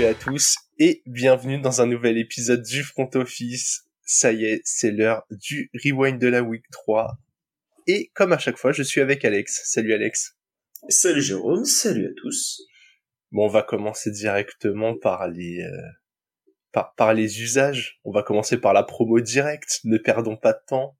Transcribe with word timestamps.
Salut 0.00 0.12
à 0.12 0.14
tous 0.14 0.56
et 0.78 1.02
bienvenue 1.04 1.60
dans 1.60 1.82
un 1.82 1.86
nouvel 1.86 2.16
épisode 2.16 2.62
du 2.62 2.82
Front 2.82 3.10
Office. 3.16 3.84
Ça 4.02 4.32
y 4.32 4.46
est, 4.46 4.62
c'est 4.64 4.92
l'heure 4.92 5.26
du 5.30 5.70
rewind 5.74 6.18
de 6.18 6.26
la 6.26 6.42
week 6.42 6.64
3. 6.70 7.18
Et 7.86 8.10
comme 8.14 8.32
à 8.32 8.38
chaque 8.38 8.56
fois, 8.56 8.72
je 8.72 8.82
suis 8.82 9.02
avec 9.02 9.26
Alex. 9.26 9.60
Salut 9.66 9.92
Alex. 9.92 10.38
Salut 10.88 11.20
Jérôme, 11.20 11.66
salut 11.66 12.06
à 12.06 12.14
tous. 12.16 12.62
Bon, 13.30 13.44
on 13.44 13.48
va 13.48 13.62
commencer 13.62 14.10
directement 14.10 14.96
par 14.96 15.28
les 15.28 15.60
euh, 15.60 15.88
par, 16.72 16.94
par 16.94 17.12
les 17.12 17.42
usages. 17.42 18.00
On 18.04 18.10
va 18.10 18.22
commencer 18.22 18.56
par 18.56 18.72
la 18.72 18.84
promo 18.84 19.20
directe. 19.20 19.80
Ne 19.84 19.98
perdons 19.98 20.38
pas 20.38 20.54
de 20.54 20.60
temps. 20.66 20.96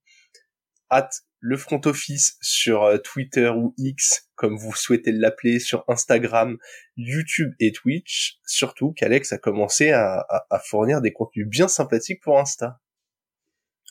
Hâte 0.90 1.22
le 1.40 1.56
front 1.56 1.80
office 1.86 2.36
sur 2.40 2.84
euh, 2.84 2.98
Twitter 2.98 3.48
ou 3.48 3.74
X, 3.78 4.28
comme 4.34 4.56
vous 4.56 4.74
souhaitez 4.74 5.10
l'appeler, 5.10 5.58
sur 5.58 5.84
Instagram, 5.88 6.58
YouTube 6.96 7.52
et 7.58 7.72
Twitch. 7.72 8.38
Surtout 8.46 8.92
qu'Alex 8.92 9.32
a 9.32 9.38
commencé 9.38 9.90
à, 9.90 10.24
fournir 10.66 11.00
des 11.00 11.12
contenus 11.12 11.48
bien 11.48 11.66
sympathiques 11.66 12.22
pour 12.22 12.38
Insta. 12.38 12.78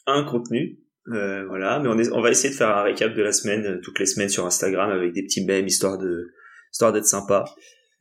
Un 0.06 0.24
contenu, 0.24 0.80
euh, 1.12 1.46
voilà, 1.48 1.80
mais 1.80 1.90
on, 1.90 1.98
est, 1.98 2.12
on 2.12 2.22
va 2.22 2.30
essayer 2.30 2.52
de 2.52 2.58
faire 2.58 2.70
un 2.70 2.84
récap 2.84 3.14
de 3.14 3.22
la 3.22 3.32
semaine, 3.32 3.66
euh, 3.66 3.80
toutes 3.84 4.00
les 4.00 4.06
semaines 4.06 4.30
sur 4.30 4.46
Instagram 4.46 4.92
avec 4.92 5.14
des 5.14 5.24
petits 5.24 5.44
mèmes 5.46 5.68
histoire 5.68 5.98
de 5.98 6.32
histoire 6.72 6.94
d'être 6.94 7.06
sympa. 7.06 7.46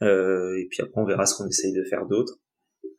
et 0.02 0.66
puis 0.70 0.82
après 0.82 1.00
on 1.00 1.06
verra 1.06 1.24
ce 1.24 1.34
qu'on 1.36 1.48
essaye 1.48 1.72
de 1.72 1.84
faire 1.84 2.04
d'autre. 2.06 2.34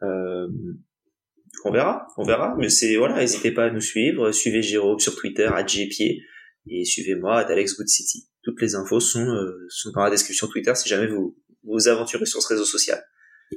on 0.02 1.72
verra, 1.72 2.08
on 2.18 2.23
verra. 2.23 2.56
Mais 2.58 2.70
c'est 2.70 2.95
voilà, 2.98 3.18
n'hésitez 3.20 3.52
pas 3.52 3.66
à 3.66 3.70
nous 3.70 3.82
suivre. 3.82 4.32
Suivez 4.32 4.64
Jérôme 4.64 5.00
sur 5.00 5.16
Twitter 5.16 5.45
à 5.45 5.64
Jpied 5.66 6.23
et 6.68 6.86
suivez-moi 6.86 7.40
à 7.40 7.46
Alex 7.48 7.76
Good 7.78 7.88
City. 7.88 8.28
Toutes 8.44 8.62
les 8.62 8.76
infos 8.76 9.00
sont, 9.00 9.28
euh, 9.28 9.66
sont 9.70 9.92
dans 9.92 10.04
la 10.04 10.10
description 10.10 10.48
Twitter 10.48 10.74
si 10.76 10.90
jamais 10.90 11.08
vous 11.08 11.38
vous 11.64 11.88
aventurez 11.88 12.26
sur 12.26 12.42
ce 12.42 12.48
réseau 12.48 12.66
social. 12.66 13.04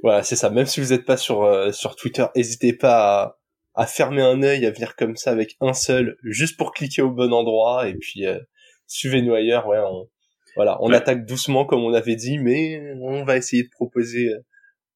Voilà, 0.02 0.22
c'est 0.22 0.36
ça. 0.36 0.50
Même 0.50 0.66
si 0.66 0.80
vous 0.80 0.88
n'êtes 0.88 1.04
pas 1.04 1.16
sur 1.16 1.42
euh, 1.42 1.70
sur 1.70 1.96
Twitter, 1.96 2.24
n'hésitez 2.34 2.72
pas 2.72 3.38
à, 3.74 3.82
à, 3.82 3.86
fermer 3.86 4.22
un 4.22 4.42
œil, 4.42 4.66
à 4.66 4.70
venir 4.70 4.96
comme 4.96 5.16
ça 5.16 5.30
avec 5.30 5.56
un 5.60 5.74
seul, 5.74 6.16
juste 6.24 6.56
pour 6.56 6.72
cliquer 6.72 7.02
au 7.02 7.10
bon 7.10 7.32
endroit 7.32 7.88
et 7.88 7.94
puis 7.94 8.26
euh, 8.26 8.38
suivez-nous 8.86 9.34
ailleurs. 9.34 9.66
Ouais, 9.66 9.78
on, 9.78 10.08
voilà, 10.56 10.78
on 10.82 10.92
attaque 10.92 11.26
doucement 11.26 11.64
comme 11.64 11.82
on 11.84 11.94
avait 11.94 12.16
dit, 12.16 12.38
mais 12.38 12.94
on 13.00 13.24
va 13.24 13.36
essayer 13.36 13.62
de 13.62 13.70
proposer 13.70 14.30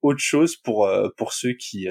autre 0.03 0.21
chose 0.21 0.57
pour 0.57 0.91
pour 1.17 1.33
ceux 1.33 1.53
qui 1.53 1.89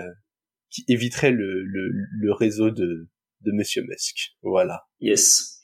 qui 0.69 0.83
éviteraient 0.87 1.31
le, 1.31 1.63
le, 1.63 1.89
le 2.19 2.33
réseau 2.33 2.69
de 2.69 3.07
de 3.41 3.51
Monsieur 3.51 3.83
Musk. 3.87 4.35
Voilà. 4.41 4.83
Yes. 4.99 5.54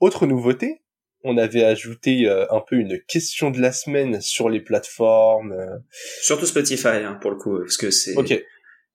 Autre 0.00 0.26
nouveauté, 0.26 0.82
on 1.24 1.36
avait 1.36 1.64
ajouté 1.64 2.26
euh, 2.26 2.46
un 2.50 2.60
peu 2.60 2.76
une 2.76 3.00
question 3.02 3.50
de 3.50 3.60
la 3.60 3.72
semaine 3.72 4.20
sur 4.20 4.48
les 4.48 4.60
plateformes. 4.60 5.52
Euh. 5.52 5.78
Surtout 6.22 6.46
Spotify 6.46 6.88
hein, 6.88 7.18
pour 7.20 7.30
le 7.30 7.36
coup, 7.36 7.58
parce 7.58 7.76
que 7.76 7.90
c'est 7.90 8.14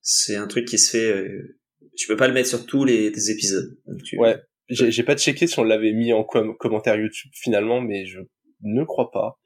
c'est 0.02 0.36
un 0.36 0.48
truc 0.48 0.68
qui 0.68 0.78
se 0.78 0.92
fait. 0.92 1.12
Euh, 1.12 1.60
tu 1.96 2.08
peux 2.08 2.18
pas 2.18 2.28
le 2.28 2.34
mettre 2.34 2.50
sur 2.50 2.66
tous 2.66 2.86
les, 2.86 3.32
épisodes. 3.32 3.78
Ouais, 4.18 4.38
j'ai 4.70 5.04
pas 5.04 5.16
checké 5.16 5.48
si 5.48 5.60
on 5.60 5.64
l'avait 5.64 5.94
mis 5.94 6.12
en 6.12 6.24
commentaire 6.24 6.96
YouTube 6.96 7.32
finalement, 7.34 7.82
mais 7.82 8.06
je 8.06 8.20
ne 8.62 8.84
crois 8.84 9.12
pas. 9.12 9.40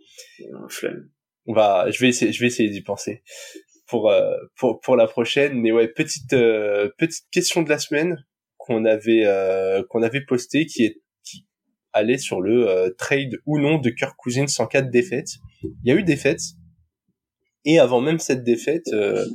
flemme. 0.70 1.10
On 1.46 1.54
va, 1.54 1.90
je 1.92 2.00
vais 2.00 2.10
essayer, 2.10 2.32
je 2.32 2.40
vais 2.40 2.48
essayer 2.48 2.70
d'y 2.70 2.82
penser 2.82 3.24
pour 3.88 4.12
pour 4.56 4.80
pour 4.80 4.96
la 4.96 5.08
prochaine. 5.08 5.60
Mais 5.60 5.72
ouais, 5.72 5.88
petite 5.88 6.30
petite 6.30 7.30
question 7.32 7.62
de 7.62 7.70
la 7.70 7.80
semaine 7.80 8.26
qu'on 8.58 8.86
avait 8.86 9.26
qu'on 9.90 10.02
avait 10.02 10.26
posté 10.26 10.66
qui 10.66 10.86
est 10.86 11.02
aller 11.98 12.18
sur 12.18 12.42
le 12.42 12.68
euh, 12.68 12.90
trade 12.98 13.32
ou 13.46 13.60
non 13.60 13.80
de 13.80 13.90
Kirk 13.90 14.16
Cousins 14.18 14.46
en 14.60 14.68
cas 14.68 14.82
de 14.82 14.90
défaite. 14.90 15.30
Il 15.64 15.72
y 15.84 15.92
a 15.92 15.96
eu 15.96 16.04
défaite. 16.04 16.42
Et 17.66 17.80
avant 17.80 18.00
même 18.00 18.20
cette 18.20 18.44
défaite, 18.44 18.88
euh, 18.94 19.26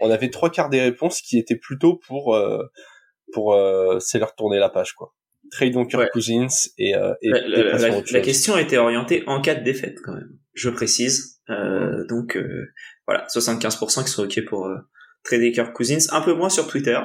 on 0.00 0.10
avait 0.10 0.30
trois 0.30 0.50
quarts 0.50 0.70
des 0.70 0.80
réponses 0.80 1.20
qui 1.20 1.38
étaient 1.38 1.56
plutôt 1.56 2.00
pour 2.06 2.34
euh, 2.34 2.62
pour 3.32 3.58
c'est 3.98 4.18
leur 4.18 4.34
tourner 4.34 4.58
la 4.58 4.68
page 4.68 4.92
quoi. 4.92 5.14
Trade 5.50 5.72
donc 5.72 5.90
Kirk 5.90 6.10
Cousins 6.12 6.46
et, 6.78 6.90
et, 7.22 7.30
la, 7.30 8.20
question 8.20 8.56
était 8.56 8.76
orientée 8.76 9.24
en 9.26 9.40
cas 9.40 9.54
de 9.54 9.64
défaite 9.64 9.98
quand 10.02 10.14
même. 10.14 10.38
Je 10.54 10.70
précise. 10.70 11.40
donc 12.08 12.38
voilà, 13.06 13.26
75% 13.26 14.04
qui 14.04 14.10
sont 14.10 14.24
ok 14.24 14.44
pour 14.46 14.70
trader 15.24 15.50
Kirk 15.52 15.74
Cousins, 15.74 16.06
un 16.12 16.20
peu 16.20 16.34
moins 16.34 16.50
sur 16.50 16.68
Twitter 16.68 16.98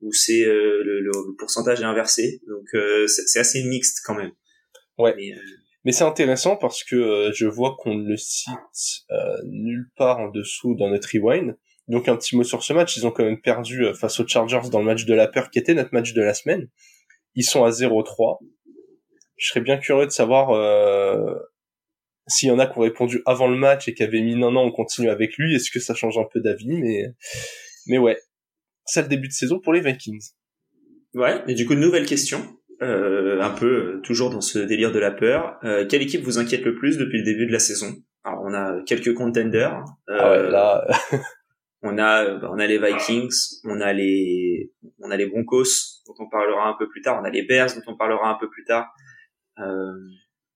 où 0.00 0.12
c'est 0.12 0.44
le, 0.44 1.00
le, 1.00 1.10
pourcentage 1.38 1.80
est 1.80 1.84
inversé. 1.84 2.40
Donc 2.46 2.82
c'est 3.08 3.40
assez 3.40 3.64
mixte 3.64 4.00
quand 4.04 4.14
même. 4.14 4.32
Ouais. 5.00 5.14
Mais, 5.16 5.32
euh, 5.32 5.40
mais 5.84 5.92
c'est 5.92 6.04
intéressant 6.04 6.56
parce 6.56 6.84
que 6.84 6.96
euh, 6.96 7.32
je 7.32 7.46
vois 7.46 7.76
qu'on 7.78 7.94
ne 7.94 8.08
le 8.08 8.16
cite 8.16 8.50
euh, 9.10 9.36
nulle 9.44 9.88
part 9.96 10.18
en 10.18 10.28
dessous 10.28 10.74
dans 10.74 10.90
notre 10.90 11.08
rewind. 11.12 11.56
Donc 11.88 12.08
un 12.08 12.16
petit 12.16 12.36
mot 12.36 12.44
sur 12.44 12.62
ce 12.62 12.72
match, 12.72 12.96
ils 12.96 13.06
ont 13.06 13.10
quand 13.10 13.24
même 13.24 13.40
perdu 13.40 13.84
face 13.94 14.20
aux 14.20 14.26
Chargers 14.26 14.70
dans 14.70 14.78
le 14.78 14.84
match 14.84 15.06
de 15.06 15.14
la 15.14 15.26
peur 15.26 15.50
qui 15.50 15.58
était 15.58 15.74
notre 15.74 15.92
match 15.92 16.12
de 16.12 16.22
la 16.22 16.34
semaine. 16.34 16.68
Ils 17.34 17.42
sont 17.42 17.64
à 17.64 17.70
0-3. 17.70 18.38
Je 19.36 19.48
serais 19.48 19.60
bien 19.60 19.76
curieux 19.78 20.06
de 20.06 20.12
savoir 20.12 20.50
s'il 22.28 22.48
y 22.48 22.52
en 22.52 22.60
a 22.60 22.66
qui 22.66 22.78
ont 22.78 22.82
répondu 22.82 23.22
avant 23.26 23.48
le 23.48 23.56
match 23.56 23.88
et 23.88 23.94
qui 23.94 24.04
avaient 24.04 24.20
mis 24.20 24.36
non 24.36 24.52
non 24.52 24.60
on 24.60 24.70
continue 24.70 25.10
avec 25.10 25.36
lui. 25.36 25.56
Est-ce 25.56 25.72
que 25.72 25.80
ça 25.80 25.94
change 25.94 26.16
un 26.16 26.26
peu 26.32 26.40
d'avis? 26.40 26.76
Mais 26.76 27.06
mais 27.86 27.98
ouais, 27.98 28.18
c'est 28.84 29.02
le 29.02 29.08
début 29.08 29.26
de 29.26 29.32
saison 29.32 29.58
pour 29.58 29.72
les 29.72 29.80
Vikings. 29.80 30.30
Ouais, 31.14 31.42
et 31.48 31.54
du 31.54 31.66
coup 31.66 31.74
nouvelle 31.74 32.06
question. 32.06 32.40
Euh, 33.30 33.40
un 33.40 33.50
peu 33.50 33.66
euh, 33.66 34.00
toujours 34.02 34.30
dans 34.30 34.40
ce 34.40 34.58
délire 34.58 34.92
de 34.92 34.98
la 34.98 35.10
peur. 35.10 35.58
Euh, 35.64 35.86
quelle 35.88 36.02
équipe 36.02 36.22
vous 36.22 36.38
inquiète 36.38 36.64
le 36.64 36.74
plus 36.74 36.98
depuis 36.98 37.18
le 37.18 37.24
début 37.24 37.46
de 37.46 37.52
la 37.52 37.58
saison? 37.58 37.94
Alors 38.24 38.42
on 38.44 38.52
a 38.52 38.82
quelques 38.82 39.14
contenders. 39.14 39.82
Ah 40.08 40.30
ouais, 40.30 40.50
là. 40.50 40.86
on 41.82 41.96
a 41.98 42.34
bah, 42.34 42.50
on 42.52 42.58
a 42.58 42.66
les 42.66 42.78
Vikings, 42.78 43.60
on 43.64 43.80
a 43.80 43.92
les 43.92 44.72
on 44.98 45.10
a 45.10 45.16
les 45.16 45.26
Broncos 45.26 46.02
dont 46.06 46.14
on 46.18 46.28
parlera 46.28 46.68
un 46.68 46.74
peu 46.78 46.88
plus 46.88 47.02
tard, 47.02 47.18
on 47.20 47.24
a 47.24 47.30
les 47.30 47.42
Bears 47.42 47.68
dont 47.74 47.92
on 47.92 47.96
parlera 47.96 48.30
un 48.30 48.38
peu 48.38 48.48
plus 48.50 48.64
tard. 48.64 48.88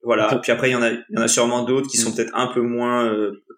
voilà. 0.03 0.39
Puis 0.43 0.53
après 0.53 0.71
il 0.71 0.73
y 0.73 0.77
en 0.77 0.83
a 0.83 0.91
il 0.91 1.05
y 1.11 1.19
en 1.19 1.23
a 1.23 1.29
sûrement 1.29 1.63
d'autres 1.63 1.89
qui 1.89 1.97
sont 1.97 2.11
mm. 2.11 2.15
peut-être 2.15 2.35
un 2.35 2.49
peu 2.49 2.61
moins 2.61 3.11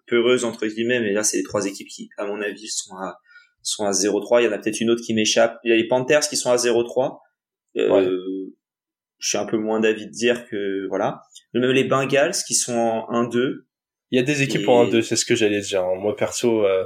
peureuses 0.07 0.45
entre 0.45 0.67
guillemets, 0.67 1.01
mais 1.01 1.11
là 1.11 1.23
c'est 1.23 1.37
les 1.37 1.43
trois 1.43 1.65
équipes 1.65 1.87
qui 1.87 2.09
à 2.17 2.25
mon 2.25 2.41
avis 2.41 2.67
sont 2.67 2.95
à 2.95 3.17
sont 3.63 3.85
à 3.85 3.91
0-3. 3.91 4.41
Il 4.41 4.45
y 4.45 4.47
en 4.47 4.53
a 4.53 4.57
peut-être 4.57 4.79
une 4.79 4.89
autre 4.89 5.01
qui 5.05 5.13
m'échappe. 5.13 5.59
Il 5.65 5.71
y 5.71 5.73
a 5.73 5.75
les 5.75 5.87
Panthers 5.89 6.21
qui 6.21 6.37
sont 6.37 6.51
à 6.51 6.55
0-3. 6.55 7.19
Euh, 7.77 8.36
je 9.19 9.29
suis 9.29 9.37
un 9.37 9.45
peu 9.45 9.57
moins 9.57 9.79
d'avis 9.79 10.05
de 10.05 10.11
dire 10.11 10.47
que 10.47 10.87
voilà. 10.87 11.21
Même 11.53 11.71
les 11.71 11.83
Bengals 11.83 12.35
qui 12.45 12.53
sont 12.53 12.77
en 12.77 13.23
1-2. 13.23 13.65
Il 14.11 14.17
y 14.17 14.19
a 14.19 14.23
des 14.23 14.41
équipes 14.41 14.67
en 14.67 14.85
1-2, 14.85 15.01
c'est 15.01 15.15
ce 15.15 15.25
que 15.25 15.35
j'allais 15.35 15.61
dire. 15.61 15.83
Hein. 15.83 15.95
Moi 15.95 16.15
perso, 16.15 16.65
euh, 16.65 16.85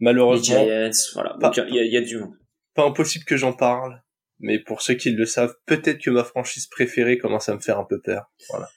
malheureusement. 0.00 0.64
Les 0.64 0.90
Giants, 0.92 1.12
voilà. 1.14 1.36
il 1.68 1.92
y, 1.92 1.96
a, 1.96 2.00
du 2.00 2.18
monde. 2.18 2.34
Pas 2.74 2.84
impossible 2.84 3.24
que 3.24 3.36
j'en 3.36 3.52
parle, 3.52 4.02
mais 4.40 4.58
pour 4.58 4.82
ceux 4.82 4.94
qui 4.94 5.10
le 5.10 5.26
savent, 5.26 5.54
peut-être 5.66 6.00
que 6.00 6.10
ma 6.10 6.24
franchise 6.24 6.66
préférée 6.66 7.18
commence 7.18 7.48
à 7.48 7.54
me 7.54 7.60
faire 7.60 7.78
un 7.78 7.84
peu 7.84 8.00
peur. 8.00 8.30
Voilà. 8.50 8.68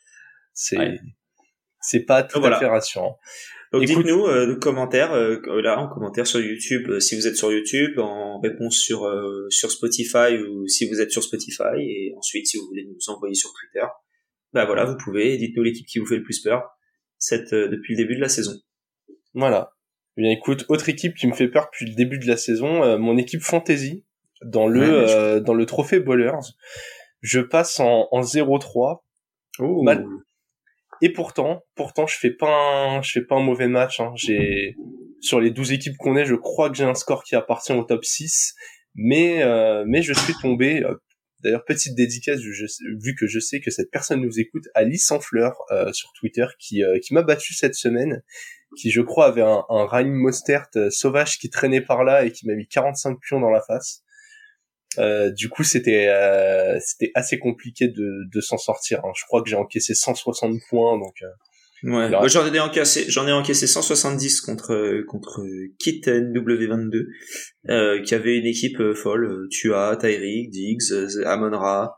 C'est 0.54 1.00
c'est 1.80 2.02
pas 2.02 2.24
tout 2.24 2.44
à 2.46 2.60
fait 2.60 2.68
rassurant. 2.68 3.18
Donc 3.72 3.86
dites-nous 3.86 4.26
euh, 4.28 4.56
commentaires 4.58 5.14
euh, 5.14 5.40
là 5.62 5.80
en 5.80 5.88
commentaire 5.88 6.28
sur 6.28 6.42
YouTube 6.42 6.90
euh, 6.90 7.00
si 7.00 7.16
vous 7.16 7.26
êtes 7.26 7.38
sur 7.38 7.52
YouTube, 7.54 8.00
en 8.00 8.40
réponse 8.40 8.78
sur 8.78 9.06
euh, 9.06 9.48
sur 9.50 9.72
Spotify 9.72 10.38
ou 10.38 10.68
si 10.68 10.90
vous 10.90 11.00
êtes 11.00 11.12
sur 11.12 11.24
Spotify 11.24 11.80
et 11.80 12.14
ensuite 12.18 12.48
si 12.48 12.58
vous 12.58 12.66
voulez 12.68 12.86
nous 12.86 13.14
envoyer 13.14 13.34
sur 13.34 13.50
Twitter, 13.54 13.88
bah 14.52 14.66
voilà 14.66 14.84
vous 14.84 14.98
pouvez. 14.98 15.38
Dites-nous 15.38 15.64
l'équipe 15.64 15.86
qui 15.86 16.00
vous 16.00 16.06
fait 16.06 16.18
le 16.18 16.24
plus 16.24 16.42
peur 16.42 16.64
cette 17.18 17.54
depuis 17.54 17.96
le 17.96 18.04
début 18.04 18.16
de 18.16 18.22
la 18.22 18.30
saison. 18.30 18.54
Voilà. 19.36 19.72
Eh 20.18 20.24
bien 20.24 20.32
écoute, 20.32 20.66
autre 20.68 20.90
équipe 20.90 21.16
qui 21.16 21.28
me 21.28 21.34
fait 21.34 21.48
peur 21.48 21.70
depuis 21.72 21.86
le 21.86 21.96
début 21.96 22.20
de 22.20 22.28
la 22.28 22.36
saison, 22.36 22.98
mon 23.00 23.18
équipe 23.18 23.42
fantasy 23.42 24.04
dans 24.44 24.68
le 24.68 25.40
dans 25.40 25.54
le 25.54 25.66
trophée 25.66 26.02
Bowlers. 26.02 26.56
Je 27.22 27.40
passe 27.40 27.80
en, 27.80 28.08
en 28.12 28.22
0-3. 28.22 29.04
Oh. 29.60 29.84
Mal, 29.84 30.06
et 31.02 31.12
pourtant, 31.12 31.64
pourtant, 31.76 32.06
je 32.06 32.18
fais 32.18 32.32
pas 32.32 32.50
un, 32.50 33.02
je 33.02 33.12
fais 33.12 33.22
pas 33.22 33.36
un 33.36 33.44
mauvais 33.44 33.68
match. 33.68 34.00
Hein. 34.00 34.14
J'ai 34.16 34.76
sur 35.20 35.40
les 35.40 35.52
12 35.52 35.72
équipes 35.72 35.98
qu'on 35.98 36.16
est, 36.16 36.26
je 36.26 36.36
crois 36.36 36.70
que 36.70 36.76
j'ai 36.76 36.84
un 36.84 36.94
score 36.94 37.24
qui 37.24 37.36
appartient 37.36 37.74
au 37.74 37.84
top 37.84 38.06
6, 38.06 38.54
mais 38.96 39.44
euh, 39.44 39.84
mais 39.88 40.02
je 40.02 40.14
suis 40.14 40.34
tombé. 40.42 40.84
Euh, 40.84 40.96
d'ailleurs, 41.44 41.66
petite 41.66 41.96
dédicace, 41.96 42.40
vu 42.40 43.16
que 43.16 43.26
je 43.26 43.40
sais 43.40 43.60
que 43.62 43.72
cette 43.72 43.90
personne 43.90 44.22
nous 44.22 44.40
écoute, 44.40 44.66
Alice 44.76 45.06
sans 45.08 45.20
fleur 45.20 45.56
euh, 45.72 45.92
sur 45.92 46.12
Twitter, 46.14 46.46
qui 46.60 46.84
qui 47.04 47.14
m'a 47.16 47.24
battu 47.24 47.56
cette 47.56 47.76
semaine, 47.76 48.22
qui 48.78 48.92
je 48.92 49.02
crois 49.02 49.26
avait 49.26 49.42
un, 49.42 49.64
un 49.70 50.04
Mostert 50.06 50.68
sauvage 50.92 51.40
qui 51.40 51.50
traînait 51.50 51.82
par 51.82 52.04
là 52.04 52.26
et 52.26 52.32
qui 52.32 52.48
m'a 52.48 52.54
mis 52.54 52.68
45 52.68 53.20
pions 53.20 53.40
dans 53.40 53.50
la 53.50 53.62
face. 53.62 54.04
Euh, 54.98 55.32
du 55.32 55.50
coup, 55.50 55.64
c'était 55.64 56.08
euh, 56.10 56.78
c'était 56.80 57.12
assez 57.16 57.40
compliqué 57.40 57.88
de, 57.88 58.30
de 58.34 58.42
s'en 58.42 58.58
sortir. 58.58 59.00
Hein. 59.06 59.12
Je 59.16 59.24
crois 59.26 59.42
que 59.42 59.50
j'ai 59.50 59.56
encaissé 59.56 59.94
160 59.94 60.60
points, 60.70 60.98
donc. 60.98 61.14
Euh, 61.22 61.90
ouais. 61.92 62.10
Moi, 62.10 62.28
j'en 62.28 62.54
ai 62.54 62.60
encaissé 62.60 63.06
j'en 63.08 63.28
ai 63.28 63.32
encaissé 63.32 63.68
170 63.68 64.42
contre 64.42 65.02
contre 65.08 65.42
Kitten 65.80 66.34
W22, 66.34 67.06
euh, 67.70 68.02
qui 68.02 68.14
avait 68.14 68.38
une 68.38 68.46
équipe 68.46 68.94
folle. 68.94 69.48
Tua, 69.50 69.96
Tyreek, 69.96 70.50
Diggs, 70.50 70.92
Amon 71.26 71.58
Ra, 71.58 71.96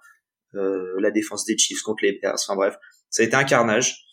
la 0.54 1.12
défense 1.12 1.45
des 1.45 1.57
Chiefs 1.57 1.81
contre 1.81 2.04
les 2.04 2.19
Bears. 2.22 2.38
Enfin 2.48 2.56
bref, 2.56 2.75
ça 3.10 3.24
a 3.24 3.25
été 3.25 3.36
un 3.36 3.44
carnage. 3.44 4.04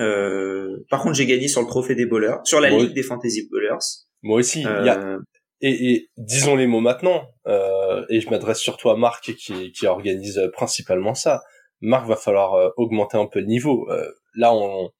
Euh, 0.00 0.84
par 0.90 1.02
contre, 1.02 1.14
j'ai 1.14 1.26
gagné 1.26 1.48
sur 1.48 1.60
le 1.60 1.66
trophée 1.66 1.94
des 1.94 2.06
bowlers, 2.06 2.38
sur 2.44 2.60
la 2.60 2.70
ligue 2.70 2.94
des 2.94 3.02
fantasy 3.02 3.48
bowlers. 3.50 3.78
Moi 4.22 4.38
aussi. 4.38 4.62
Y 4.62 4.66
a... 4.66 4.98
Euh, 4.98 5.18
et, 5.60 5.92
et, 5.92 6.10
disons 6.16 6.54
les 6.54 6.68
mots 6.68 6.80
maintenant. 6.80 7.22
Euh, 7.48 7.77
et 8.08 8.20
je 8.20 8.30
m'adresse 8.30 8.58
surtout 8.58 8.90
à 8.90 8.96
Marc 8.96 9.34
qui, 9.34 9.72
qui 9.72 9.86
organise 9.86 10.40
principalement 10.52 11.14
ça. 11.14 11.42
Marc 11.80 12.06
va 12.06 12.16
falloir 12.16 12.72
augmenter 12.76 13.16
un 13.16 13.26
peu 13.26 13.40
le 13.40 13.46
niveau. 13.46 13.88
là, 14.34 14.52
on, 14.52 14.90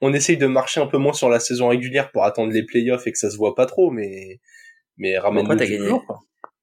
on 0.00 0.12
essaye 0.12 0.36
de 0.36 0.46
marcher 0.46 0.80
un 0.80 0.86
peu 0.86 0.98
moins 0.98 1.12
sur 1.12 1.28
la 1.28 1.40
saison 1.40 1.68
régulière 1.68 2.10
pour 2.10 2.24
attendre 2.24 2.52
les 2.52 2.64
playoffs 2.64 3.06
et 3.06 3.12
que 3.12 3.18
ça 3.18 3.30
se 3.30 3.36
voit 3.36 3.54
pas 3.54 3.66
trop, 3.66 3.90
mais 3.90 4.40
mais 4.96 5.18
ramène-le 5.18 5.56
t'as 5.56 5.66
gagné. 5.66 5.90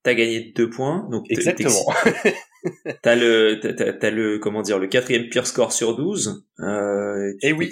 T'as 0.03 0.13
gagné 0.13 0.51
deux 0.55 0.69
points, 0.69 1.07
donc 1.09 1.25
exactement. 1.29 1.93
t'as 3.01 3.15
le 3.15 3.59
t'as, 3.99 4.11
le 4.11 4.39
comment 4.39 4.61
dire 4.61 4.79
le 4.79 4.87
quatrième 4.87 5.29
pire 5.29 5.47
score 5.47 5.71
sur 5.71 5.95
12 5.95 6.45
euh, 6.59 7.33
et 7.41 7.53
oui 7.53 7.69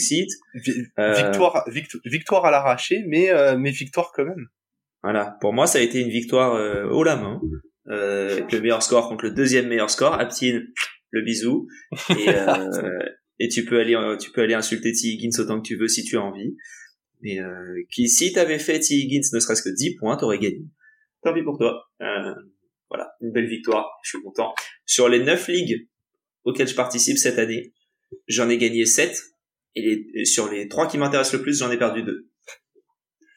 euh, 1.00 1.14
victoire 1.14 1.66
victoire 2.06 2.46
à 2.46 2.52
l'arraché 2.52 3.04
mais 3.08 3.32
euh, 3.32 3.58
mais 3.58 3.72
victoire 3.72 4.12
quand 4.14 4.26
même 4.26 4.48
voilà 5.02 5.36
pour 5.42 5.54
moi 5.54 5.66
ça 5.66 5.80
a 5.80 5.82
été 5.82 6.00
une 6.00 6.10
victoire 6.10 6.54
euh, 6.54 6.88
haut 6.90 7.04
la 7.04 7.16
main 7.16 7.42
euh, 7.88 8.32
avec 8.32 8.52
le 8.52 8.62
meilleur 8.62 8.84
score 8.84 9.10
contre 9.10 9.26
le 9.26 9.32
deuxième 9.32 9.68
meilleur 9.68 9.90
score. 9.90 10.14
Aptine 10.20 10.68
le 11.12 11.22
bisou. 11.22 11.68
Et 12.18 12.30
euh, 12.30 13.00
et 13.40 13.50
tu 13.50 13.66
peux 13.66 13.80
aller 13.80 13.98
tu 14.20 14.32
peux 14.32 14.42
aller 14.42 14.54
insulter 14.54 14.92
T. 14.92 15.08
Higgins 15.08 15.40
autant 15.40 15.62
que 15.62 15.68
tu 15.68 15.76
veux 15.76 15.88
si 15.88 16.04
tu 16.04 16.18
as 16.18 16.22
envie. 16.22 16.56
Mais 17.22 17.40
euh, 17.40 17.82
qui 17.90 18.10
si 18.10 18.34
t'avais 18.34 18.60
fait 18.60 18.80
T. 18.80 18.94
Higgins 18.96 19.28
ne 19.34 19.40
serait-ce 19.40 19.64
que 19.64 19.74
10 19.74 19.96
points 19.96 20.18
t'aurais 20.18 20.40
gagné. 20.40 20.66
Tant 21.24 21.34
pis 21.34 21.44
pour 21.44 21.58
toi. 21.58 21.90
Euh, 22.02 22.34
voilà, 22.90 23.12
une 23.22 23.32
belle 23.32 23.48
victoire, 23.48 23.90
je 24.04 24.10
suis 24.10 24.22
content. 24.22 24.54
Sur 24.86 25.10
les 25.10 25.24
neuf 25.24 25.48
ligues 25.48 25.88
auxquelles 26.44 26.68
je 26.68 26.76
participe 26.76 27.18
cette 27.18 27.40
année, 27.40 27.74
j'en 28.28 28.50
ai 28.50 28.58
gagné 28.58 28.86
7 28.86 29.20
et, 29.76 30.26
sur 30.26 30.52
les 30.52 30.68
trois 30.68 30.88
qui 30.88 30.98
m'intéressent 30.98 31.34
le 31.34 31.42
plus, 31.42 31.58
j'en 31.58 31.72
ai 31.72 31.78
perdu 31.78 32.04
deux. 32.04 32.30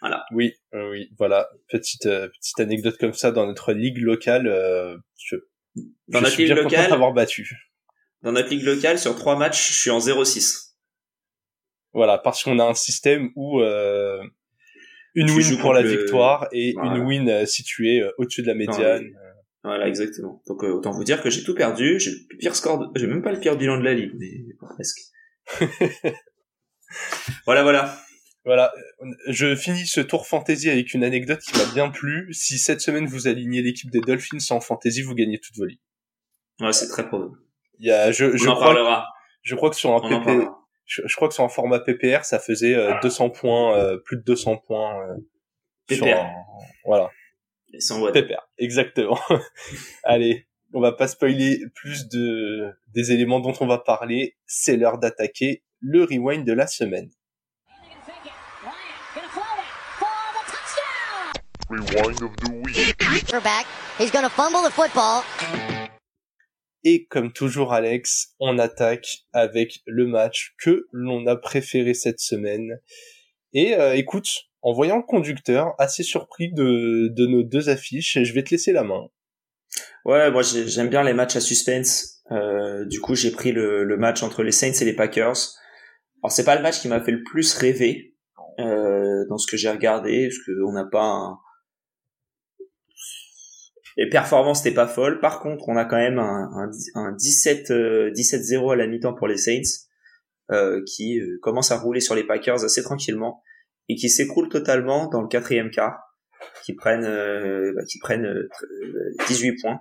Voilà. 0.06 0.25
Oui, 0.31 0.55
euh, 0.73 0.88
oui, 0.93 1.11
voilà, 1.19 1.49
petite 1.69 2.06
euh, 2.06 2.29
petite 2.29 2.61
anecdote 2.61 2.97
comme 2.97 3.12
ça 3.12 3.32
dans 3.32 3.44
notre 3.44 3.73
ligue 3.73 3.99
locale. 3.99 4.47
Euh, 4.47 4.97
je, 5.19 5.35
dans 6.06 6.20
notre 6.20 6.41
ligue 6.41 6.50
locale, 6.50 6.93
avoir 6.93 7.12
battu. 7.12 7.50
Dans 8.23 8.31
notre 8.31 8.50
ligue 8.50 8.62
locale, 8.62 9.00
sur 9.00 9.17
trois 9.17 9.37
matchs, 9.37 9.69
je 9.69 9.75
suis 9.75 9.91
en 9.91 9.99
0-6. 9.99 10.75
Voilà, 11.93 12.19
parce 12.19 12.44
qu'on 12.44 12.61
a 12.61 12.64
un 12.64 12.75
système 12.75 13.31
où 13.35 13.61
une 13.61 15.31
win 15.31 15.58
pour 15.58 15.73
la 15.73 15.82
victoire 15.82 16.47
et 16.53 16.76
une 16.76 16.99
win 16.99 17.44
située 17.44 18.08
au-dessus 18.19 18.43
de 18.43 18.47
la 18.47 18.55
médiane. 18.55 19.11
Voilà, 19.64 19.88
exactement. 19.88 20.41
Donc 20.47 20.62
autant 20.62 20.93
vous 20.93 21.03
dire 21.03 21.20
que 21.20 21.31
j'ai 21.31 21.43
tout 21.43 21.55
perdu. 21.55 21.99
J'ai 21.99 22.12
le 22.12 22.37
pire 22.38 22.55
score. 22.55 22.93
J'ai 22.94 23.08
même 23.08 23.23
pas 23.23 23.32
le 23.32 23.41
pire 23.41 23.56
bilan 23.56 23.79
de 23.79 23.82
la 23.82 23.94
ligue, 23.94 24.12
mais 24.17 24.55
presque. 24.61 25.00
voilà, 27.44 27.64
voilà. 27.64 28.06
Voilà, 28.46 28.72
je 29.26 29.56
finis 29.56 29.88
ce 29.88 30.00
tour 30.00 30.28
fantasy 30.28 30.70
avec 30.70 30.94
une 30.94 31.02
anecdote 31.02 31.40
qui 31.40 31.52
m'a 31.58 31.64
bien 31.75 31.90
plu. 31.90 32.32
Si 32.32 32.58
cette 32.58 32.81
semaine 32.81 33.06
vous 33.06 33.26
alignez 33.26 33.60
l'équipe 33.60 33.90
des 33.90 34.00
Dolphins 34.00 34.38
en 34.50 34.60
fantasy, 34.60 35.02
vous 35.02 35.16
gagnez 35.16 35.40
toute 35.40 35.56
vos 35.56 35.64
ligues. 35.64 35.81
Ouais, 36.60 36.72
c'est 36.72 36.87
très 36.87 37.08
probable. 37.08 37.37
Il 37.81 37.88
y 37.88 37.90
a, 37.90 38.12
je, 38.12 38.37
je 38.37 38.44
crois, 38.44 38.60
parlera. 38.60 39.08
je 39.43 39.56
crois 39.56 39.69
que 39.69 39.75
sur 39.75 39.93
un 39.93 40.00
PP, 40.00 40.48
je, 40.84 41.16
crois 41.16 41.26
que 41.26 41.34
sur 41.34 41.43
un 41.43 41.48
format 41.48 41.81
PPR, 41.81 42.25
ça 42.25 42.38
faisait 42.38 42.76
200 43.02 43.26
euh, 43.26 43.28
points, 43.31 43.76
euh, 43.78 43.98
plus 43.98 44.16
de 44.16 44.22
200 44.22 44.58
points. 44.58 44.96
PPR. 45.88 46.25
voilà. 46.84 47.10
Et 47.72 47.81
sans 47.81 48.12
Pépère, 48.12 48.48
exactement. 48.58 49.19
Allez, 50.04 50.46
on 50.72 50.81
va 50.81 50.93
pas 50.93 51.08
spoiler 51.08 51.64
plus 51.75 52.08
de 52.08 52.70
des 52.94 53.10
éléments 53.10 53.40
dont 53.40 53.54
on 53.60 53.66
va 53.66 53.78
parler. 53.78 54.37
C'est 54.46 54.76
l'heure 54.76 54.98
d'attaquer 54.98 55.64
le 55.81 56.04
rewind 56.04 56.46
de 56.46 56.52
la 56.52 56.69
semaine. 56.69 57.10
Rewind 61.68 62.22
of 62.22 62.36
the 62.36 62.52
week. 62.64 62.94
He's 63.98 64.10
gonna 64.12 64.28
fumble 64.28 64.62
the 64.62 64.70
football. 64.70 65.22
Et 66.84 67.06
comme 67.06 67.32
toujours 67.32 67.72
Alex, 67.72 68.34
on 68.38 68.58
attaque 68.60 69.24
avec 69.32 69.80
le 69.86 70.06
match 70.06 70.54
que 70.62 70.86
l'on 70.92 71.26
a 71.26 71.34
préféré 71.34 71.94
cette 71.94 72.20
semaine. 72.20 72.78
Et 73.52 73.74
euh, 73.74 73.96
écoute, 73.96 74.28
en 74.62 74.72
voyant 74.72 74.96
le 74.96 75.02
conducteur, 75.02 75.74
assez 75.78 76.04
surpris 76.04 76.52
de, 76.52 77.08
de 77.08 77.26
nos 77.26 77.42
deux 77.42 77.69
affiches, 77.69 78.19
je 78.22 78.32
vais 78.32 78.44
te 78.44 78.50
laisser 78.50 78.72
la 78.72 78.84
main. 78.84 79.08
Ouais, 80.04 80.30
moi 80.30 80.42
j'aime 80.42 80.88
bien 80.88 81.02
les 81.02 81.14
matchs 81.14 81.34
à 81.34 81.40
suspense. 81.40 82.22
Euh, 82.30 82.84
du 82.84 83.00
coup, 83.00 83.16
j'ai 83.16 83.32
pris 83.32 83.50
le, 83.50 83.82
le, 83.82 83.96
match 83.96 84.22
entre 84.22 84.44
les 84.44 84.52
Saints 84.52 84.80
et 84.80 84.84
les 84.84 84.94
Packers. 84.94 85.36
Alors 86.22 86.30
c'est 86.30 86.44
pas 86.44 86.54
le 86.54 86.62
match 86.62 86.80
qui 86.80 86.86
m'a 86.86 87.00
fait 87.00 87.12
le 87.12 87.24
plus 87.24 87.54
rêver 87.54 88.14
euh, 88.60 89.24
dans 89.28 89.38
ce 89.38 89.50
que 89.50 89.56
j'ai 89.56 89.70
regardé, 89.70 90.28
parce 90.28 90.38
qu'on 90.44 90.72
n'a 90.72 90.84
pas 90.84 91.02
un... 91.02 91.38
les 93.96 94.08
performances 94.08 94.64
n'étaient 94.64 94.75
pas 94.75 94.87
folles. 94.87 95.20
Par 95.20 95.40
contre, 95.40 95.69
on 95.69 95.76
a 95.76 95.84
quand 95.84 95.96
même 95.96 96.19
un, 96.19 96.50
un, 96.54 96.70
un 96.94 97.12
17 97.12 97.70
17-0 97.70 98.72
à 98.72 98.76
la 98.76 98.87
mi-temps 98.87 99.14
pour 99.14 99.28
les 99.28 99.38
Saints, 99.38 99.87
euh, 100.52 100.82
qui 100.87 101.19
euh, 101.19 101.38
commence 101.43 101.72
à 101.72 101.78
rouler 101.78 102.00
sur 102.00 102.14
les 102.14 102.25
Packers 102.25 102.64
assez 102.64 102.82
tranquillement 102.82 103.43
et 103.88 103.94
qui 103.96 104.08
s'écroule 104.08 104.48
totalement 104.48 105.08
dans 105.08 105.22
le 105.22 105.28
quatrième 105.28 105.70
quart, 105.70 105.98
qui 106.64 106.75
prennent 106.75 107.04
euh, 107.04 107.72
bah, 107.75 107.84
qui 107.84 107.98
prennent 107.98 108.48
18 109.28 109.50
euh, 109.50 109.54
points 109.60 109.81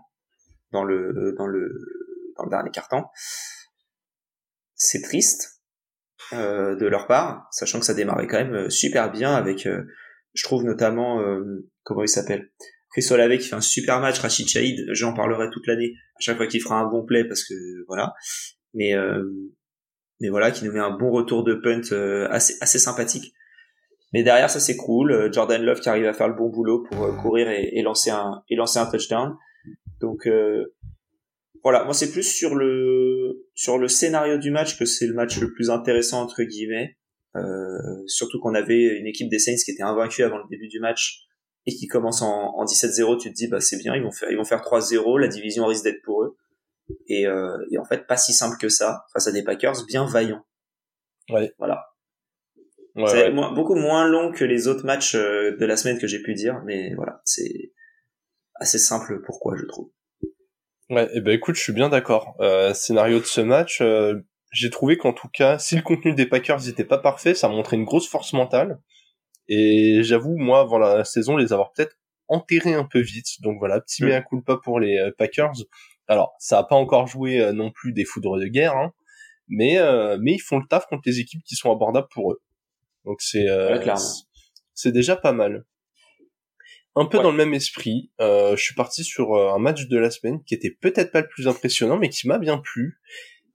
dans 0.71 0.83
le 0.83 1.33
dans 1.37 1.47
le 1.47 1.71
dans 2.37 2.43
le 2.43 2.49
dernier 2.49 2.71
quart-temps. 2.71 3.11
C'est 4.75 5.01
triste 5.01 5.61
euh, 6.33 6.75
de 6.75 6.85
leur 6.85 7.07
part, 7.07 7.47
sachant 7.51 7.79
que 7.79 7.85
ça 7.85 7.93
démarrait 7.93 8.27
quand 8.27 8.43
même 8.43 8.69
super 8.69 9.11
bien 9.11 9.33
avec, 9.33 9.67
je 10.33 10.43
trouve 10.43 10.63
notamment 10.63 11.23
comment 11.83 12.01
il 12.01 12.09
s'appelle, 12.09 12.51
Chris 12.95 13.07
Olave 13.11 13.37
qui 13.37 13.49
fait 13.49 13.55
un 13.55 13.61
super 13.61 13.99
match, 13.99 14.19
Rachid 14.19 14.47
Chaïd, 14.47 14.85
j'en 14.91 15.13
parlerai 15.13 15.49
toute 15.51 15.67
l'année 15.67 15.93
à 16.15 16.19
chaque 16.19 16.37
fois 16.37 16.47
qu'il 16.47 16.61
fera 16.61 16.79
un 16.79 16.87
bon 16.87 17.05
play 17.05 17.25
parce 17.25 17.43
que 17.43 17.53
voilà, 17.87 18.13
mais 18.73 18.93
mais 20.21 20.29
voilà 20.29 20.51
qui 20.51 20.63
nous 20.63 20.71
met 20.71 20.79
un 20.79 20.95
bon 20.95 21.11
retour 21.11 21.43
de 21.43 21.55
punt 21.55 21.81
assez 22.31 22.55
assez 22.61 22.79
sympathique 22.79 23.33
mais 24.15 24.23
derrière, 24.23 24.49
ça 24.49 24.61
s'écroule. 24.61 25.11
Euh, 25.11 25.29
Jordan 25.29 25.61
Love 25.61 25.81
qui 25.81 25.89
arrive 25.89 26.05
à 26.05 26.13
faire 26.13 26.29
le 26.29 26.35
bon 26.35 26.47
boulot 26.47 26.83
pour 26.83 27.03
euh, 27.03 27.11
courir 27.21 27.49
et, 27.49 27.81
lancer 27.81 28.11
un 28.11 28.43
et 28.49 28.55
lancer 28.55 28.79
un 28.79 28.85
touchdown. 28.85 29.35
Donc 29.99 30.25
euh, 30.25 30.73
voilà, 31.63 31.83
moi 31.83 31.93
c'est 31.93 32.09
plus 32.09 32.23
sur 32.23 32.55
le 32.55 33.45
sur 33.55 33.77
le 33.77 33.89
scénario 33.89 34.37
du 34.37 34.51
match 34.51 34.79
que 34.79 34.85
c'est 34.85 35.05
le 35.05 35.13
match 35.13 35.37
le 35.41 35.51
plus 35.51 35.69
intéressant 35.69 36.21
entre 36.21 36.43
guillemets. 36.43 36.95
surtout 38.07 38.39
qu'on 38.39 38.55
avait 38.55 38.97
une 38.97 39.05
équipe 39.05 39.29
des 39.29 39.39
Saints 39.39 39.61
qui 39.65 39.71
était 39.71 39.83
invaincue 39.83 40.23
avant 40.23 40.37
le 40.37 40.45
début 40.49 40.69
du 40.69 40.79
match 40.79 41.24
et 41.65 41.75
qui 41.75 41.87
commence 41.87 42.21
en, 42.21 42.53
en 42.55 42.65
17-0, 42.65 43.19
tu 43.19 43.29
te 43.29 43.35
dis 43.35 43.47
bah 43.47 43.59
c'est 43.59 43.77
bien, 43.77 43.95
ils 43.95 44.03
vont 44.03 44.11
faire 44.11 44.29
ils 44.29 44.37
vont 44.37 44.45
faire 44.45 44.61
3-0, 44.61 45.19
la 45.19 45.27
division 45.27 45.65
risque 45.65 45.83
d'être 45.83 46.01
pour 46.03 46.23
eux. 46.23 46.37
Et, 47.07 47.23
et 47.23 47.77
en 47.79 47.85
fait 47.85 48.05
pas 48.05 48.17
si 48.17 48.31
simple 48.31 48.57
que 48.59 48.69
ça 48.69 49.05
face 49.11 49.27
à 49.27 49.31
des 49.31 49.43
Packers 49.43 49.85
bien 49.87 50.05
vaillants. 50.05 50.45
Ouais. 51.29 51.53
Voilà 51.57 51.85
c'est 53.07 53.31
beaucoup 53.31 53.75
moins 53.75 54.07
long 54.07 54.31
que 54.31 54.45
les 54.45 54.67
autres 54.67 54.85
matchs 54.85 55.15
euh, 55.15 55.55
de 55.57 55.65
la 55.65 55.77
semaine 55.77 55.99
que 55.99 56.07
j'ai 56.07 56.21
pu 56.21 56.33
dire, 56.33 56.61
mais 56.65 56.93
voilà, 56.95 57.21
c'est 57.25 57.71
assez 58.55 58.77
simple 58.77 59.21
pourquoi 59.25 59.55
je 59.57 59.65
trouve. 59.65 59.89
Ouais, 60.89 61.05
et 61.05 61.15
eh 61.15 61.21
ben 61.21 61.33
écoute, 61.33 61.55
je 61.55 61.61
suis 61.61 61.73
bien 61.73 61.89
d'accord. 61.89 62.35
Euh, 62.39 62.73
scénario 62.73 63.19
de 63.19 63.25
ce 63.25 63.41
match, 63.41 63.81
euh, 63.81 64.21
j'ai 64.51 64.69
trouvé 64.69 64.97
qu'en 64.97 65.13
tout 65.13 65.27
cas, 65.27 65.57
si 65.57 65.75
le 65.75 65.81
contenu 65.81 66.13
des 66.13 66.27
Packers 66.27 66.61
n'était 66.61 66.85
pas 66.85 66.99
parfait, 66.99 67.33
ça 67.33 67.49
montrait 67.49 67.75
une 67.75 67.85
grosse 67.85 68.07
force 68.07 68.33
mentale. 68.33 68.79
Et 69.47 70.01
j'avoue, 70.03 70.37
moi, 70.37 70.61
avant 70.61 70.77
la 70.77 71.03
saison, 71.03 71.37
les 71.37 71.53
avoir 71.53 71.71
peut-être 71.73 71.97
enterrés 72.27 72.73
un 72.73 72.85
peu 72.85 72.99
vite. 72.99 73.41
Donc 73.41 73.59
voilà, 73.59 73.79
petit 73.81 74.03
mm. 74.03 74.07
mea 74.07 74.21
culpa 74.21 74.57
pour 74.57 74.79
les 74.79 74.97
euh, 74.97 75.11
Packers. 75.17 75.53
Alors, 76.07 76.35
ça 76.39 76.59
a 76.59 76.63
pas 76.63 76.75
encore 76.75 77.07
joué 77.07 77.51
non 77.53 77.71
plus 77.71 77.93
des 77.93 78.05
foudres 78.05 78.37
de 78.37 78.45
guerre, 78.45 78.77
hein, 78.77 78.93
mais 79.47 79.79
mais 80.19 80.33
ils 80.33 80.39
font 80.39 80.59
le 80.59 80.67
taf 80.67 80.85
contre 80.85 81.01
les 81.07 81.19
équipes 81.19 81.41
qui 81.43 81.55
sont 81.55 81.71
abordables 81.71 82.07
pour 82.11 82.31
eux. 82.31 82.41
Donc 83.05 83.21
c'est 83.21 83.47
euh, 83.47 83.95
c'est 84.73 84.91
déjà 84.91 85.15
pas 85.15 85.31
mal. 85.31 85.65
Un 86.97 87.05
peu 87.05 87.17
dans 87.17 87.31
le 87.31 87.37
même 87.37 87.53
esprit, 87.53 88.09
euh, 88.21 88.55
je 88.55 88.63
suis 88.63 88.73
parti 88.73 89.03
sur 89.03 89.33
euh, 89.35 89.53
un 89.53 89.59
match 89.59 89.87
de 89.87 89.97
la 89.97 90.09
semaine 90.09 90.41
qui 90.43 90.53
était 90.53 90.71
peut-être 90.71 91.11
pas 91.11 91.21
le 91.21 91.27
plus 91.27 91.47
impressionnant, 91.47 91.97
mais 91.97 92.09
qui 92.09 92.27
m'a 92.27 92.37
bien 92.37 92.57
plu. 92.57 92.99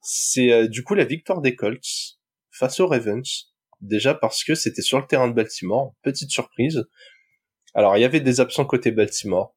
C'est 0.03 0.69
du 0.69 0.83
coup 0.83 0.95
la 0.95 1.05
victoire 1.05 1.41
des 1.41 1.55
Colts 1.55 2.19
face 2.51 2.81
aux 2.81 2.87
Ravens. 2.87 3.50
Déjà 3.81 4.15
parce 4.15 4.45
que 4.45 4.55
c'était 4.55 4.83
sur 4.83 4.99
le 4.99 5.07
terrain 5.07 5.29
de 5.29 5.35
Baltimore, 5.35 5.95
petite 6.03 6.31
surprise. 6.31 6.85
Alors 7.75 7.97
il 7.97 8.01
y 8.01 8.05
avait 8.05 8.21
des 8.21 8.41
absents 8.41 8.65
côté 8.65 8.91
Baltimore. 8.91 9.55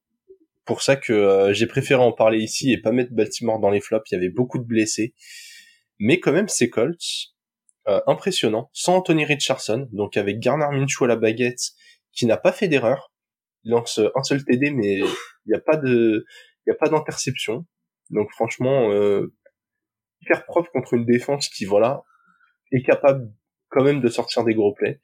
Pour 0.65 0.82
ça 0.82 0.96
que 0.96 1.51
j'ai 1.51 1.68
préféré 1.68 2.01
en 2.01 2.13
parler 2.13 2.39
ici 2.39 2.72
et 2.72 2.80
pas 2.80 2.92
mettre 2.92 3.12
Baltimore 3.13 3.60
dans 3.60 3.70
les 3.70 3.82
flops. 3.82 4.10
Il 4.12 4.15
y 4.15 4.18
avait 4.18 4.30
beaucoup 4.30 4.60
de 4.60 4.63
blessés, 4.63 5.13
mais 6.00 6.20
quand 6.20 6.32
même 6.32 6.48
ces 6.48 6.70
Colts, 6.70 7.34
euh, 7.89 8.00
impressionnant, 8.08 8.70
sans 8.72 8.96
Anthony 8.96 9.25
Richardson, 9.25 9.89
donc 9.92 10.15
avec 10.15 10.39
Garner 10.39 10.68
Minshew 10.72 11.03
à 11.03 11.08
la 11.08 11.18
baguette, 11.18 11.72
qui 12.13 12.25
n'a 12.25 12.38
pas 12.38 12.53
fait 12.53 12.70
d'erreur. 12.70 13.12
Il 13.65 13.72
lance 13.72 14.00
un 14.15 14.24
seul 14.24 14.44
TD, 14.46 14.72
mais 14.72 15.00
il 15.00 15.06
n'y 15.48 15.56
a 15.56 15.60
pas 15.60 15.75
de, 15.75 16.25
il 16.65 16.70
y 16.70 16.72
a 16.72 16.75
pas 16.75 16.88
d'interception. 16.88 17.65
Donc 18.10 18.32
franchement, 18.32 18.89
euh, 18.92 19.34
preuve 20.48 20.70
contre 20.72 20.94
une 20.94 21.06
défense 21.06 21.50
qui 21.50 21.65
voilà 21.65 22.03
est 22.72 22.84
capable 22.84 23.30
quand 23.74 23.84
même 23.84 24.01
de 24.01 24.08
sortir 24.08 24.44
des 24.44 24.53
gros 24.53 24.74
plays. 24.74 25.00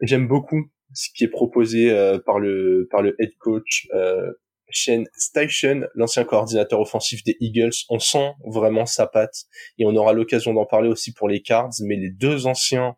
J'aime 0.00 0.28
beaucoup 0.28 0.70
ce 0.94 1.08
qui 1.14 1.24
est 1.24 1.28
proposé 1.28 1.90
euh, 1.90 2.18
par 2.18 2.38
le 2.38 2.88
par 2.90 3.02
le 3.02 3.14
head 3.18 3.36
coach 3.38 3.86
euh, 3.92 4.32
Shane 4.70 5.06
Station, 5.16 5.82
l'ancien 5.94 6.24
coordinateur 6.24 6.80
offensif 6.80 7.22
des 7.24 7.36
Eagles. 7.40 7.74
On 7.88 7.98
sent 7.98 8.32
vraiment 8.46 8.86
sa 8.86 9.06
patte 9.06 9.44
et 9.78 9.84
on 9.84 9.94
aura 9.96 10.12
l'occasion 10.12 10.54
d'en 10.54 10.64
parler 10.64 10.88
aussi 10.88 11.12
pour 11.12 11.28
les 11.28 11.42
Cards. 11.42 11.72
Mais 11.82 11.96
les 11.96 12.10
deux 12.10 12.46
anciens 12.46 12.96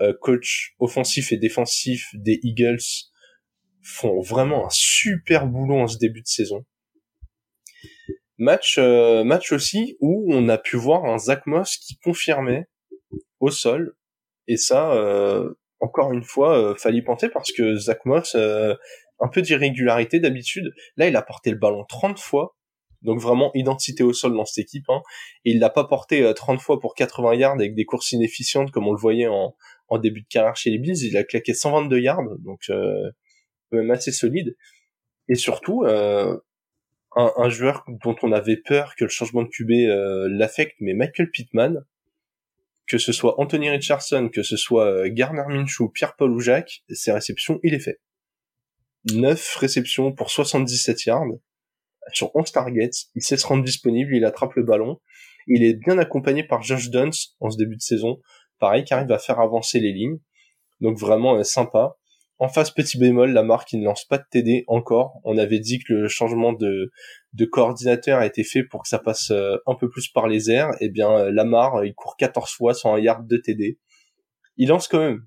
euh, 0.00 0.14
coachs 0.18 0.72
offensifs 0.78 1.30
et 1.32 1.36
défensifs 1.36 2.08
des 2.14 2.40
Eagles 2.42 2.78
font 3.82 4.20
vraiment 4.20 4.66
un 4.66 4.70
super 4.70 5.46
boulot 5.46 5.80
en 5.80 5.86
ce 5.86 5.98
début 5.98 6.22
de 6.22 6.26
saison. 6.26 6.64
Match, 8.38 8.76
euh, 8.78 9.22
match 9.24 9.52
aussi 9.52 9.98
où 10.00 10.32
on 10.32 10.48
a 10.48 10.56
pu 10.56 10.76
voir 10.76 11.04
un 11.04 11.18
Zach 11.18 11.46
Moss 11.46 11.76
qui 11.76 11.98
confirmait 11.98 12.66
au 13.40 13.50
sol. 13.50 13.94
Et 14.46 14.56
ça, 14.56 14.92
euh, 14.92 15.54
encore 15.80 16.12
une 16.12 16.24
fois, 16.24 16.58
euh, 16.58 16.74
fallait 16.76 17.02
parce 17.02 17.52
que 17.52 17.74
Zach 17.76 18.04
Moss, 18.04 18.34
euh, 18.34 18.74
un 19.20 19.28
peu 19.28 19.42
d'irrégularité 19.42 20.20
d'habitude. 20.20 20.72
Là, 20.96 21.08
il 21.08 21.16
a 21.16 21.22
porté 21.22 21.50
le 21.50 21.56
ballon 21.56 21.84
30 21.88 22.18
fois. 22.18 22.56
Donc 23.02 23.18
vraiment 23.18 23.50
identité 23.54 24.02
au 24.02 24.12
sol 24.12 24.34
dans 24.34 24.44
cette 24.44 24.66
équipe. 24.66 24.84
Hein. 24.88 25.00
Et 25.46 25.52
il 25.52 25.58
l'a 25.58 25.70
pas 25.70 25.84
porté 25.84 26.30
30 26.34 26.60
fois 26.60 26.80
pour 26.80 26.94
80 26.94 27.34
yards 27.34 27.54
avec 27.54 27.74
des 27.74 27.86
courses 27.86 28.12
inefficientes 28.12 28.70
comme 28.72 28.86
on 28.86 28.92
le 28.92 28.98
voyait 28.98 29.26
en, 29.26 29.54
début 29.98 30.20
de 30.20 30.26
carrière 30.28 30.54
chez 30.54 30.68
les 30.68 30.78
Bills. 30.78 31.02
Il 31.02 31.16
a 31.16 31.24
claqué 31.24 31.54
122 31.54 31.98
yards, 31.98 32.36
donc 32.40 32.60
euh, 32.68 33.10
même 33.72 33.90
assez 33.90 34.12
solide. 34.12 34.54
Et 35.28 35.34
surtout, 35.34 35.84
euh, 35.84 36.36
un, 37.16 37.32
un, 37.36 37.48
joueur 37.48 37.84
dont 38.04 38.16
on 38.22 38.32
avait 38.32 38.56
peur 38.56 38.94
que 38.96 39.04
le 39.04 39.10
changement 39.10 39.42
de 39.42 39.48
QB 39.48 39.70
euh, 39.70 40.28
l'affecte, 40.30 40.76
mais 40.80 40.92
Michael 40.94 41.30
Pittman, 41.30 41.84
que 42.90 42.98
ce 42.98 43.12
soit 43.12 43.40
Anthony 43.40 43.70
Richardson, 43.70 44.28
que 44.32 44.42
ce 44.42 44.56
soit 44.56 44.86
euh, 44.86 45.08
Garner 45.08 45.44
Minshew, 45.48 45.88
Pierre-Paul 45.94 46.32
ou 46.32 46.40
Jacques, 46.40 46.82
ses 46.90 47.12
réceptions, 47.12 47.60
il 47.62 47.72
est 47.72 47.78
fait. 47.78 48.00
9 49.12 49.56
réceptions 49.56 50.12
pour 50.12 50.30
77 50.30 51.04
yards 51.04 51.24
sur 52.12 52.34
11 52.34 52.50
targets, 52.50 52.90
il 53.14 53.22
sait 53.22 53.36
se 53.36 53.46
rendre 53.46 53.62
disponible, 53.62 54.14
il 54.16 54.24
attrape 54.24 54.54
le 54.54 54.64
ballon, 54.64 55.00
il 55.46 55.62
est 55.62 55.74
bien 55.74 55.98
accompagné 55.98 56.42
par 56.42 56.62
Josh 56.62 56.90
Duns 56.90 57.10
en 57.38 57.50
ce 57.50 57.56
début 57.56 57.76
de 57.76 57.80
saison, 57.80 58.20
pareil, 58.58 58.82
qui 58.82 58.92
arrive 58.92 59.12
à 59.12 59.18
faire 59.18 59.38
avancer 59.38 59.78
les 59.78 59.92
lignes, 59.92 60.18
donc 60.80 60.98
vraiment 60.98 61.36
euh, 61.36 61.44
sympa. 61.44 61.96
En 62.40 62.48
face, 62.48 62.70
petit 62.70 62.96
bémol, 62.96 63.32
la 63.32 63.42
marque, 63.42 63.74
il 63.74 63.80
ne 63.80 63.84
lance 63.84 64.06
pas 64.06 64.16
de 64.16 64.24
TD 64.30 64.64
encore. 64.66 65.20
On 65.24 65.36
avait 65.36 65.58
dit 65.58 65.78
que 65.78 65.92
le 65.92 66.08
changement 66.08 66.54
de, 66.54 66.90
de 67.34 67.44
coordinateur 67.44 68.18
a 68.18 68.24
été 68.24 68.44
fait 68.44 68.64
pour 68.64 68.82
que 68.82 68.88
ça 68.88 68.98
passe 68.98 69.30
euh, 69.30 69.58
un 69.66 69.74
peu 69.74 69.90
plus 69.90 70.08
par 70.08 70.26
les 70.26 70.50
airs. 70.50 70.70
Eh 70.80 70.88
bien, 70.88 71.10
euh, 71.10 71.30
Lamar, 71.30 71.84
il 71.84 71.94
court 71.94 72.16
14 72.16 72.50
fois 72.50 72.72
sans 72.72 72.94
un 72.94 72.98
yard 72.98 73.26
de 73.26 73.36
TD. 73.36 73.78
Il 74.56 74.68
lance 74.70 74.88
quand 74.88 75.00
même. 75.00 75.26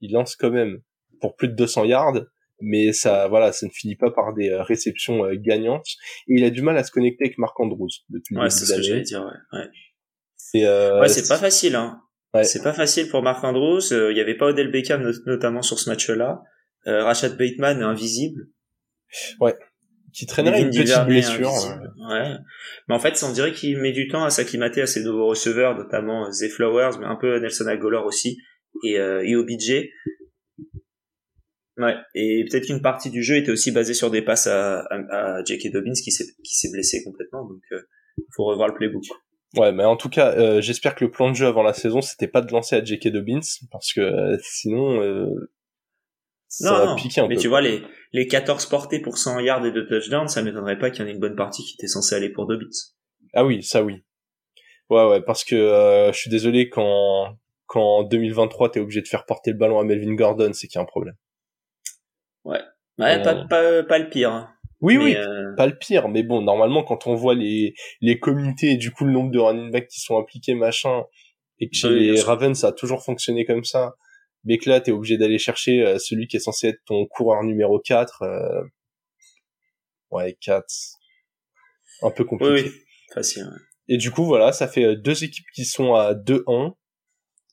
Il 0.00 0.10
lance 0.10 0.34
quand 0.34 0.50
même 0.50 0.80
pour 1.20 1.36
plus 1.36 1.46
de 1.46 1.54
200 1.54 1.84
yards, 1.84 2.20
mais 2.60 2.92
ça, 2.92 3.28
voilà, 3.28 3.52
ça 3.52 3.66
ne 3.66 3.70
finit 3.70 3.96
pas 3.96 4.10
par 4.10 4.34
des 4.34 4.50
euh, 4.50 4.64
réceptions 4.64 5.22
gagnantes. 5.34 5.86
Et 6.26 6.34
il 6.38 6.44
a 6.44 6.50
du 6.50 6.62
mal 6.62 6.76
à 6.76 6.82
se 6.82 6.90
connecter 6.90 7.26
avec 7.26 7.38
Marc 7.38 7.58
Andrews 7.60 7.86
depuis 8.08 8.36
ouais, 8.36 8.50
c'est 8.50 8.64
ce 8.64 8.74
que 8.74 8.82
j'allais 8.82 9.02
dire, 9.02 9.20
ouais. 9.20 9.58
ouais. 9.60 9.66
C'est 10.36 10.66
ouais, 10.98 11.08
c'est 11.08 11.28
pas 11.28 11.38
facile, 11.38 11.76
hein. 11.76 12.03
C'est 12.42 12.62
pas 12.62 12.72
facile 12.72 13.08
pour 13.08 13.22
Marc 13.22 13.44
Andrews. 13.44 13.92
Euh, 13.92 14.10
il 14.10 14.16
y 14.16 14.20
avait 14.20 14.36
pas 14.36 14.46
Odell 14.46 14.70
Beckham 14.70 15.08
notamment 15.26 15.62
sur 15.62 15.78
ce 15.78 15.88
match-là. 15.88 16.42
Euh, 16.86 17.04
Rashad 17.04 17.36
Bateman 17.36 17.82
invisible. 17.82 18.48
Ouais. 19.40 19.56
Qui 20.12 20.26
traînerait 20.26 20.62
une 20.62 20.70
petite 20.70 21.06
blessure. 21.06 21.52
Ouais. 22.10 22.34
Mais 22.88 22.94
en 22.94 22.98
fait, 22.98 23.20
on 23.22 23.32
dirait 23.32 23.52
qu'il 23.52 23.78
met 23.78 23.92
du 23.92 24.08
temps 24.08 24.24
à 24.24 24.30
s'acclimater 24.30 24.82
à 24.82 24.86
ses 24.86 25.02
nouveaux 25.02 25.26
receveurs, 25.26 25.76
notamment 25.76 26.30
Zay 26.30 26.48
Flowers, 26.48 26.98
mais 27.00 27.06
un 27.06 27.16
peu 27.16 27.38
Nelson 27.38 27.66
Aguilar 27.66 28.04
aussi 28.04 28.38
et 28.84 28.98
euh, 28.98 29.38
OBJ. 29.38 29.84
Ouais. 31.76 31.96
Et 32.14 32.44
peut-être 32.48 32.66
qu'une 32.66 32.82
partie 32.82 33.10
du 33.10 33.22
jeu 33.22 33.36
était 33.36 33.50
aussi 33.50 33.72
basée 33.72 33.94
sur 33.94 34.10
des 34.10 34.22
passes 34.22 34.46
à, 34.46 34.80
à, 34.80 35.36
à 35.36 35.44
J.K. 35.44 35.72
Dobbins 35.72 35.92
qui 35.92 36.12
s'est 36.12 36.26
qui 36.44 36.54
s'est 36.54 36.70
blessé 36.70 37.02
complètement. 37.02 37.44
Donc, 37.44 37.62
euh, 37.72 37.80
faut 38.36 38.44
revoir 38.44 38.68
le 38.68 38.74
playbook. 38.74 39.04
Ouais, 39.56 39.72
mais 39.72 39.84
en 39.84 39.96
tout 39.96 40.08
cas, 40.08 40.32
euh, 40.32 40.60
j'espère 40.60 40.94
que 40.94 41.04
le 41.04 41.10
plan 41.10 41.30
de 41.30 41.34
jeu 41.34 41.46
avant 41.46 41.62
la 41.62 41.74
saison, 41.74 42.00
c'était 42.00 42.28
pas 42.28 42.40
de 42.40 42.52
lancer 42.52 42.76
à 42.76 42.84
J.K. 42.84 43.08
Dobbins, 43.08 43.40
parce 43.70 43.92
que 43.92 44.00
euh, 44.00 44.36
sinon, 44.42 45.00
euh, 45.00 45.50
ça 46.48 46.70
non, 46.70 46.86
va 46.86 46.94
piquer 46.96 47.20
un 47.20 47.28
mais 47.28 47.36
tu 47.36 47.48
vois, 47.48 47.60
les, 47.60 47.82
les 48.12 48.26
14 48.26 48.66
portés 48.66 49.00
pour 49.00 49.18
100 49.18 49.40
yards 49.40 49.64
et 49.66 49.72
2 49.72 49.86
touchdowns, 49.86 50.28
ça 50.28 50.42
m'étonnerait 50.42 50.78
pas 50.78 50.90
qu'il 50.90 51.02
y 51.02 51.04
en 51.04 51.08
ait 51.08 51.14
une 51.14 51.20
bonne 51.20 51.36
partie 51.36 51.62
qui 51.62 51.74
était 51.74 51.86
censée 51.86 52.14
aller 52.14 52.30
pour 52.30 52.46
Dobbins. 52.46 52.66
Ah 53.32 53.44
oui, 53.44 53.62
ça 53.62 53.82
oui. 53.82 54.04
Ouais, 54.90 55.06
ouais, 55.08 55.22
parce 55.22 55.44
que 55.44 56.10
je 56.12 56.18
suis 56.18 56.30
désolé 56.30 56.68
quand 56.68 57.36
quand 57.66 57.98
en 57.98 58.02
2023 58.04 58.70
t'es 58.70 58.80
obligé 58.80 59.00
de 59.00 59.08
faire 59.08 59.24
porter 59.24 59.50
le 59.50 59.56
ballon 59.56 59.80
à 59.80 59.84
Melvin 59.84 60.14
Gordon, 60.14 60.52
c'est 60.52 60.68
qu'il 60.68 60.76
y 60.76 60.78
a 60.78 60.82
un 60.82 60.86
problème. 60.86 61.16
Ouais, 62.44 62.60
ouais, 62.98 63.22
pas, 63.22 63.46
pas, 63.46 63.82
pas 63.82 63.98
le 63.98 64.10
pire. 64.10 64.53
Oui, 64.84 64.98
oui, 64.98 65.16
euh, 65.16 65.54
pas 65.56 65.66
le 65.66 65.78
pire, 65.78 66.10
mais 66.10 66.22
bon, 66.22 66.42
normalement, 66.42 66.82
quand 66.82 67.06
on 67.06 67.14
voit 67.14 67.34
les, 67.34 67.72
les 68.02 68.18
comités 68.18 68.72
et 68.72 68.76
du 68.76 68.90
coup 68.90 69.06
le 69.06 69.12
nombre 69.12 69.30
de 69.30 69.38
running 69.38 69.70
backs 69.70 69.88
qui 69.88 69.98
sont 69.98 70.18
appliqués, 70.18 70.54
machin, 70.54 71.04
et 71.58 71.70
que 71.70 71.74
chez 71.74 71.88
les 71.88 72.20
Ravens, 72.20 72.58
ça 72.58 72.68
a 72.68 72.72
toujours 72.72 73.02
fonctionné 73.02 73.46
comme 73.46 73.64
ça, 73.64 73.94
mais 74.44 74.58
que 74.58 74.68
là, 74.68 74.82
t'es 74.82 74.92
obligé 74.92 75.16
d'aller 75.16 75.38
chercher 75.38 75.80
euh, 75.80 75.98
celui 75.98 76.26
qui 76.26 76.36
est 76.36 76.40
censé 76.40 76.68
être 76.68 76.80
ton 76.84 77.06
coureur 77.06 77.44
numéro 77.44 77.80
4, 77.80 78.22
euh... 78.24 78.62
ouais, 80.10 80.36
4, 80.42 80.66
un 82.02 82.10
peu 82.10 82.24
compliqué. 82.24 82.52
Oui, 82.52 82.62
oui. 82.64 82.72
facile. 83.14 83.48
Et 83.88 83.96
du 83.96 84.10
coup, 84.10 84.26
voilà, 84.26 84.52
ça 84.52 84.68
fait 84.68 84.84
euh, 84.84 84.96
deux 84.96 85.24
équipes 85.24 85.46
qui 85.54 85.64
sont 85.64 85.94
à 85.94 86.12
2-1, 86.12 86.42
euh, 86.46 86.70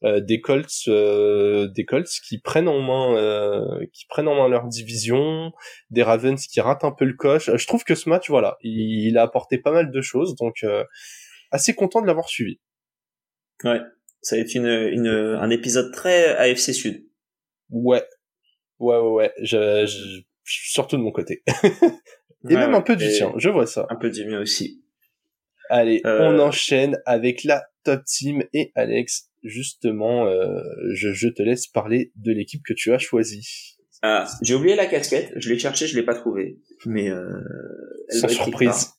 des 0.04 0.42
Colts 0.42 0.88
euh, 0.88 1.68
des 1.68 1.86
Colts 1.86 2.10
qui 2.28 2.40
prennent 2.40 2.68
en 2.68 2.82
main 2.82 3.16
euh, 3.18 3.86
qui 3.94 4.06
prennent 4.08 4.28
en 4.28 4.36
main 4.36 4.48
leur 4.48 4.68
division 4.68 5.52
des 5.92 6.02
Ravens 6.02 6.44
qui 6.48 6.60
ratent 6.60 6.84
un 6.84 6.92
peu 6.92 7.06
le 7.06 7.14
coche. 7.14 7.52
Je 7.56 7.68
trouve 7.68 7.84
que 7.84 7.94
ce 7.94 8.10
match 8.10 8.30
voilà 8.30 8.58
il, 8.62 9.18
a 9.18 9.22
apporté 9.22 9.60
pas 9.60 9.72
mal 9.72 9.92
de 9.92 10.02
choses 10.02 10.36
donc 10.36 10.66
assez 11.52 11.76
content 11.76 12.02
de 12.02 12.08
l'avoir 12.08 12.30
suivi. 12.30 12.60
Ouais 13.64 13.80
ça 14.22 14.36
va 14.36 14.42
être 14.42 14.56
une, 14.56 14.68
une 14.68 15.08
un 15.08 15.50
épisode 15.52 15.94
très 15.94 16.36
AFC 16.36 16.74
Sud. 16.74 17.06
Ouais. 17.70 18.04
Ouais 18.80 18.98
ouais 18.98 19.12
ouais. 19.12 19.34
Je, 19.42 19.86
je, 19.86 20.22
surtout 20.44 20.98
de 20.98 21.04
mon 21.04 21.12
côté. 21.12 21.44
Et 22.50 22.56
même 22.56 22.74
un 22.74 22.82
peu 22.82 22.96
du 22.96 23.08
tien 23.08 23.34
je 23.38 23.50
vois 23.50 23.68
ça. 23.68 23.86
Un 23.90 23.98
peu 23.98 24.10
du 24.10 24.26
mien 24.26 24.42
aussi. 24.42 24.84
Allez 25.70 26.02
on 26.06 26.40
enchaîne 26.40 26.98
avec 27.06 27.44
la 27.44 27.64
top 27.84 28.04
team 28.06 28.44
et 28.54 28.72
Alex 28.76 29.31
justement, 29.44 30.28
euh, 30.28 30.62
je, 30.94 31.14
je, 31.14 31.28
te 31.28 31.42
laisse 31.42 31.68
parler 31.68 32.12
de 32.16 32.32
l'équipe 32.32 32.62
que 32.66 32.74
tu 32.74 32.92
as 32.94 32.98
choisie. 32.98 33.78
Ah, 34.04 34.28
j'ai 34.42 34.56
oublié 34.56 34.76
la 34.76 34.88
casquette, 34.88 35.32
je 35.36 35.50
l'ai 35.50 35.60
cherché, 35.60 35.86
je 35.86 35.96
l'ai 35.96 36.04
pas 36.04 36.16
trouvée, 36.16 36.60
mais 36.86 37.10
euh, 37.12 37.24
elle 38.10 38.20
Sans 38.20 38.28
surprise. 38.30 38.90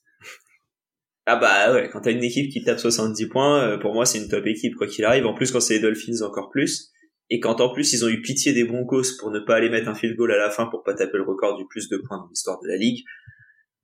Ah 1.25 1.37
bah 1.37 1.73
ouais, 1.73 1.89
quand 1.89 2.01
t'as 2.01 2.11
une 2.11 2.23
équipe 2.23 2.51
qui 2.51 2.63
tape 2.63 2.79
70 2.79 3.27
points, 3.27 3.63
euh, 3.63 3.77
pour 3.77 3.93
moi 3.93 4.05
c'est 4.05 4.17
une 4.17 4.29
top 4.29 4.45
équipe 4.45 4.75
quoi 4.75 4.87
qu'il 4.87 5.05
arrive. 5.05 5.25
En 5.25 5.33
plus 5.33 5.51
quand 5.51 5.59
c'est 5.59 5.75
les 5.75 5.79
Dolphins 5.79 6.21
encore 6.21 6.49
plus, 6.49 6.91
et 7.29 7.39
quand 7.39 7.61
en 7.61 7.73
plus 7.73 7.93
ils 7.93 8.03
ont 8.03 8.09
eu 8.09 8.21
pitié 8.21 8.53
des 8.53 8.63
Broncos 8.63 9.17
pour 9.19 9.31
ne 9.31 9.39
pas 9.39 9.55
aller 9.55 9.69
mettre 9.69 9.89
un 9.89 9.95
field 9.95 10.15
goal 10.15 10.31
à 10.33 10.37
la 10.37 10.49
fin 10.49 10.65
pour 10.67 10.83
pas 10.83 10.93
taper 10.93 11.17
le 11.17 11.23
record 11.23 11.57
du 11.57 11.65
plus 11.67 11.89
de 11.89 11.97
points 11.97 12.17
dans 12.17 12.27
l'histoire 12.29 12.59
de 12.61 12.67
la 12.67 12.77
ligue, 12.77 13.03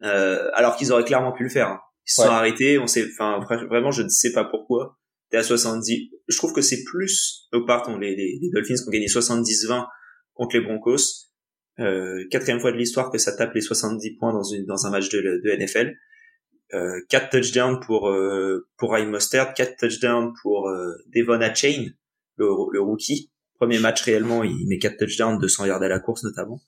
euh, 0.03 0.49
alors 0.53 0.75
qu'ils 0.75 0.91
auraient 0.91 1.05
clairement 1.05 1.31
pu 1.33 1.43
le 1.43 1.49
faire. 1.49 1.67
Hein. 1.67 1.79
Ils 2.07 2.11
se 2.11 2.21
sont 2.23 2.29
arrêtés, 2.29 2.79
on 2.79 2.87
sait, 2.87 3.05
enfin 3.11 3.39
vraiment 3.69 3.91
je 3.91 4.03
ne 4.03 4.09
sais 4.09 4.31
pas 4.31 4.43
pourquoi 4.43 4.97
t'es 5.29 5.37
à 5.37 5.43
70. 5.43 6.09
Je 6.27 6.37
trouve 6.37 6.53
que 6.53 6.61
c'est 6.61 6.83
plus, 6.83 7.47
au 7.53 7.65
pardon, 7.65 7.97
les, 7.97 8.15
les, 8.15 8.39
les, 8.41 8.49
Dolphins 8.53 8.75
qui 8.75 8.87
ont 8.87 8.91
gagné 8.91 9.07
70-20 9.07 9.85
contre 10.33 10.57
les 10.57 10.63
Broncos. 10.63 11.29
Euh, 11.79 12.25
quatrième 12.29 12.59
fois 12.59 12.71
de 12.71 12.77
l'histoire 12.77 13.11
que 13.11 13.17
ça 13.17 13.35
tape 13.35 13.53
les 13.53 13.61
70 13.61 14.17
points 14.17 14.33
dans, 14.33 14.43
une, 14.43 14.65
dans 14.65 14.85
un 14.85 14.91
match 14.91 15.09
de, 15.09 15.21
de 15.21 15.55
NFL. 15.55 15.95
Euh, 16.73 16.99
4 17.09 17.29
touchdowns 17.31 17.79
pour 17.79 18.09
euh, 18.09 18.67
pour 18.77 18.93
Ryan 18.93 19.07
Mostert, 19.07 19.53
4 19.55 19.77
touchdowns 19.77 20.33
pour 20.43 20.69
euh, 20.69 20.93
Devon 21.15 21.39
Chain, 21.55 21.87
le, 22.37 22.45
le, 22.71 22.81
rookie. 22.81 23.31
Premier 23.55 23.79
match 23.79 24.03
réellement, 24.03 24.43
il 24.43 24.67
met 24.67 24.77
4 24.77 24.97
touchdowns, 24.97 25.39
200 25.39 25.65
yards 25.65 25.81
à 25.81 25.87
la 25.87 25.99
course 25.99 26.23
notamment. 26.23 26.61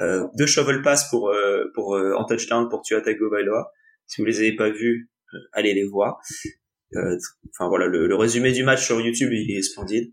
Euh, 0.00 0.26
deux 0.38 0.46
shovel 0.46 0.82
pass 0.82 1.10
pour 1.10 1.30
euh, 1.30 1.64
pour 1.74 1.96
euh, 1.96 2.14
en 2.14 2.24
touchdown 2.24 2.68
pour 2.68 2.82
Tua 2.82 3.00
Tagovailoa. 3.00 3.72
Si 4.06 4.20
vous 4.20 4.26
les 4.26 4.38
avez 4.38 4.56
pas 4.56 4.70
vus, 4.70 5.10
euh, 5.34 5.38
allez 5.52 5.74
les 5.74 5.84
voir. 5.84 6.20
Euh, 6.96 7.16
enfin 7.50 7.68
voilà, 7.68 7.86
le, 7.86 8.06
le, 8.06 8.16
résumé 8.16 8.52
du 8.52 8.64
match 8.64 8.84
sur 8.84 9.00
YouTube, 9.00 9.32
il 9.32 9.56
est 9.56 9.62
splendide. 9.62 10.12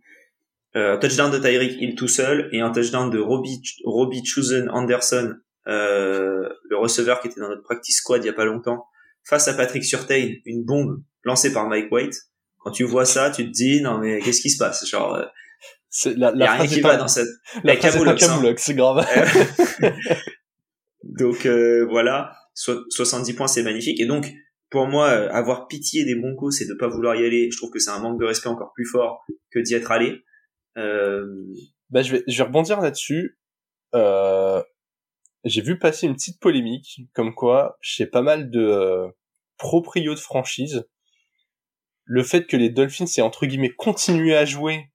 Euh, 0.76 0.94
un 0.94 0.98
touchdown 0.98 1.32
de 1.32 1.38
Tyreek 1.38 1.82
Hill 1.82 1.96
tout 1.96 2.08
seul 2.08 2.50
et 2.52 2.60
un 2.60 2.72
touchdown 2.72 3.10
de 3.10 3.20
Robbie, 3.20 3.62
Robbie 3.84 4.24
Chosen 4.24 4.70
Anderson, 4.70 5.36
euh, 5.68 6.48
le 6.70 6.78
receveur 6.78 7.20
qui 7.20 7.30
était 7.30 7.40
dans 7.40 7.50
notre 7.50 7.64
practice 7.64 7.98
squad 7.98 8.24
il 8.24 8.28
y 8.28 8.30
a 8.30 8.34
pas 8.34 8.46
longtemps, 8.46 8.86
face 9.24 9.48
à 9.48 9.54
Patrick 9.54 9.84
Surtain, 9.84 10.30
une 10.46 10.64
bombe 10.64 11.02
lancée 11.24 11.52
par 11.52 11.68
Mike 11.68 11.92
White. 11.92 12.16
Quand 12.60 12.72
tu 12.72 12.84
vois 12.84 13.06
ça, 13.06 13.32
tu 13.32 13.46
te 13.46 13.52
dis 13.52 13.82
non 13.82 13.98
mais 13.98 14.20
qu'est-ce 14.20 14.42
qui 14.42 14.50
se 14.50 14.58
passe? 14.58 14.88
Genre 14.88 15.16
euh, 15.16 15.26
la, 16.16 16.32
la 16.32 16.46
y 16.46 16.48
a 16.48 16.52
rien 16.54 16.68
qui 16.68 16.82
va 16.82 16.98
dans 16.98 17.08
cette 17.08 17.28
la, 17.64 17.74
la 17.74 18.14
hein. 18.14 18.54
c'est 18.58 18.76
grave. 18.76 19.06
donc 21.04 21.46
euh, 21.46 21.88
voilà, 21.90 22.34
so 22.54 22.84
70 22.90 23.34
points 23.34 23.48
c'est 23.48 23.64
magnifique 23.64 24.00
et 24.00 24.06
donc 24.06 24.32
pour 24.70 24.88
moi, 24.88 25.10
avoir 25.10 25.68
pitié 25.68 26.04
des 26.04 26.16
Broncos 26.16 26.52
et 26.62 26.66
de 26.66 26.74
pas 26.74 26.88
vouloir 26.88 27.16
y 27.16 27.26
aller, 27.26 27.50
je 27.52 27.58
trouve 27.58 27.72
que 27.72 27.80
c'est 27.80 27.92
un 27.92 28.00
manque 28.00 28.20
de 28.20 28.26
respect 28.26 28.50
encore 28.50 28.74
plus 28.74 28.86
fort 28.86 29.26
que 29.52 29.60
d'y 29.60 29.74
être 29.74 29.92
allé. 29.92 30.24
Euh... 30.78 31.26
Bah, 31.90 32.02
je 32.02 32.14
vais, 32.14 32.24
je 32.28 32.38
vais 32.38 32.44
rebondir 32.44 32.82
là-dessus. 32.82 33.40
Euh, 33.96 34.62
j'ai 35.44 35.62
vu 35.62 35.80
passer 35.80 36.08
une 36.08 36.16
petite 36.16 36.40
polémique, 36.40 37.02
comme 37.14 37.34
quoi, 37.34 37.78
chez 37.82 38.06
pas 38.06 38.22
mal 38.22 38.50
de 38.50 38.60
euh, 38.60 39.08
proprios 39.58 40.14
de 40.14 40.20
franchise, 40.20 40.86
le 42.04 42.24
fait 42.24 42.46
que 42.46 42.58
les 42.58 42.70
Dolphins 42.70 43.06
aient 43.18 43.22
entre 43.22 43.46
guillemets 43.46 43.74
continué 43.74 44.36
à 44.36 44.46
jouer 44.46 44.90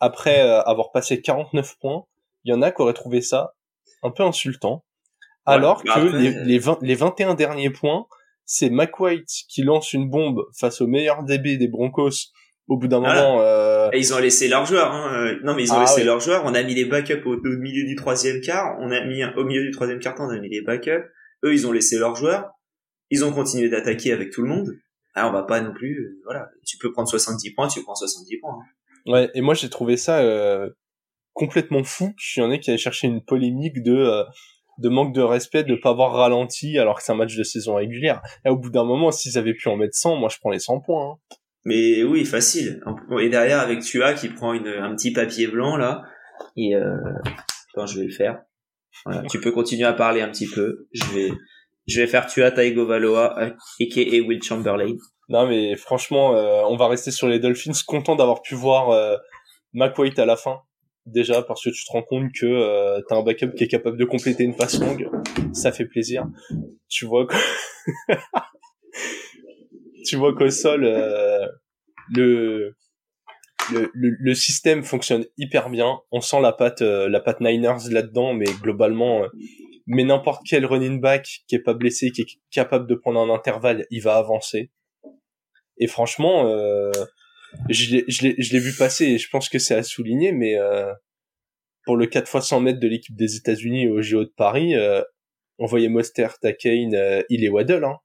après 0.00 0.42
euh, 0.42 0.60
avoir 0.62 0.92
passé 0.92 1.20
49 1.20 1.78
points, 1.78 2.04
il 2.44 2.50
y 2.50 2.54
en 2.54 2.62
a 2.62 2.70
qui 2.70 2.82
auraient 2.82 2.92
trouvé 2.92 3.20
ça 3.20 3.54
un 4.02 4.10
peu 4.10 4.22
insultant. 4.22 4.84
alors 5.46 5.82
que 5.82 6.16
les, 6.16 6.44
les, 6.44 6.58
20, 6.58 6.78
les 6.82 6.94
21 6.94 7.34
derniers 7.34 7.70
points, 7.70 8.06
c'est 8.46 8.70
McWhite 8.70 9.28
qui 9.48 9.62
lance 9.62 9.92
une 9.92 10.08
bombe 10.08 10.42
face 10.58 10.80
au 10.80 10.86
meilleur 10.86 11.24
DB 11.24 11.58
des 11.58 11.68
Broncos 11.68 12.30
au 12.68 12.78
bout 12.78 12.88
d'un 12.88 13.00
moment. 13.00 13.40
Euh... 13.40 13.90
Et 13.92 13.98
ils 13.98 14.14
ont 14.14 14.18
laissé 14.18 14.48
leurs 14.48 14.66
joueurs. 14.66 14.92
Hein. 14.92 15.36
Non, 15.44 15.54
mais 15.54 15.64
ils 15.64 15.72
ont 15.72 15.76
ah 15.76 15.82
laissé 15.82 16.04
leurs 16.04 16.20
joueurs. 16.20 16.42
On 16.44 16.54
a 16.54 16.62
mis 16.62 16.74
les 16.74 16.84
backups 16.84 17.24
au, 17.26 17.36
milieu 17.36 17.84
du 17.84 17.94
troisième 17.96 18.40
quart. 18.40 18.76
On 18.80 18.90
a 18.90 19.04
mis 19.04 19.24
au 19.24 19.44
milieu 19.44 19.62
du 19.62 19.70
troisième 19.70 19.98
quart 19.98 20.14
on 20.18 20.30
a 20.30 20.38
mis 20.38 20.48
les 20.48 20.62
backups. 20.62 21.04
Eux, 21.44 21.52
ils 21.52 21.66
ont 21.66 21.72
laissé 21.72 21.98
leurs 21.98 22.16
joueurs. 22.16 22.50
Ils 23.10 23.24
ont 23.24 23.32
continué 23.32 23.68
d'attaquer 23.68 24.12
avec 24.12 24.30
tout 24.30 24.42
le 24.42 24.48
monde. 24.48 24.72
Ah, 25.14 25.28
on 25.28 25.32
va 25.32 25.44
pas 25.44 25.60
non 25.60 25.72
plus. 25.72 25.98
Euh, 25.98 26.20
voilà, 26.24 26.50
tu 26.66 26.76
peux 26.78 26.92
prendre 26.92 27.08
70 27.08 27.54
points, 27.54 27.68
tu 27.68 27.82
prends 27.82 27.94
70 27.94 28.38
points. 28.38 28.52
Hein. 28.52 29.12
Ouais. 29.12 29.30
Et 29.34 29.40
moi, 29.40 29.54
j'ai 29.54 29.70
trouvé 29.70 29.96
ça 29.96 30.20
euh, 30.20 30.68
complètement 31.32 31.84
fou. 31.84 32.12
Il 32.36 32.40
y 32.40 32.42
en 32.42 32.50
a 32.50 32.58
qui 32.58 32.70
avaient 32.70 32.78
cherché 32.78 33.06
une 33.06 33.24
polémique 33.24 33.82
de 33.82 33.94
euh, 33.94 34.24
de 34.78 34.88
manque 34.88 35.14
de 35.14 35.22
respect 35.22 35.64
de 35.64 35.74
pas 35.74 35.90
avoir 35.90 36.12
ralenti 36.12 36.78
alors 36.78 36.96
que 36.96 37.02
c'est 37.02 37.12
un 37.12 37.16
match 37.16 37.36
de 37.36 37.42
saison 37.42 37.76
régulière. 37.76 38.20
Et 38.44 38.48
au 38.50 38.56
bout 38.56 38.70
d'un 38.70 38.84
moment, 38.84 39.10
s'ils 39.10 39.38
avaient 39.38 39.54
pu 39.54 39.68
en 39.68 39.76
mettre 39.76 39.94
100, 39.94 40.16
moi 40.16 40.28
je 40.28 40.38
prends 40.38 40.50
les 40.50 40.58
100 40.58 40.80
points. 40.80 41.12
Hein. 41.12 41.36
Mais 41.64 42.04
oui, 42.04 42.24
facile. 42.24 42.80
Et 43.20 43.28
derrière, 43.28 43.60
avec 43.60 43.80
Tua 43.80 44.14
qui 44.14 44.28
prend 44.28 44.52
une, 44.52 44.68
un 44.68 44.94
petit 44.94 45.12
papier 45.12 45.48
blanc 45.48 45.76
là. 45.76 46.02
Et 46.56 46.74
euh... 46.76 46.96
Attends, 47.74 47.86
je 47.86 47.98
vais 47.98 48.06
le 48.06 48.12
faire. 48.12 48.40
Voilà. 49.04 49.22
tu 49.28 49.40
peux 49.40 49.52
continuer 49.52 49.84
à 49.84 49.92
parler 49.92 50.22
un 50.22 50.28
petit 50.28 50.48
peu. 50.48 50.86
Je 50.92 51.04
vais, 51.12 51.32
je 51.86 52.00
vais 52.00 52.06
faire 52.06 52.26
Tua 52.26 52.50
Tagovailoa, 52.50 53.36
aka 53.38 54.00
Will 54.26 54.42
Chamberlain. 54.42 54.96
Non, 55.28 55.46
mais 55.46 55.76
franchement, 55.76 56.36
euh, 56.36 56.62
on 56.68 56.76
va 56.76 56.88
rester 56.88 57.10
sur 57.10 57.28
les 57.28 57.38
Dolphins. 57.38 57.72
Content 57.86 58.16
d'avoir 58.16 58.42
pu 58.42 58.54
voir 58.54 58.90
euh, 58.90 59.16
McWhite 59.74 60.18
à 60.18 60.26
la 60.26 60.36
fin. 60.36 60.60
Déjà, 61.06 61.42
parce 61.42 61.62
que 61.62 61.70
tu 61.70 61.84
te 61.84 61.92
rends 61.92 62.02
compte 62.02 62.32
que 62.32 62.46
euh, 62.46 63.00
t'as 63.08 63.16
un 63.16 63.22
backup 63.22 63.52
qui 63.56 63.64
est 63.64 63.68
capable 63.68 63.96
de 63.96 64.04
compléter 64.04 64.44
une 64.44 64.56
passe 64.56 64.80
longue. 64.80 65.08
Ça 65.52 65.70
fait 65.72 65.86
plaisir. 65.86 66.26
Tu 66.88 67.06
vois 67.06 67.26
quoi 67.26 67.38
tu 70.06 70.16
vois 70.16 70.34
qu'au 70.34 70.50
sol, 70.50 70.84
euh, 70.84 71.46
le, 72.14 72.76
le, 73.72 73.90
le, 73.94 74.34
système 74.34 74.84
fonctionne 74.84 75.24
hyper 75.36 75.70
bien. 75.70 75.98
On 76.12 76.20
sent 76.20 76.40
la 76.40 76.52
patte, 76.52 76.82
euh, 76.82 77.08
la 77.08 77.20
patte 77.20 77.40
Niners 77.40 77.90
là-dedans, 77.90 78.34
mais 78.34 78.46
globalement, 78.62 79.24
euh, 79.24 79.28
mais 79.86 80.04
n'importe 80.04 80.42
quel 80.48 80.64
running 80.66 81.00
back 81.00 81.42
qui 81.48 81.54
est 81.54 81.62
pas 81.62 81.74
blessé, 81.74 82.10
qui 82.10 82.22
est 82.22 82.26
capable 82.50 82.86
de 82.86 82.94
prendre 82.94 83.20
un 83.20 83.34
intervalle, 83.34 83.86
il 83.90 84.02
va 84.02 84.16
avancer. 84.16 84.70
Et 85.78 85.86
franchement, 85.86 86.46
euh, 86.46 86.90
je 87.68 88.52
l'ai 88.52 88.58
vu 88.58 88.72
passer 88.76 89.06
et 89.06 89.18
je 89.18 89.28
pense 89.28 89.48
que 89.48 89.58
c'est 89.58 89.74
à 89.74 89.82
souligner, 89.82 90.32
mais 90.32 90.56
pour 91.84 91.96
le 91.96 92.06
4 92.06 92.36
x 92.36 92.46
100 92.48 92.60
mètres 92.60 92.80
de 92.80 92.88
l'équipe 92.88 93.16
des 93.16 93.36
États-Unis 93.36 93.88
au 93.88 94.02
JO 94.02 94.24
de 94.24 94.32
Paris, 94.36 94.74
on 95.58 95.66
voyait 95.66 95.88
Mostert, 95.88 96.38
Takane, 96.38 97.24
il 97.28 97.44
est 97.44 97.48
Waddle, 97.48 97.84
hein 97.84 97.98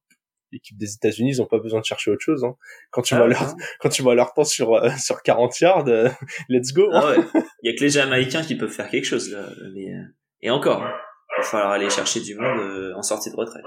l'équipe 0.51 0.77
des 0.77 0.93
États-Unis, 0.93 1.31
ils 1.31 1.41
ont 1.41 1.45
pas 1.45 1.59
besoin 1.59 1.79
de 1.79 1.85
chercher 1.85 2.11
autre 2.11 2.21
chose. 2.21 2.43
Hein. 2.43 2.55
Quand 2.91 3.01
tu 3.01 3.13
ah 3.13 3.17
vois 3.17 3.27
leur 3.27 3.55
quand 3.79 3.89
tu 3.89 4.01
vois 4.01 4.15
leur 4.15 4.33
temps 4.33 4.43
sur 4.43 4.73
euh, 4.73 4.89
sur 4.99 5.21
40 5.21 5.59
yards, 5.59 5.87
euh, 5.87 6.09
let's 6.49 6.73
go. 6.73 6.89
Hein. 6.91 7.01
Ah 7.01 7.09
ouais. 7.09 7.41
Il 7.63 7.71
y 7.71 7.73
a 7.73 7.77
que 7.77 7.83
les 7.83 7.89
Jamaïcains 7.89 8.43
qui 8.43 8.55
peuvent 8.55 8.71
faire 8.71 8.89
quelque 8.89 9.05
chose 9.05 9.31
là, 9.31 9.49
mais 9.73 9.93
euh, 9.93 10.03
et 10.41 10.49
encore, 10.49 10.83
il 10.83 11.41
va 11.41 11.43
falloir 11.43 11.71
aller 11.71 11.89
chercher 11.89 12.19
du 12.19 12.35
monde 12.35 12.93
en 12.95 13.01
sortie 13.01 13.29
de 13.29 13.35
retraite. 13.35 13.63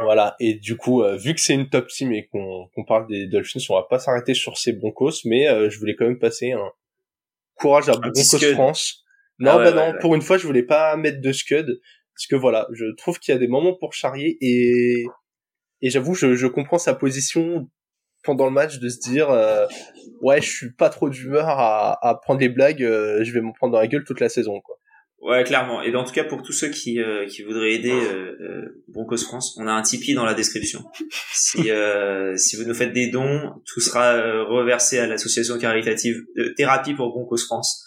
Voilà, 0.00 0.36
et 0.40 0.54
du 0.54 0.76
coup, 0.76 1.02
vu 1.16 1.34
que 1.34 1.40
c'est 1.40 1.54
une 1.54 1.70
top 1.70 1.88
team 1.88 2.12
et 2.12 2.26
qu'on 2.26 2.68
qu'on 2.74 2.84
parle 2.84 3.06
des 3.06 3.26
Dolphins, 3.26 3.60
on 3.70 3.74
va 3.76 3.86
pas 3.88 3.98
s'arrêter 3.98 4.34
sur 4.34 4.58
ces 4.58 4.72
Broncos, 4.72 5.22
mais 5.24 5.46
je 5.70 5.78
voulais 5.78 5.94
quand 5.96 6.04
même 6.04 6.18
passer 6.18 6.52
un 6.52 6.70
courage 7.54 7.88
à 7.88 7.96
Broncos 7.96 8.38
France. 8.52 9.04
Non, 9.38 9.52
ah 9.52 9.58
bah 9.58 9.72
non, 9.72 9.94
pour 10.00 10.14
une 10.14 10.22
fois, 10.22 10.38
je 10.38 10.46
voulais 10.46 10.62
pas 10.62 10.96
mettre 10.96 11.20
de 11.20 11.32
scud 11.32 11.80
parce 12.14 12.26
que 12.26 12.36
voilà, 12.36 12.66
je 12.72 12.94
trouve 12.96 13.18
qu'il 13.18 13.32
y 13.32 13.36
a 13.36 13.38
des 13.38 13.48
moments 13.48 13.74
pour 13.74 13.92
charrier 13.92 14.38
et 14.40 15.04
et 15.82 15.90
j'avoue, 15.90 16.14
je, 16.14 16.34
je 16.34 16.46
comprends 16.46 16.78
sa 16.78 16.94
position 16.94 17.68
pendant 18.26 18.46
le 18.46 18.50
match 18.52 18.78
de 18.78 18.88
se 18.88 18.98
dire 18.98 19.30
euh, 19.30 19.66
ouais 20.20 20.42
je 20.42 20.50
suis 20.50 20.72
pas 20.72 20.90
trop 20.90 21.08
d'humeur 21.08 21.48
à, 21.48 22.06
à 22.06 22.14
prendre 22.16 22.40
des 22.40 22.48
blagues 22.48 22.82
euh, 22.82 23.22
je 23.22 23.32
vais 23.32 23.40
m'en 23.40 23.52
prendre 23.52 23.72
dans 23.72 23.78
la 23.78 23.86
gueule 23.86 24.04
toute 24.04 24.20
la 24.20 24.28
saison 24.28 24.60
quoi 24.60 24.75
ouais 25.26 25.44
clairement 25.44 25.82
et 25.82 25.94
en 25.94 26.04
tout 26.04 26.12
cas 26.12 26.24
pour 26.24 26.42
tous 26.42 26.52
ceux 26.52 26.68
qui 26.68 27.00
euh, 27.00 27.26
qui 27.26 27.42
voudraient 27.42 27.72
aider 27.72 27.92
euh, 27.92 28.82
Broncos 28.88 29.18
France 29.18 29.56
on 29.58 29.66
a 29.66 29.72
un 29.72 29.82
Tipeee 29.82 30.14
dans 30.14 30.24
la 30.24 30.34
description 30.34 30.84
si 31.32 31.70
si 32.36 32.56
vous 32.56 32.64
nous 32.64 32.74
faites 32.74 32.92
des 32.92 33.10
dons 33.10 33.52
tout 33.66 33.80
sera 33.80 34.14
reversé 34.44 34.98
à 34.98 35.06
l'association 35.06 35.58
caritative 35.58 36.16
de 36.36 36.54
thérapie 36.56 36.94
pour 36.94 37.10
Broncos 37.10 37.44
France 37.46 37.84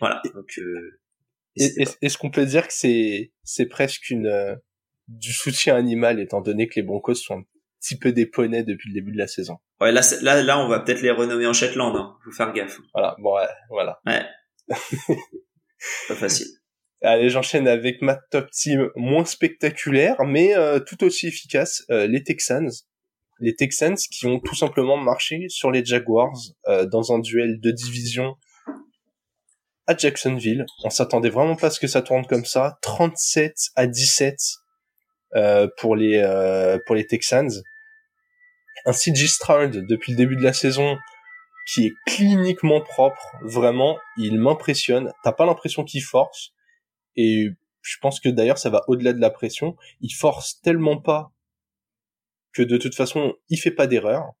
voilà 0.00 0.22
donc 0.34 0.58
est-ce 1.56 2.18
qu'on 2.18 2.30
peut 2.30 2.46
dire 2.46 2.66
que 2.66 2.74
c'est 2.74 3.32
c'est 3.42 3.66
presque 3.66 4.10
une 4.10 4.58
du 5.08 5.32
soutien 5.32 5.74
animal 5.74 6.20
étant 6.20 6.40
donné 6.40 6.68
que 6.68 6.74
les 6.76 6.82
Broncos 6.82 7.14
sont 7.14 7.38
un 7.38 7.42
petit 7.80 7.98
peu 7.98 8.12
des 8.12 8.26
poneys 8.26 8.62
depuis 8.62 8.90
le 8.90 8.94
début 8.94 9.12
de 9.12 9.18
la 9.18 9.26
saison? 9.26 9.58
Ouais, 9.80 9.92
là, 9.92 10.02
là, 10.22 10.42
là, 10.42 10.58
on 10.58 10.68
va 10.68 10.80
peut-être 10.80 11.02
les 11.02 11.10
renommer 11.10 11.46
en 11.46 11.52
Shetland. 11.52 11.96
Hein. 11.96 12.16
Faut 12.24 12.30
faire 12.30 12.52
gaffe. 12.52 12.78
Voilà, 12.92 13.16
bon, 13.18 13.34
ouais, 13.34 13.48
voilà. 13.70 14.00
Ouais. 14.06 14.26
Pas 16.08 16.14
facile. 16.14 16.48
Allez, 17.02 17.30
j'enchaîne 17.30 17.68
avec 17.68 18.02
ma 18.02 18.16
top 18.30 18.50
team 18.50 18.90
moins 18.96 19.24
spectaculaire, 19.24 20.16
mais 20.24 20.56
euh, 20.56 20.80
tout 20.80 21.04
aussi 21.04 21.28
efficace, 21.28 21.84
euh, 21.90 22.06
les 22.06 22.24
Texans. 22.24 22.70
Les 23.40 23.54
Texans 23.54 23.96
qui 23.96 24.26
ont 24.26 24.40
tout 24.40 24.56
simplement 24.56 24.96
marché 24.96 25.46
sur 25.48 25.70
les 25.70 25.84
Jaguars 25.84 26.36
euh, 26.66 26.86
dans 26.86 27.12
un 27.12 27.20
duel 27.20 27.60
de 27.60 27.70
division 27.70 28.36
à 29.86 29.96
Jacksonville. 29.96 30.66
On 30.84 30.90
s'attendait 30.90 31.30
vraiment 31.30 31.56
pas 31.56 31.68
à 31.68 31.70
ce 31.70 31.80
que 31.80 31.86
ça 31.86 32.02
tourne 32.02 32.26
comme 32.26 32.44
ça. 32.44 32.78
37 32.82 33.54
à 33.76 33.86
17 33.86 34.38
euh, 35.34 35.68
pour 35.78 35.94
les 35.94 36.18
euh, 36.18 36.78
pour 36.86 36.94
les 36.94 37.06
Texans. 37.06 37.50
Un 38.86 38.92
CG 38.92 39.26
Stroud 39.26 39.86
depuis 39.88 40.12
le 40.12 40.16
début 40.16 40.36
de 40.36 40.42
la 40.42 40.52
saison 40.52 40.96
qui 41.68 41.86
est 41.86 41.94
cliniquement 42.06 42.80
propre, 42.80 43.36
vraiment, 43.42 43.98
il 44.16 44.38
m'impressionne. 44.38 45.12
T'as 45.22 45.32
pas 45.32 45.44
l'impression 45.44 45.84
qu'il 45.84 46.02
force 46.02 46.54
et 47.14 47.48
je 47.82 47.96
pense 48.00 48.20
que 48.20 48.28
d'ailleurs 48.28 48.58
ça 48.58 48.70
va 48.70 48.82
au-delà 48.88 49.12
de 49.12 49.20
la 49.20 49.30
pression. 49.30 49.76
Il 50.00 50.10
force 50.10 50.60
tellement 50.62 51.00
pas 51.00 51.30
que 52.52 52.62
de 52.62 52.76
toute 52.78 52.94
façon 52.94 53.34
il 53.50 53.58
fait 53.58 53.70
pas 53.70 53.86
d'erreur. 53.86 54.32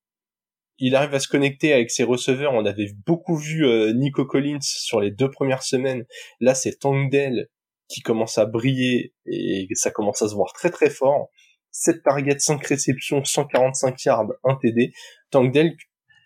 Il 0.78 0.94
arrive 0.94 1.14
à 1.14 1.20
se 1.20 1.28
connecter 1.28 1.72
avec 1.72 1.90
ses 1.90 2.04
receveurs. 2.04 2.54
On 2.54 2.64
avait 2.64 2.92
beaucoup 3.06 3.36
vu 3.36 3.66
euh, 3.66 3.92
Nico 3.92 4.24
Collins 4.24 4.60
sur 4.62 5.00
les 5.00 5.10
deux 5.10 5.30
premières 5.30 5.62
semaines. 5.62 6.04
Là 6.40 6.54
c'est 6.54 6.78
Tangdell 6.78 7.48
qui 7.88 8.00
commence 8.00 8.38
à 8.38 8.46
briller 8.46 9.14
et 9.26 9.66
ça 9.72 9.90
commence 9.90 10.22
à 10.22 10.28
se 10.28 10.34
voir 10.34 10.52
très 10.54 10.70
très 10.70 10.90
fort. 10.90 11.28
7 11.72 12.02
targets, 12.02 12.38
5 12.38 12.64
réceptions, 12.64 13.22
145 13.22 14.02
yards, 14.04 14.32
1 14.44 14.56
TD. 14.56 14.92
Tankdale 15.30 15.76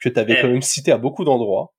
que 0.02 0.08
tu 0.08 0.18
avais 0.18 0.34
eh. 0.38 0.42
quand 0.42 0.48
même 0.48 0.62
cité 0.62 0.92
à 0.92 0.98
beaucoup 0.98 1.24
d'endroits. 1.24 1.72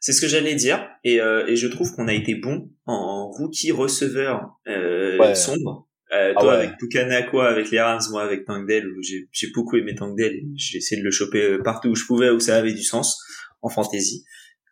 C'est 0.00 0.12
ce 0.12 0.20
que 0.20 0.28
j'allais 0.28 0.54
dire 0.54 0.88
et, 1.02 1.20
euh, 1.20 1.46
et 1.48 1.56
je 1.56 1.66
trouve 1.66 1.92
qu'on 1.94 2.06
a 2.06 2.14
été 2.14 2.36
bon 2.36 2.70
en 2.86 3.28
rookie 3.30 3.72
receveur 3.72 4.58
euh, 4.68 5.34
sombre. 5.34 5.88
Euh, 6.12 6.32
ah 6.36 6.40
toi 6.40 6.54
avec 6.54 6.78
Pukanakwa, 6.78 7.48
avec 7.48 7.70
les 7.70 7.80
Rams, 7.80 8.00
moi 8.10 8.22
avec 8.22 8.46
Tankdale, 8.46 8.86
j'ai, 9.02 9.28
j'ai 9.30 9.48
beaucoup 9.54 9.76
aimé 9.76 9.94
Tankdale 9.94 10.32
et 10.32 10.44
j'ai 10.56 10.78
essayé 10.78 11.00
de 11.00 11.04
le 11.04 11.10
choper 11.10 11.58
partout 11.62 11.88
où 11.88 11.94
je 11.94 12.06
pouvais, 12.06 12.30
où 12.30 12.40
ça 12.40 12.56
avait 12.56 12.72
du 12.72 12.82
sens, 12.82 13.20
en 13.60 13.68
fantasy. 13.68 14.24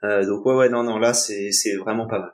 Euh, 0.05 0.25
donc 0.25 0.47
ouais 0.47 0.55
ouais 0.55 0.69
non 0.69 0.83
non 0.83 0.99
là 0.99 1.13
c'est, 1.13 1.51
c'est 1.53 1.75
vraiment 1.75 2.07
pas 2.07 2.21
mal. 2.21 2.31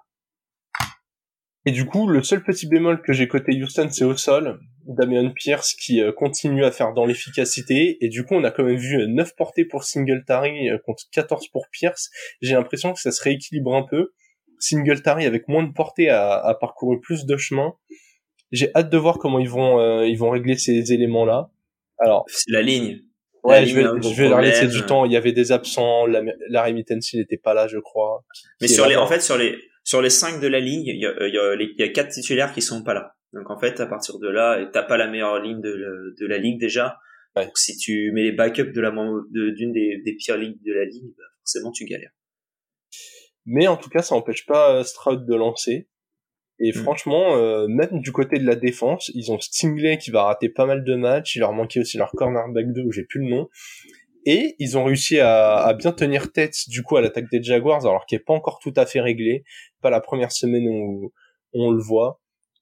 Et 1.65 1.71
du 1.71 1.87
coup, 1.87 2.09
le 2.09 2.23
seul 2.23 2.43
petit 2.43 2.67
bémol 2.67 3.03
que 3.03 3.13
j'ai 3.13 3.29
côté 3.29 3.53
Houston, 3.63 3.89
c'est 3.91 4.05
au 4.05 4.17
sol. 4.17 4.59
Damian 4.85 5.31
Pierce 5.31 5.75
qui 5.75 6.03
euh, 6.03 6.11
continue 6.11 6.65
à 6.65 6.73
faire 6.73 6.93
dans 6.93 7.07
l'efficacité. 7.07 7.99
Et 8.05 8.09
du 8.09 8.25
coup, 8.25 8.35
on 8.35 8.43
a 8.43 8.51
quand 8.51 8.65
même 8.65 8.77
vu 8.77 9.07
9 9.09 9.29
euh, 9.29 9.33
portées 9.37 9.65
pour 9.65 9.85
Singletary 9.85 10.71
euh, 10.71 10.79
contre 10.85 11.05
14 11.13 11.49
pour 11.49 11.69
Pierce. 11.71 12.11
J'ai 12.41 12.55
l'impression 12.55 12.93
que 12.93 13.01
ça 13.01 13.13
se 13.13 13.23
rééquilibre 13.23 13.75
un 13.77 13.85
peu. 13.85 14.13
Singletary 14.59 15.25
avec 15.25 15.47
moins 15.47 15.63
de 15.63 15.73
portée 15.73 16.09
a, 16.09 16.35
a 16.35 16.55
parcouru 16.55 17.01
plus 17.01 17.27
de 17.27 17.37
chemin. 17.37 17.75
J'ai 18.51 18.71
hâte 18.75 18.91
de 18.91 18.99
voir 18.99 19.19
comment 19.19 19.39
ils 19.39 19.49
vont 19.49 20.03
ils 20.05 20.17
vont 20.17 20.31
régler 20.31 20.57
ces 20.57 20.93
éléments-là. 20.93 21.51
Alors, 21.99 22.25
c'est 22.29 22.51
la 22.51 22.63
ligne. 22.63 23.01
Ouais, 23.43 23.67
je 23.67 23.75
vais, 23.75 23.83
je 23.83 24.23
vais 24.23 24.29
leur 24.29 24.41
laisser 24.41 24.69
du 24.69 24.83
temps. 24.83 25.05
Il 25.05 25.13
y 25.13 25.17
avait 25.17 25.33
des 25.33 25.51
absents. 25.53 26.07
La, 26.07 26.23
la 26.49 26.63
Remittance, 26.63 27.15
n'était 27.15 27.39
pas 27.39 27.55
là, 27.55 27.67
je 27.67 27.79
crois. 27.79 28.25
Mais 28.61 28.69
sur 28.69 28.87
les, 28.87 28.97
en 28.97 29.07
fait, 29.07 29.21
sur 29.21 29.37
les, 29.37 29.57
sur 29.85 30.01
les 30.01 30.11
cinq 30.11 30.41
de 30.41 30.47
la 30.47 30.61
ligne, 30.61 30.87
il 30.87 31.01
y 31.01 31.07
a, 31.07 31.15
il 31.27 31.35
y 31.35 31.39
a, 31.39 31.55
il 31.55 31.75
y 31.77 31.83
a 31.83 31.89
quatre 31.89 32.11
titulaires 32.11 32.53
qui 32.53 32.63
sont 32.63 32.85
pas 32.85 32.95
là. 32.95 33.15
Donc 33.33 33.51
en 33.51 33.59
fait, 33.59 33.81
à 33.81 33.87
partir 33.87 34.19
de 34.19 34.29
là, 34.29 34.65
t'as 34.73 34.83
pas 34.83 34.97
la 34.97 35.09
meilleure 35.09 35.41
ligne 35.41 35.61
de, 35.61 35.73
la, 35.73 35.89
de 36.21 36.27
la 36.27 36.39
ligue 36.39 36.61
déjà. 36.61 36.99
Donc, 37.35 37.57
si 37.57 37.77
tu 37.79 38.13
mets 38.13 38.25
les 38.25 38.33
backups 38.33 38.73
de 38.75 38.81
la 38.81 38.91
d'une 38.91 39.73
des, 39.73 40.03
des 40.05 40.15
pires 40.15 40.37
ligues 40.37 40.63
de 40.67 40.73
la 40.75 40.85
ligue, 40.85 41.15
bah, 41.17 41.25
forcément 41.41 41.73
tu 41.73 41.87
galères. 41.87 42.13
Mais 43.47 43.67
en 43.67 43.77
tout 43.77 43.89
cas, 43.89 44.03
ça 44.03 44.15
n'empêche 44.15 44.45
pas 44.47 44.77
euh, 44.77 44.85
Stroud 44.85 45.27
de 45.27 45.35
lancer. 45.35 45.89
Et 46.61 46.71
mm. 46.71 46.75
franchement, 46.75 47.37
euh, 47.37 47.67
même 47.69 48.01
du 48.01 48.13
côté 48.13 48.39
de 48.39 48.47
la 48.47 48.57
défense, 48.57 49.11
ils 49.15 49.33
ont 49.33 49.41
Stingley 49.41 49.99
qui 49.99 50.11
va 50.11 50.25
rater 50.25 50.49
pas 50.49 50.67
mal 50.67 50.85
de 50.85 50.95
matchs. 50.95 51.37
Il 51.37 51.41
leur 51.41 51.53
manquait 51.53 51.81
aussi 51.81 51.97
leur 51.97 52.13
cornerback 52.13 52.73
2 52.73 52.83
où 52.83 52.93
j'ai 52.93 53.05
plus 53.05 53.21
le 53.21 53.31
nom. 53.31 53.49
Et 54.25 54.55
ils 54.59 54.79
ont 54.79 54.85
réussi 54.85 55.19
à, 55.19 55.57
à 55.57 55.75
bien 55.75 55.93
tenir 55.93 56.31
tête 56.33 56.55
du 56.69 56.83
coup 56.83 56.97
à 56.97 57.01
l'attaque 57.01 57.29
des 57.31 57.43
Jaguars, 57.43 57.85
alors 57.87 58.07
qu'il 58.07 58.17
est 58.17 58.25
pas 58.25 58.35
encore 58.35 58.61
tout 58.61 58.73
à 58.77 58.87
fait 58.87 59.01
réglé. 59.01 59.45
Pas 59.81 59.91
la 59.91 60.01
première 60.01 60.31
semaine 60.31 60.69
où, 60.69 61.13
on 61.55 61.71
le 61.71 61.83
voit. 61.83 62.21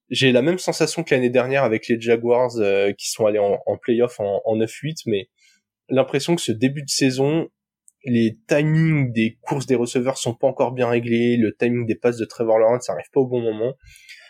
J'ai 0.09 0.33
la 0.33 0.42
même 0.42 0.59
sensation 0.59 1.05
que 1.05 1.14
l'année 1.14 1.31
dernière 1.31 1.62
avec 1.62 1.87
les 1.87 2.00
Jaguars 2.00 2.57
euh, 2.57 2.92
qui 2.92 3.09
sont 3.11 3.26
allés 3.26 3.38
en, 3.38 3.61
en 3.64 3.76
playoff 3.76 4.18
en, 4.18 4.40
en 4.44 4.57
9-8, 4.57 5.03
mais 5.07 5.29
l'impression 5.88 6.35
que 6.35 6.42
ce 6.42 6.50
début 6.50 6.83
de 6.83 6.88
saison, 6.88 7.48
les 8.05 8.39
timings 8.49 9.13
des 9.13 9.39
courses 9.43 9.67
des 9.67 9.75
receveurs 9.75 10.19
sont 10.19 10.35
pas 10.35 10.47
encore 10.47 10.73
bien 10.73 10.89
réglés, 10.89 11.37
le 11.37 11.55
timing 11.55 11.87
des 11.87 11.95
passes 11.95 12.17
de 12.17 12.25
Trevor 12.25 12.59
Lawrence, 12.59 12.87
ça 12.87 12.93
arrive 12.93 13.11
pas 13.13 13.21
au 13.21 13.27
bon 13.27 13.41
moment. 13.41 13.75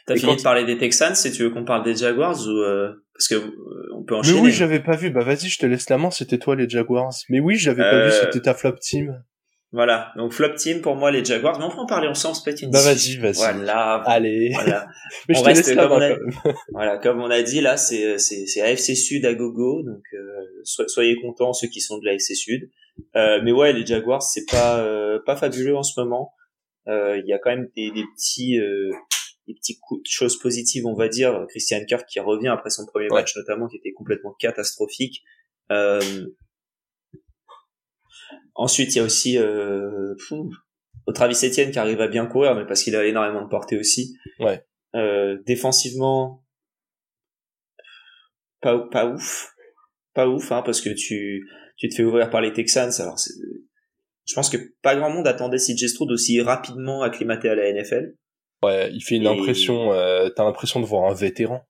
T'as 0.07 0.17
fini 0.17 0.37
de 0.37 0.43
parler 0.43 0.65
des 0.65 0.79
Texans, 0.79 1.15
si 1.15 1.31
tu 1.31 1.43
veux 1.43 1.51
qu'on 1.51 1.65
parle 1.65 1.85
des 1.85 1.95
Jaguars 1.95 2.39
ou 2.47 2.51
euh, 2.51 2.93
parce 3.15 3.29
que 3.29 3.35
euh, 3.35 3.97
on 3.97 4.03
peut 4.03 4.17
enchaîner. 4.17 4.41
Mais 4.41 4.47
oui, 4.47 4.53
j'avais 4.53 4.81
pas 4.81 4.97
vu. 4.97 5.11
Bah 5.11 5.23
vas-y, 5.23 5.49
je 5.49 5.59
te 5.59 5.67
laisse 5.67 5.89
la 5.89 5.99
main. 5.99 6.11
C'était 6.11 6.39
toi 6.39 6.57
les 6.57 6.69
Jaguars. 6.69 7.13
Mais 7.29 7.39
oui, 7.39 7.57
j'avais 7.57 7.83
pas 7.83 8.07
vu. 8.07 8.13
Euh, 8.13 8.21
c'était 8.23 8.41
ta 8.41 8.55
flop 8.55 8.77
team. 8.81 9.23
Voilà. 9.73 10.13
Donc 10.17 10.33
flop 10.33 10.55
team 10.55 10.81
pour 10.81 10.97
moi 10.97 11.13
les 11.13 11.25
Jaguars. 11.25 11.59
Mais 11.59 11.65
on 11.65 11.71
peut 11.71 11.79
en 11.79 11.87
parler 11.87 12.09
ensemble. 12.09 12.37
peut-être 12.45 12.63
une. 12.63 12.71
Bah 12.71 12.83
vas-y, 12.83 13.19
vas-y. 13.19 13.35
Voilà. 13.35 14.03
Allez. 14.07 14.51
Voilà. 14.53 14.89
Mais 15.29 15.35
je 15.35 15.43
te 15.43 15.49
laisse 15.49 15.75
la 15.75 15.89
main. 15.89 16.17
voilà, 16.73 16.99
comme 16.99 17.21
on 17.21 17.31
a 17.31 17.43
dit 17.43 17.61
là, 17.61 17.77
c'est 17.77 18.19
c'est 18.19 18.47
c'est 18.47 18.63
AFC 18.63 18.97
Sud 18.97 19.25
à 19.27 19.35
gogo. 19.35 19.83
Donc 19.85 20.03
soyez 20.65 21.15
contents 21.21 21.53
ceux 21.53 21.69
qui 21.69 21.81
sont 21.81 21.99
de 21.99 22.07
l'AFC 22.07 22.35
Sud. 22.35 22.69
Mais 23.15 23.53
ouais, 23.53 23.73
les 23.73 23.87
Jaguars, 23.87 24.23
c'est 24.23 24.47
pas 24.51 24.85
pas 25.27 25.37
fabuleux 25.37 25.77
en 25.77 25.83
ce 25.83 25.99
moment. 26.01 26.35
Il 26.87 27.25
y 27.27 27.33
a 27.33 27.39
quand 27.39 27.51
même 27.51 27.69
des, 27.77 27.91
des 27.91 28.05
petits 28.17 28.59
des 29.47 29.55
petites 29.55 29.81
choses 30.05 30.39
positives, 30.39 30.87
on 30.87 30.95
va 30.95 31.09
dire. 31.09 31.47
Christian 31.49 31.85
Kirk 31.87 32.07
qui 32.09 32.21
revient 32.21 32.49
après 32.49 32.71
son 32.71 32.87
premier 32.87 33.09
match 33.09 33.37
notamment, 33.37 33.69
qui 33.69 33.77
était 33.77 33.93
complètement 33.93 34.35
catastrophique. 34.39 35.23
Euh... 35.73 36.27
Ensuite, 38.55 38.95
il 38.95 38.99
y 38.99 39.01
a 39.01 39.05
aussi 39.05 39.39
euh... 39.39 40.15
Travis 41.15 41.39
Etienne 41.43 41.71
qui 41.73 41.79
arrive 41.79 42.01
à 42.01 42.09
bien 42.09 42.27
courir, 42.27 42.55
mais 42.55 42.67
parce 42.67 42.83
qu'il 42.83 42.95
a 42.95 43.05
énormément 43.05 43.43
de 43.43 43.49
portée 43.49 43.79
aussi. 43.79 44.17
Ouais. 44.39 44.65
Euh, 44.95 45.39
défensivement, 45.47 46.45
pas 48.61 48.79
pas 48.79 49.07
ouf, 49.07 49.53
pas 50.15 50.29
ouf, 50.29 50.53
hein, 50.53 50.63
parce 50.63 50.81
que 50.81 50.91
tu 50.91 51.49
tu 51.81 51.89
te 51.89 51.95
fais 51.95 52.05
ouvrir 52.05 52.31
par 52.31 52.43
les 52.43 52.53
Texans. 52.53 52.93
Alors, 53.01 53.17
je 54.27 54.35
pense 54.35 54.51
que 54.51 54.59
pas 54.83 54.95
grand 54.95 55.11
monde 55.11 55.27
attendait 55.27 55.57
CJ 55.57 55.89
Stroud 55.89 56.13
aussi 56.13 56.41
rapidement 56.41 57.03
acclimaté 57.03 57.49
à 57.49 57.55
la 57.55 57.73
NFL. 57.73 58.15
Ouais, 58.63 58.91
il 58.93 59.01
fait 59.01 59.17
une 59.17 59.27
impression, 59.27 59.93
euh, 59.93 60.29
t'as 60.29 60.45
l'impression 60.45 60.81
de 60.81 60.85
voir 60.85 61.11
un 61.11 61.15
vétéran. 61.15 61.67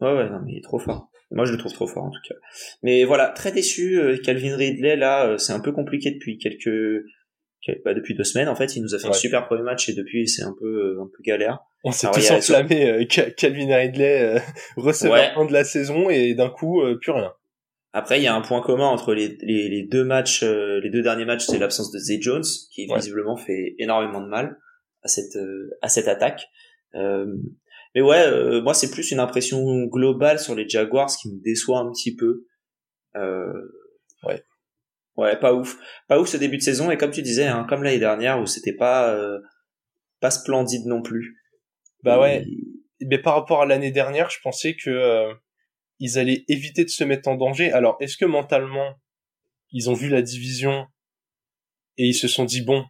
Ouais, 0.00 0.12
ouais, 0.12 0.28
non, 0.28 0.40
mais 0.44 0.52
il 0.52 0.58
est 0.58 0.62
trop 0.62 0.78
fort. 0.78 1.10
Moi, 1.30 1.46
je 1.46 1.52
le 1.52 1.58
trouve 1.58 1.72
trop 1.72 1.86
fort, 1.86 2.04
en 2.04 2.10
tout 2.10 2.20
cas. 2.28 2.34
Mais 2.82 3.04
voilà, 3.04 3.28
très 3.28 3.50
déçu, 3.50 3.98
euh, 3.98 4.18
Calvin 4.22 4.54
Ridley, 4.56 4.96
là, 4.96 5.26
euh, 5.26 5.38
c'est 5.38 5.52
un 5.52 5.60
peu 5.60 5.72
compliqué 5.72 6.10
depuis 6.10 6.38
quelques, 6.38 7.04
bah, 7.84 7.94
depuis 7.94 8.14
deux 8.14 8.24
semaines, 8.24 8.48
en 8.48 8.54
fait, 8.54 8.76
il 8.76 8.82
nous 8.82 8.94
a 8.94 8.98
fait 8.98 9.08
un 9.08 9.12
super 9.14 9.46
premier 9.46 9.62
match 9.62 9.88
et 9.88 9.94
depuis, 9.94 10.28
c'est 10.28 10.42
un 10.42 10.54
peu, 10.58 10.98
un 11.00 11.06
peu 11.06 11.22
galère. 11.22 11.58
On 11.84 11.92
s'est 11.92 12.08
tous 12.12 12.30
enflammés, 12.30 13.06
Calvin 13.08 13.74
Ridley, 13.74 14.42
receveur 14.76 15.46
de 15.46 15.52
la 15.52 15.64
saison 15.64 16.10
et 16.10 16.34
d'un 16.34 16.50
coup, 16.50 16.82
plus 17.00 17.12
rien. 17.12 17.32
Après, 17.92 18.20
il 18.20 18.22
y 18.22 18.26
a 18.26 18.34
un 18.34 18.42
point 18.42 18.60
commun 18.60 18.86
entre 18.86 19.14
les, 19.14 19.38
les, 19.40 19.68
les 19.68 19.82
deux 19.82 20.04
matchs, 20.04 20.42
les 20.42 20.90
deux 20.90 21.02
derniers 21.02 21.24
matchs, 21.24 21.46
c'est 21.46 21.58
l'absence 21.58 21.90
de 21.90 21.98
Zay 21.98 22.20
Jones, 22.20 22.44
qui 22.70 22.86
visiblement 22.86 23.36
fait 23.36 23.74
énormément 23.78 24.20
de 24.20 24.28
mal 24.28 24.58
à 25.02 25.08
cette 25.08 25.36
euh, 25.36 25.70
à 25.82 25.88
cette 25.88 26.08
attaque. 26.08 26.48
Euh, 26.94 27.26
mais 27.94 28.02
ouais, 28.02 28.26
euh, 28.26 28.60
moi 28.62 28.74
c'est 28.74 28.90
plus 28.90 29.10
une 29.10 29.20
impression 29.20 29.84
globale 29.84 30.38
sur 30.38 30.54
les 30.54 30.68
Jaguars 30.68 31.08
qui 31.08 31.28
me 31.28 31.42
déçoit 31.42 31.78
un 31.78 31.90
petit 31.90 32.14
peu. 32.14 32.44
ouais. 33.14 34.42
Ouais, 35.16 35.36
pas 35.36 35.52
ouf. 35.52 35.76
Pas 36.06 36.20
ouf 36.20 36.28
ce 36.28 36.36
début 36.36 36.58
de 36.58 36.62
saison 36.62 36.92
et 36.92 36.96
comme 36.96 37.10
tu 37.10 37.22
disais, 37.22 37.46
hein, 37.46 37.66
comme 37.68 37.82
l'année 37.82 37.98
dernière 37.98 38.40
où 38.40 38.46
c'était 38.46 38.72
pas 38.76 39.18
pas 40.20 40.30
splendide 40.30 40.86
non 40.86 41.02
plus. 41.02 41.36
Bah 42.04 42.20
ouais. 42.20 42.44
Mais 43.00 43.18
par 43.18 43.34
rapport 43.34 43.62
à 43.62 43.66
l'année 43.66 43.90
dernière, 43.90 44.30
je 44.30 44.38
pensais 44.40 44.76
que 44.76 45.32
ils 45.98 46.18
allaient 46.18 46.44
éviter 46.48 46.84
de 46.84 46.90
se 46.90 47.04
mettre 47.04 47.28
en 47.28 47.34
danger. 47.34 47.72
Alors, 47.72 47.96
est-ce 48.00 48.16
que 48.16 48.24
mentalement, 48.24 48.94
ils 49.72 49.90
ont 49.90 49.94
vu 49.94 50.08
la 50.08 50.22
division 50.22 50.86
et 51.96 52.06
ils 52.06 52.14
se 52.14 52.28
sont 52.28 52.44
dit 52.44 52.62
bon, 52.62 52.84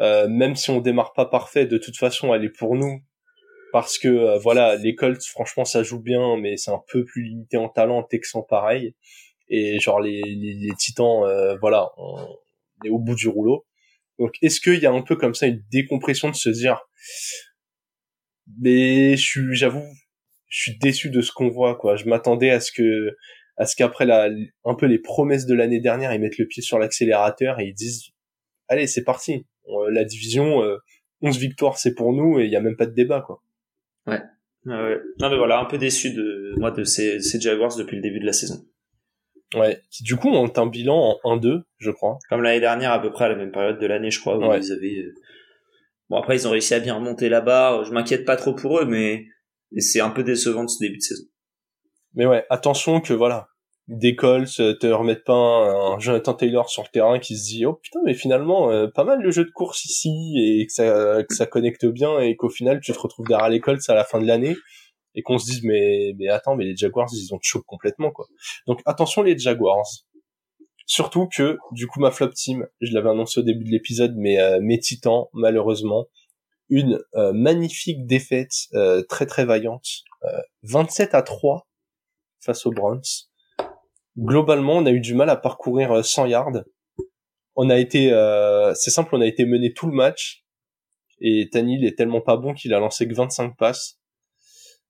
euh, 0.00 0.28
même 0.28 0.56
si 0.56 0.70
on 0.70 0.80
démarre 0.80 1.12
pas 1.12 1.26
parfait, 1.26 1.66
de 1.66 1.78
toute 1.78 1.96
façon, 1.96 2.34
elle 2.34 2.44
est 2.44 2.56
pour 2.56 2.76
nous. 2.76 3.00
Parce 3.72 3.98
que 3.98 4.08
euh, 4.08 4.38
voilà, 4.38 4.76
les 4.76 4.94
Colts, 4.94 5.22
franchement, 5.24 5.64
ça 5.64 5.82
joue 5.82 6.00
bien, 6.00 6.38
mais 6.38 6.56
c'est 6.56 6.70
un 6.70 6.82
peu 6.90 7.04
plus 7.04 7.22
limité 7.22 7.58
en 7.58 7.68
talent, 7.68 8.02
Texan 8.02 8.42
pareil. 8.42 8.94
Et 9.50 9.78
genre 9.80 10.00
les, 10.00 10.22
les, 10.22 10.74
Titans, 10.78 11.24
euh, 11.24 11.56
voilà, 11.58 11.90
on 11.96 12.26
est 12.84 12.90
au 12.90 12.98
bout 12.98 13.14
du 13.14 13.28
rouleau. 13.28 13.66
Donc 14.18 14.34
est-ce 14.42 14.60
qu'il 14.60 14.78
y 14.78 14.86
a 14.86 14.92
un 14.92 15.02
peu 15.02 15.16
comme 15.16 15.34
ça 15.34 15.46
une 15.46 15.62
décompression 15.70 16.30
de 16.30 16.34
se 16.34 16.48
dire, 16.50 16.80
mais 18.60 19.16
je 19.16 19.52
j'avoue, 19.52 19.86
je 20.48 20.62
suis 20.62 20.78
déçu 20.78 21.10
de 21.10 21.20
ce 21.20 21.32
qu'on 21.32 21.48
voit, 21.48 21.76
quoi. 21.76 21.96
Je 21.96 22.06
m'attendais 22.06 22.50
à 22.50 22.60
ce 22.60 22.72
que, 22.72 23.16
à 23.56 23.66
ce 23.66 23.76
qu'après 23.76 24.06
la, 24.06 24.28
un 24.64 24.74
peu 24.74 24.86
les 24.86 24.98
promesses 24.98 25.46
de 25.46 25.54
l'année 25.54 25.80
dernière, 25.80 26.12
ils 26.12 26.20
mettent 26.20 26.38
le 26.38 26.46
pied 26.46 26.62
sur 26.62 26.78
l'accélérateur 26.78 27.60
et 27.60 27.66
ils 27.66 27.74
disent, 27.74 28.10
allez, 28.68 28.86
c'est 28.86 29.04
parti, 29.04 29.46
euh, 29.68 29.90
la 29.90 30.04
division, 30.04 30.62
11 31.22 31.36
euh, 31.36 31.38
victoires, 31.38 31.78
c'est 31.78 31.94
pour 31.94 32.12
nous 32.12 32.40
et 32.40 32.44
il 32.44 32.50
y 32.50 32.56
a 32.56 32.60
même 32.60 32.76
pas 32.76 32.86
de 32.86 32.94
débat, 32.94 33.20
quoi. 33.20 33.42
Ouais. 34.06 34.20
ouais. 34.66 35.00
Non 35.20 35.28
mais 35.28 35.36
voilà, 35.36 35.60
un 35.60 35.66
peu 35.66 35.76
déçu 35.76 36.12
de 36.14 36.54
moi 36.56 36.70
de 36.70 36.84
ces, 36.84 37.20
ces 37.20 37.40
Jaguars 37.40 37.76
depuis 37.76 37.96
le 37.96 38.02
début 38.02 38.20
de 38.20 38.26
la 38.26 38.32
saison. 38.32 38.64
Ouais, 39.54 39.80
qui 39.90 40.02
du 40.02 40.16
coup 40.16 40.28
ont 40.28 40.52
un 40.54 40.66
bilan 40.66 41.18
en 41.24 41.36
1-2, 41.38 41.62
je 41.78 41.90
crois. 41.90 42.18
Comme 42.28 42.42
l'année 42.42 42.60
dernière, 42.60 42.92
à 42.92 43.00
peu 43.00 43.10
près 43.10 43.24
à 43.24 43.28
la 43.28 43.34
même 43.34 43.50
période 43.50 43.78
de 43.78 43.86
l'année, 43.86 44.10
je 44.10 44.20
crois, 44.20 44.36
où 44.36 44.54
ils 44.54 44.72
avaient... 44.72 44.98
Euh, 44.98 45.14
bon, 46.10 46.18
après, 46.18 46.36
ils 46.36 46.46
ont 46.46 46.50
réussi 46.50 46.74
à 46.74 46.80
bien 46.80 46.94
remonter 46.94 47.30
la 47.30 47.40
barre. 47.40 47.84
Je 47.84 47.92
m'inquiète 47.92 48.26
pas 48.26 48.36
trop 48.36 48.52
pour 48.52 48.78
eux, 48.78 48.84
mais, 48.84 49.26
mais 49.72 49.80
c'est 49.80 50.00
un 50.00 50.10
peu 50.10 50.24
décevant 50.24 50.64
de 50.64 50.70
ce 50.70 50.78
début 50.80 50.98
de 50.98 51.02
saison. 51.02 51.24
Mais 52.14 52.26
ouais, 52.26 52.44
attention 52.50 53.00
que 53.00 53.12
voilà, 53.12 53.48
des 53.88 54.14
Colts 54.14 54.78
te 54.78 54.86
remettent 54.86 55.24
pas 55.24 55.32
un, 55.32 55.98
Jonathan 55.98 56.34
Taylor 56.34 56.68
sur 56.68 56.82
le 56.82 56.88
terrain 56.88 57.18
qui 57.18 57.38
se 57.38 57.44
dit 57.46 57.64
oh 57.64 57.74
putain 57.74 58.00
mais 58.04 58.12
finalement 58.12 58.70
euh, 58.70 58.86
pas 58.86 59.04
mal 59.04 59.20
le 59.20 59.30
jeu 59.30 59.44
de 59.44 59.50
course 59.50 59.86
ici 59.86 60.10
et 60.36 60.66
que 60.66 60.72
ça 60.72 61.22
que 61.24 61.34
ça 61.34 61.46
connecte 61.46 61.86
bien 61.86 62.20
et 62.20 62.36
qu'au 62.36 62.50
final 62.50 62.80
tu 62.80 62.92
te 62.92 62.98
retrouves 62.98 63.26
derrière 63.26 63.48
les 63.48 63.60
Colts 63.60 63.88
à 63.88 63.94
la 63.94 64.04
fin 64.04 64.20
de 64.20 64.26
l'année 64.26 64.54
et 65.14 65.22
qu'on 65.22 65.38
se 65.38 65.46
dise 65.46 65.62
mais 65.64 66.12
mais 66.18 66.28
attends 66.28 66.54
mais 66.54 66.64
les 66.64 66.76
Jaguars 66.76 67.08
ils 67.12 67.34
ont 67.34 67.38
choqué 67.40 67.64
complètement 67.66 68.10
quoi 68.10 68.26
donc 68.66 68.82
attention 68.84 69.22
les 69.22 69.38
Jaguars 69.38 69.86
surtout 70.84 71.26
que 71.26 71.56
du 71.72 71.86
coup 71.86 72.00
ma 72.00 72.10
flop 72.10 72.28
team 72.34 72.66
je 72.82 72.92
l'avais 72.92 73.08
annoncé 73.08 73.40
au 73.40 73.42
début 73.42 73.64
de 73.64 73.70
l'épisode 73.70 74.14
mais 74.16 74.38
euh, 74.38 74.58
mes 74.60 74.78
Titans 74.78 75.24
malheureusement 75.32 76.04
une 76.70 77.00
euh, 77.14 77.32
magnifique 77.32 78.06
défaite 78.06 78.52
très 79.08 79.26
très 79.26 79.44
vaillante 79.44 79.86
27 80.62 81.14
à 81.14 81.22
3 81.22 81.66
face 82.40 82.66
aux 82.66 82.72
Browns 82.72 83.28
globalement, 84.18 84.76
on 84.76 84.86
a 84.86 84.90
eu 84.90 85.00
du 85.00 85.14
mal 85.14 85.30
à 85.30 85.36
parcourir 85.36 86.04
100 86.04 86.24
euh, 86.24 86.28
yards. 86.28 86.64
On 87.54 87.70
a 87.70 87.78
été, 87.78 88.12
euh, 88.12 88.74
c'est 88.74 88.90
simple, 88.90 89.14
on 89.14 89.20
a 89.20 89.26
été 89.26 89.44
mené 89.44 89.72
tout 89.72 89.86
le 89.86 89.94
match. 89.94 90.44
Et 91.20 91.48
Tanil 91.50 91.84
est 91.84 91.96
tellement 91.96 92.20
pas 92.20 92.36
bon 92.36 92.54
qu'il 92.54 92.72
a 92.74 92.78
lancé 92.78 93.08
que 93.08 93.14
25 93.14 93.56
passes. 93.56 93.98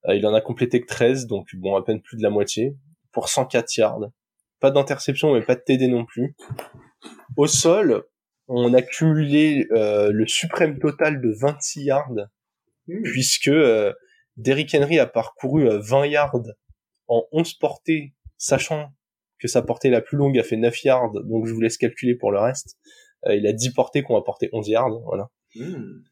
Euh, 0.06 0.14
il 0.14 0.26
en 0.26 0.34
a 0.34 0.40
complété 0.40 0.80
que 0.80 0.86
13, 0.86 1.26
donc 1.26 1.48
bon, 1.54 1.76
à 1.76 1.84
peine 1.84 2.02
plus 2.02 2.16
de 2.16 2.22
la 2.22 2.30
moitié. 2.30 2.76
Pour 3.12 3.28
104 3.28 3.76
yards. 3.76 4.10
Pas 4.60 4.70
d'interception, 4.70 5.34
mais 5.34 5.42
pas 5.42 5.54
de 5.54 5.60
TD 5.60 5.88
non 5.88 6.04
plus. 6.04 6.36
Au 7.36 7.46
sol, 7.46 8.04
on 8.48 8.72
a 8.74 8.82
cumulé 8.82 9.66
le 9.70 10.26
suprême 10.26 10.78
total 10.78 11.20
de 11.20 11.30
26 11.40 11.82
yards, 11.82 12.14
mmh. 12.86 13.02
puisque 13.02 13.50
Derrick 14.36 14.74
Henry 14.74 14.98
a 14.98 15.06
parcouru 15.06 15.68
20 15.68 16.06
yards 16.06 16.42
en 17.08 17.24
11 17.32 17.54
portées, 17.54 18.14
sachant 18.36 18.92
que 19.38 19.48
sa 19.48 19.62
portée 19.62 19.90
la 19.90 20.00
plus 20.00 20.16
longue 20.16 20.38
a 20.38 20.42
fait 20.42 20.56
9 20.56 20.84
yards, 20.84 21.12
donc 21.24 21.46
je 21.46 21.52
vous 21.52 21.60
laisse 21.60 21.78
calculer 21.78 22.14
pour 22.14 22.32
le 22.32 22.38
reste. 22.38 22.76
Euh, 23.26 23.34
il 23.34 23.46
a 23.46 23.52
10 23.52 23.72
portées 23.72 24.02
qu'on 24.02 24.16
a 24.16 24.22
porté 24.22 24.48
11 24.52 24.68
yards, 24.68 25.00
voilà. 25.04 25.28
Hmm. 25.54 26.02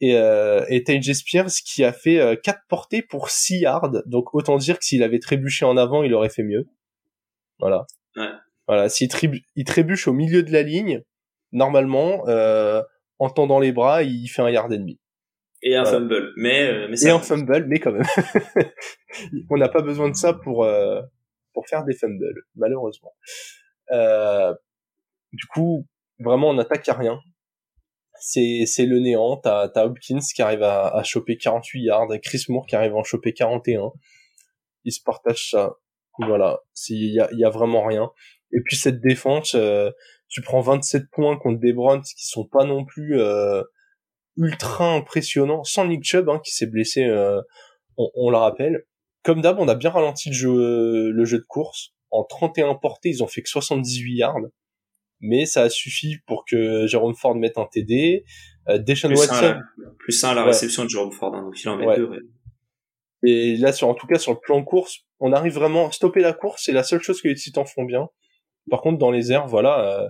Et, 0.00 0.16
euh, 0.16 0.64
et 0.68 0.82
Spears 1.14 1.50
qui 1.64 1.84
a 1.84 1.92
fait 1.92 2.40
4 2.42 2.56
euh, 2.56 2.60
portées 2.68 3.02
pour 3.02 3.30
6 3.30 3.60
yards, 3.60 3.90
donc 4.06 4.34
autant 4.34 4.56
dire 4.56 4.78
que 4.78 4.84
s'il 4.84 5.02
avait 5.02 5.20
trébuché 5.20 5.64
en 5.64 5.76
avant, 5.76 6.02
il 6.02 6.12
aurait 6.14 6.28
fait 6.28 6.42
mieux. 6.42 6.66
Voilà. 7.58 7.86
Ouais. 8.16 8.30
Voilà, 8.66 8.88
s'il 8.88 9.08
il 9.56 9.64
trébuche 9.64 10.08
au 10.08 10.12
milieu 10.12 10.42
de 10.42 10.52
la 10.52 10.62
ligne, 10.62 11.02
normalement, 11.52 12.26
euh, 12.28 12.82
en 13.18 13.30
tendant 13.30 13.60
les 13.60 13.72
bras, 13.72 14.02
il 14.02 14.28
fait 14.28 14.42
un 14.42 14.50
yard 14.50 14.72
et 14.72 14.78
demi. 14.78 14.98
Et 15.62 15.76
un 15.76 15.84
fumble, 15.84 16.32
mais, 16.36 16.88
mais 16.88 17.00
et 17.00 17.10
un 17.10 17.20
fumble, 17.20 17.66
mais 17.68 17.78
quand 17.78 17.92
même. 17.92 18.02
On 19.50 19.56
n'a 19.56 19.68
pas 19.68 19.82
besoin 19.82 20.10
de 20.10 20.16
ça 20.16 20.32
pour 20.32 20.66
pour 21.52 21.66
faire 21.68 21.84
des 21.84 21.94
fumbles, 21.94 22.44
malheureusement. 22.56 23.14
Euh, 23.90 24.54
du 25.32 25.46
coup, 25.46 25.86
vraiment, 26.18 26.50
on 26.50 26.54
n'attaque 26.54 26.88
à 26.88 26.94
rien. 26.94 27.20
C'est, 28.20 28.64
c'est 28.66 28.86
le 28.86 29.00
néant. 29.00 29.36
T'as, 29.36 29.68
t'as 29.68 29.84
Hopkins 29.84 30.20
qui 30.34 30.42
arrive 30.42 30.62
à, 30.62 30.88
à 30.88 31.02
choper 31.02 31.36
48 31.36 31.82
yards, 31.82 32.08
Chris 32.22 32.44
Moore 32.48 32.66
qui 32.66 32.76
arrive 32.76 32.92
à 32.92 32.96
en 32.96 33.04
choper 33.04 33.32
41. 33.32 33.90
Ils 34.84 34.92
se 34.92 35.02
partagent 35.02 35.50
ça. 35.50 35.76
Voilà. 36.18 36.60
Il 36.88 37.12
y 37.12 37.20
a, 37.20 37.28
y 37.32 37.44
a 37.44 37.50
vraiment 37.50 37.84
rien. 37.84 38.10
Et 38.52 38.60
puis 38.60 38.76
cette 38.76 39.00
défense, 39.00 39.54
euh, 39.54 39.90
tu 40.32 40.40
prends 40.40 40.62
27 40.62 41.10
points 41.10 41.36
contre 41.36 41.60
des 41.60 41.74
Browns 41.74 42.02
qui 42.02 42.26
sont 42.26 42.46
pas 42.46 42.64
non 42.64 42.86
plus 42.86 43.20
euh, 43.20 43.62
ultra 44.36 44.94
impressionnants, 44.94 45.62
sans 45.62 45.86
Nick 45.86 46.04
Chubb 46.04 46.28
hein, 46.30 46.40
qui 46.42 46.52
s'est 46.52 46.66
blessé, 46.66 47.04
euh, 47.04 47.40
on, 47.98 48.10
on 48.14 48.30
le 48.30 48.38
rappelle. 48.38 48.86
Comme 49.22 49.42
d'hab, 49.42 49.60
on 49.60 49.68
a 49.68 49.74
bien 49.74 49.90
ralenti 49.90 50.30
le 50.30 50.34
jeu, 50.34 51.10
le 51.10 51.24
jeu 51.24 51.38
de 51.38 51.44
course. 51.46 51.90
En 52.10 52.24
31 52.24 52.74
portées, 52.74 53.10
ils 53.10 53.22
ont 53.22 53.26
fait 53.26 53.42
que 53.42 53.48
78 53.48 54.16
yards. 54.16 54.40
Mais 55.20 55.46
ça 55.46 55.62
a 55.62 55.70
suffi 55.70 56.16
pour 56.26 56.44
que 56.44 56.86
Jérôme 56.86 57.14
Ford 57.14 57.36
mette 57.36 57.58
un 57.58 57.66
TD. 57.66 58.24
Euh, 58.68 58.78
Deshaun 58.78 59.14
Watson. 59.14 59.60
plus 59.98 60.24
un 60.24 60.30
à 60.30 60.34
la 60.34 60.44
réception 60.44 60.84
de 60.84 60.88
Jérôme 60.88 61.12
Ford, 61.12 61.34
hein, 61.34 61.42
donc 61.42 61.62
il 61.62 61.68
en 61.68 61.76
met 61.76 61.94
deux. 61.94 62.10
Et 63.24 63.56
là, 63.56 63.72
sur, 63.72 63.88
en 63.88 63.94
tout 63.94 64.06
cas, 64.06 64.18
sur 64.18 64.32
le 64.32 64.38
plan 64.40 64.64
course, 64.64 65.00
on 65.20 65.32
arrive 65.32 65.52
vraiment 65.52 65.88
à 65.88 65.92
stopper 65.92 66.20
la 66.20 66.32
course. 66.32 66.64
C'est 66.64 66.72
la 66.72 66.82
seule 66.82 67.02
chose 67.02 67.20
que 67.22 67.28
les 67.28 67.34
Titans 67.34 67.66
font 67.66 67.84
bien. 67.84 68.08
Par 68.70 68.80
contre, 68.80 68.98
dans 68.98 69.10
les 69.10 69.30
airs, 69.30 69.46
voilà, 69.46 70.00
euh, 70.00 70.08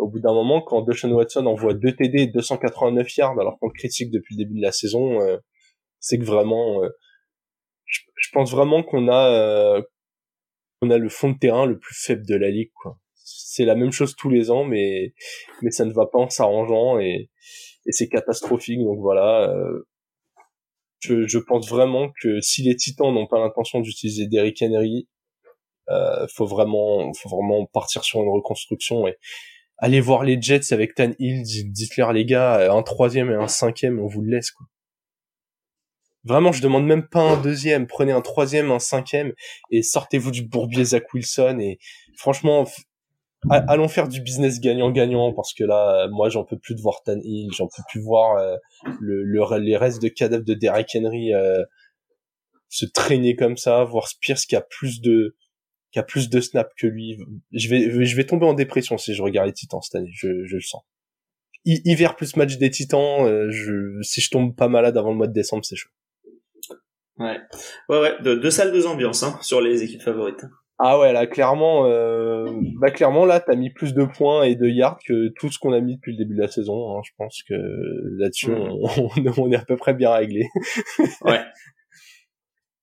au 0.00 0.08
bout 0.08 0.20
d'un 0.20 0.32
moment, 0.32 0.60
quand 0.62 0.82
Deshaun 0.82 1.12
Watson 1.12 1.46
envoie 1.46 1.74
2 1.74 1.96
TD 1.96 2.22
et 2.22 2.26
289 2.26 3.16
yards, 3.16 3.38
alors 3.38 3.58
qu'on 3.58 3.68
le 3.68 3.72
critique 3.72 4.10
depuis 4.10 4.34
le 4.36 4.44
début 4.44 4.56
de 4.58 4.62
la 4.62 4.72
saison, 4.72 5.20
euh, 5.20 5.38
c'est 6.00 6.18
que 6.18 6.24
vraiment, 6.24 6.82
euh, 6.82 6.88
je, 7.86 8.28
pense 8.32 8.50
vraiment 8.50 8.82
qu'on 8.82 9.08
a, 9.08 9.82
on 10.82 10.90
a 10.90 10.98
le 10.98 11.08
fond 11.08 11.30
de 11.30 11.38
terrain 11.38 11.66
le 11.66 11.78
plus 11.78 11.94
faible 11.94 12.26
de 12.26 12.36
la 12.36 12.50
ligue, 12.50 12.70
quoi. 12.82 12.98
C'est 13.14 13.64
la 13.64 13.74
même 13.76 13.92
chose 13.92 14.16
tous 14.16 14.30
les 14.30 14.50
ans, 14.50 14.64
mais 14.64 15.12
mais 15.62 15.70
ça 15.70 15.84
ne 15.84 15.92
va 15.92 16.06
pas 16.06 16.18
en 16.18 16.28
s'arrangeant 16.30 16.98
et, 16.98 17.30
et 17.86 17.92
c'est 17.92 18.08
catastrophique. 18.08 18.80
Donc 18.80 18.98
voilà, 19.00 19.52
je, 21.00 21.26
je 21.26 21.38
pense 21.38 21.68
vraiment 21.68 22.10
que 22.22 22.40
si 22.40 22.62
les 22.62 22.76
Titans 22.76 23.12
n'ont 23.12 23.26
pas 23.26 23.40
l'intention 23.40 23.80
d'utiliser 23.80 24.26
Derrick 24.26 24.62
Henry, 24.62 25.08
euh, 25.90 26.26
faut 26.34 26.46
vraiment, 26.46 27.12
faut 27.14 27.28
vraiment 27.28 27.66
partir 27.66 28.04
sur 28.04 28.22
une 28.22 28.28
reconstruction 28.28 29.08
et 29.08 29.16
aller 29.80 30.00
voir 30.00 30.24
les 30.24 30.40
Jets 30.40 30.72
avec 30.72 30.94
Tan 30.94 31.12
Hill. 31.18 31.42
Dites-leur 31.42 32.12
les 32.12 32.24
gars, 32.24 32.72
un 32.72 32.82
troisième 32.82 33.30
et 33.30 33.34
un 33.34 33.48
cinquième, 33.48 33.98
on 33.98 34.06
vous 34.06 34.22
le 34.22 34.30
laisse 34.30 34.50
quoi. 34.50 34.66
Vraiment, 36.24 36.52
je 36.52 36.60
demande 36.60 36.84
même 36.86 37.08
pas 37.08 37.22
un 37.22 37.40
deuxième. 37.40 37.86
Prenez 37.86 38.12
un 38.12 38.20
troisième, 38.20 38.70
un 38.70 38.78
cinquième 38.78 39.32
et 39.70 39.82
sortez-vous 39.82 40.30
du 40.30 40.42
bourbier 40.42 40.84
Zach 40.84 41.12
Wilson. 41.14 41.58
Et 41.60 41.78
franchement, 42.14 42.66
allons 43.48 43.88
faire 43.88 44.06
du 44.06 44.20
business 44.20 44.60
gagnant-gagnant 44.60 45.32
parce 45.32 45.54
que 45.54 45.64
là, 45.64 46.08
moi, 46.10 46.28
j'en 46.28 46.44
peux 46.44 46.58
plus 46.58 46.74
de 46.74 46.82
voir 46.82 47.02
Tan 47.04 47.18
Hill, 47.22 47.50
j'en 47.56 47.68
peux 47.68 47.82
plus 47.88 48.02
voir 48.02 48.36
euh, 48.36 48.56
le, 49.00 49.22
le, 49.22 49.58
les 49.58 49.76
restes 49.76 50.02
de 50.02 50.08
cadavres 50.08 50.44
de 50.44 50.54
Derrick 50.54 50.94
Henry 50.94 51.32
euh, 51.32 51.64
se 52.68 52.84
traîner 52.84 53.34
comme 53.34 53.56
ça, 53.56 53.84
voir 53.84 54.08
Spears 54.08 54.40
qui 54.46 54.56
a 54.56 54.60
plus 54.60 55.00
de 55.00 55.36
qui 55.92 55.98
a 55.98 56.02
plus 56.02 56.30
de 56.30 56.40
snaps 56.40 56.72
que 56.76 56.86
lui. 56.86 57.18
Je 57.52 57.68
vais 57.68 58.04
je 58.04 58.16
vais 58.16 58.24
tomber 58.24 58.46
en 58.46 58.54
dépression 58.54 58.98
si 58.98 59.14
je 59.14 59.22
regarde 59.22 59.46
les 59.46 59.52
Titans 59.52 59.80
cette 59.82 59.96
année, 59.96 60.10
je, 60.12 60.44
je 60.44 60.56
le 60.56 60.62
sens. 60.62 60.82
hiver 61.64 62.16
plus 62.16 62.36
match 62.36 62.56
des 62.58 62.70
Titans, 62.70 63.26
euh, 63.26 63.50
je, 63.50 64.00
si 64.02 64.20
je 64.20 64.30
tombe 64.30 64.54
pas 64.54 64.68
malade 64.68 64.96
avant 64.96 65.10
le 65.10 65.16
mois 65.16 65.26
de 65.26 65.32
décembre, 65.32 65.64
c'est 65.64 65.76
chaud. 65.76 65.90
Ouais, 67.18 67.38
ouais, 67.90 68.00
ouais, 68.00 68.14
deux, 68.22 68.40
deux 68.40 68.50
salles, 68.50 68.72
deux 68.72 68.86
ambiances 68.86 69.22
hein, 69.22 69.38
sur 69.42 69.60
les 69.60 69.82
équipes 69.82 70.02
favorites. 70.02 70.44
Ah 70.82 70.98
ouais, 70.98 71.12
là 71.12 71.26
clairement, 71.26 71.84
euh, 71.84 72.46
bah 72.80 72.90
clairement 72.90 73.26
là, 73.26 73.38
t'as 73.38 73.54
mis 73.54 73.68
plus 73.68 73.92
de 73.92 74.04
points 74.04 74.44
et 74.44 74.54
de 74.54 74.66
yards 74.66 74.98
que 75.06 75.28
tout 75.38 75.50
ce 75.50 75.58
qu'on 75.58 75.74
a 75.74 75.80
mis 75.80 75.96
depuis 75.96 76.12
le 76.12 76.16
début 76.16 76.34
de 76.34 76.40
la 76.40 76.48
saison. 76.48 76.96
Hein. 76.96 77.02
Je 77.04 77.10
pense 77.18 77.42
que 77.46 77.54
là-dessus, 78.18 78.50
on, 78.50 78.80
on, 79.36 79.52
est 79.52 79.56
à 79.56 79.64
peu 79.66 79.76
près 79.76 79.92
bien 79.92 80.10
réglé. 80.10 80.48
ouais. 81.24 81.40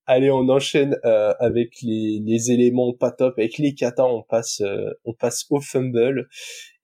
Allez, 0.08 0.30
on 0.30 0.48
enchaîne 0.48 0.96
euh, 1.04 1.34
avec 1.38 1.74
les, 1.82 2.20
les 2.24 2.50
éléments 2.50 2.92
pas 2.92 3.10
top, 3.10 3.34
avec 3.38 3.58
les 3.58 3.74
katas, 3.74 4.04
on 4.04 4.22
passe 4.22 4.60
euh, 4.62 4.90
on 5.04 5.12
passe 5.12 5.44
au 5.50 5.60
fumble. 5.60 6.28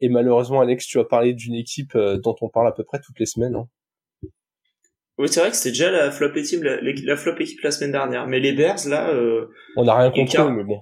Et 0.00 0.08
malheureusement, 0.08 0.60
Alex, 0.60 0.86
tu 0.86 0.98
as 1.00 1.04
parlé 1.04 1.32
d'une 1.32 1.54
équipe 1.54 1.96
euh, 1.96 2.18
dont 2.18 2.36
on 2.42 2.48
parle 2.48 2.68
à 2.68 2.72
peu 2.72 2.84
près 2.84 3.00
toutes 3.04 3.18
les 3.18 3.26
semaines. 3.26 3.56
Hein. 3.56 3.68
Oui, 5.18 5.28
c'est 5.28 5.40
vrai 5.40 5.50
que 5.50 5.56
c'était 5.56 5.70
déjà 5.70 5.90
la 5.90 6.10
flop 6.10 6.34
équipe 6.34 6.62
la, 6.62 6.80
la, 6.80 7.16
flop 7.16 7.36
équipe 7.38 7.60
la 7.62 7.70
semaine 7.70 7.92
dernière, 7.92 8.26
mais 8.26 8.40
les 8.40 8.52
Bears 8.52 8.88
là, 8.88 9.12
on 9.76 9.84
n'a 9.84 9.96
rien 9.96 10.10
compris, 10.10 10.38
mais 10.50 10.64
bon. 10.64 10.80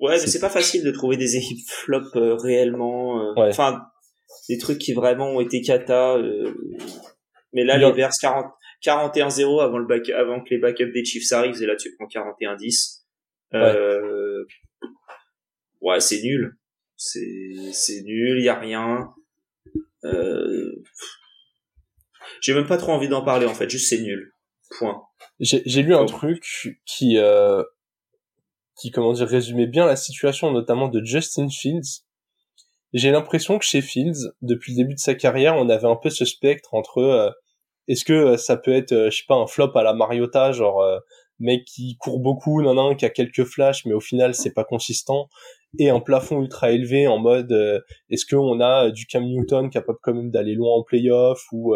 Ouais, 0.00 0.12
mais 0.20 0.26
c'est 0.26 0.40
pas 0.40 0.48
facile 0.48 0.84
de 0.84 0.90
trouver 0.92 1.16
des 1.16 1.36
équipes 1.36 1.66
flop 1.66 2.04
euh, 2.14 2.36
réellement. 2.36 3.20
Euh, 3.20 3.48
enfin, 3.48 3.82
des 4.48 4.58
trucs 4.58 4.78
qui 4.78 4.92
vraiment 4.92 5.26
ont 5.26 5.40
été. 5.40 5.60
Euh, 5.90 6.54
mais 7.52 7.64
là, 7.64 7.78
les 7.78 7.92
Bears 7.92 8.12
40, 8.20 8.46
41-0 8.82 9.62
avant 9.62 9.78
le 9.78 9.86
back, 9.86 10.08
avant 10.10 10.42
que 10.42 10.50
les 10.50 10.58
backups 10.58 10.92
des 10.92 11.04
Chiefs 11.04 11.32
arrivent, 11.32 11.60
et 11.62 11.66
là 11.66 11.76
tu 11.76 11.94
prends 11.96 12.06
41-10. 12.06 13.02
Ouais, 13.52 13.76
ouais 15.80 16.00
c'est 16.00 16.22
nul. 16.22 16.56
C'est 16.96 17.54
c'est 17.72 18.02
nul, 18.02 18.40
y 18.42 18.48
a 18.48 18.58
rien. 18.58 19.12
J'ai 22.40 22.54
même 22.54 22.66
pas 22.66 22.76
trop 22.76 22.92
envie 22.92 23.08
d'en 23.08 23.24
parler 23.24 23.46
en 23.46 23.54
fait, 23.54 23.68
juste 23.68 23.88
c'est 23.88 24.00
nul. 24.00 24.32
Point. 24.78 25.02
J'ai 25.40 25.82
lu 25.82 25.94
un 25.94 26.06
truc 26.06 26.44
qui 26.84 27.18
qui 28.78 28.90
comment 28.92 29.12
dire 29.12 29.28
résumait 29.28 29.66
bien 29.66 29.86
la 29.86 29.96
situation 29.96 30.52
notamment 30.52 30.88
de 30.88 31.04
Justin 31.04 31.48
Fields. 31.48 32.04
J'ai 32.94 33.10
l'impression 33.10 33.58
que 33.58 33.64
chez 33.64 33.82
Fields, 33.82 34.32
depuis 34.40 34.72
le 34.72 34.78
début 34.78 34.94
de 34.94 34.98
sa 34.98 35.14
carrière, 35.14 35.56
on 35.56 35.68
avait 35.68 35.86
un 35.86 35.96
peu 35.96 36.08
ce 36.08 36.24
spectre 36.24 36.72
entre 36.72 36.98
euh, 36.98 37.30
est-ce 37.88 38.04
que 38.04 38.12
euh, 38.12 38.36
ça 38.36 38.56
peut 38.56 38.72
être 38.72 38.92
euh, 38.92 39.10
je 39.10 39.18
sais 39.18 39.24
pas 39.26 39.34
un 39.34 39.46
flop 39.46 39.76
à 39.76 39.82
la 39.82 39.94
Mariota 39.94 40.52
genre 40.52 40.82
mec 41.40 41.64
qui 41.64 41.96
court 41.98 42.20
beaucoup, 42.20 42.62
nan, 42.62 42.76
nan 42.76 42.96
qui 42.96 43.04
a 43.04 43.10
quelques 43.10 43.44
flashs 43.44 43.84
mais 43.86 43.94
au 43.94 44.00
final 44.00 44.34
c'est 44.34 44.52
pas 44.52 44.64
consistant 44.64 45.28
et 45.78 45.90
un 45.90 46.00
plafond 46.00 46.40
ultra 46.40 46.70
élevé 46.70 47.06
en 47.06 47.18
mode 47.18 47.52
est-ce 48.10 48.26
qu'on 48.26 48.60
a 48.60 48.90
du 48.90 49.06
Cam 49.06 49.24
Newton 49.24 49.70
capable 49.70 49.98
quand 50.02 50.14
même 50.14 50.30
d'aller 50.30 50.54
loin 50.54 50.74
en 50.74 50.82
playoff 50.82 51.42
ou 51.52 51.74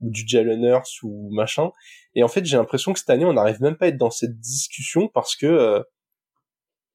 ou 0.00 0.10
du 0.10 0.24
Jalen 0.26 0.64
Hurts 0.64 1.02
ou 1.04 1.30
machin? 1.32 1.70
Et 2.16 2.24
en 2.24 2.28
fait, 2.28 2.44
j'ai 2.44 2.56
l'impression 2.56 2.92
que 2.92 2.98
cette 2.98 3.08
année, 3.08 3.24
on 3.24 3.34
n'arrive 3.34 3.62
même 3.62 3.76
pas 3.76 3.84
à 3.84 3.88
être 3.88 3.96
dans 3.96 4.10
cette 4.10 4.36
discussion 4.40 5.06
parce 5.06 5.36
que 5.36 5.80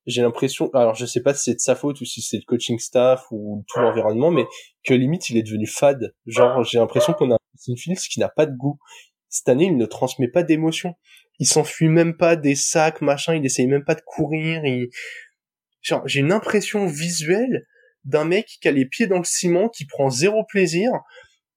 j'ai 0.07 0.21
l'impression, 0.21 0.69
alors 0.73 0.95
je 0.95 1.05
sais 1.05 1.21
pas 1.21 1.33
si 1.33 1.43
c'est 1.43 1.55
de 1.55 1.59
sa 1.59 1.75
faute 1.75 1.99
ou 1.99 2.05
si 2.05 2.21
c'est 2.21 2.37
le 2.37 2.43
coaching 2.47 2.79
staff 2.79 3.25
ou 3.29 3.65
tout 3.67 3.79
l'environnement, 3.79 4.31
mais 4.31 4.45
que 4.85 4.93
limite 4.93 5.29
il 5.29 5.37
est 5.37 5.43
devenu 5.43 5.67
fade. 5.67 6.15
Genre 6.25 6.63
j'ai 6.63 6.79
l'impression 6.79 7.13
qu'on 7.13 7.31
a 7.31 7.36
un 7.67 7.75
Fields 7.75 7.99
qui 8.09 8.19
n'a 8.19 8.29
pas 8.29 8.45
de 8.45 8.55
goût. 8.55 8.79
Cette 9.29 9.49
année 9.49 9.65
il 9.65 9.77
ne 9.77 9.85
transmet 9.85 10.27
pas 10.27 10.43
d'émotion. 10.43 10.95
Il 11.39 11.47
s'enfuit 11.47 11.89
même 11.89 12.17
pas 12.17 12.35
des 12.35 12.55
sacs, 12.55 13.01
machin, 13.01 13.35
il 13.35 13.45
essaye 13.45 13.67
même 13.67 13.83
pas 13.83 13.95
de 13.95 14.01
courir. 14.01 14.65
Il... 14.65 14.89
J'ai 16.05 16.19
une 16.19 16.31
impression 16.31 16.87
visuelle 16.87 17.65
d'un 18.05 18.25
mec 18.25 18.47
qui 18.61 18.67
a 18.67 18.71
les 18.71 18.85
pieds 18.85 19.07
dans 19.07 19.19
le 19.19 19.23
ciment, 19.23 19.69
qui 19.69 19.85
prend 19.85 20.09
zéro 20.09 20.43
plaisir, 20.45 20.91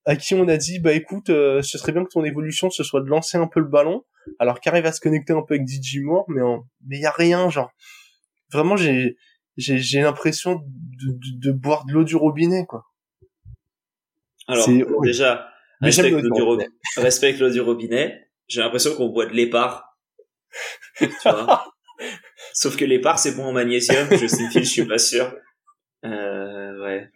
à 0.04 0.16
qui 0.16 0.34
on 0.34 0.48
a 0.48 0.56
dit 0.56 0.80
bah 0.80 0.92
écoute, 0.92 1.30
euh, 1.30 1.62
ce 1.62 1.78
serait 1.78 1.92
bien 1.92 2.04
que 2.04 2.10
ton 2.10 2.24
évolution 2.24 2.70
ce 2.70 2.82
soit 2.82 3.00
de 3.00 3.08
lancer 3.08 3.38
un 3.38 3.46
peu 3.46 3.60
le 3.60 3.68
ballon, 3.68 4.04
alors 4.38 4.60
qu'arrive 4.60 4.86
à 4.86 4.92
se 4.92 5.00
connecter 5.00 5.32
un 5.32 5.42
peu 5.42 5.54
avec 5.54 5.66
DJ 5.66 5.98
Moore, 6.02 6.24
mais 6.28 6.42
mais 6.86 6.98
y 6.98 7.06
a 7.06 7.10
rien 7.10 7.48
genre 7.50 7.70
vraiment 8.52 8.76
j'ai 8.76 9.16
j'ai 9.56 9.78
j'ai 9.78 10.00
l'impression 10.00 10.56
de, 10.56 11.12
de, 11.12 11.48
de, 11.48 11.52
boire 11.52 11.84
de 11.86 11.92
l'eau 11.92 12.04
du 12.04 12.16
robinet 12.16 12.66
quoi. 12.66 12.84
Alors 14.46 14.68
déjà 15.02 15.49
respecte 15.80 16.12
l'eau 16.12 16.34
du, 16.34 16.42
robinet. 16.42 16.68
respecte 16.96 17.40
l'eau 17.40 17.50
du 17.50 17.60
robinet. 17.60 18.28
J'ai 18.48 18.60
l'impression 18.60 18.94
qu'on 18.94 19.08
boit 19.08 19.26
de 19.26 19.32
l'épar. 19.32 19.96
tu 20.98 21.06
vois 21.24 21.64
Sauf 22.54 22.76
que 22.76 22.84
l'épar 22.84 23.18
c'est 23.18 23.36
bon 23.36 23.44
en 23.44 23.52
magnésium. 23.52 24.08
Je 24.10 24.26
sais 24.26 24.48
je 24.52 24.60
suis 24.60 24.86
pas 24.86 24.98
sûr. 24.98 25.32
Euh, 26.04 26.82
ouais, 26.82 27.08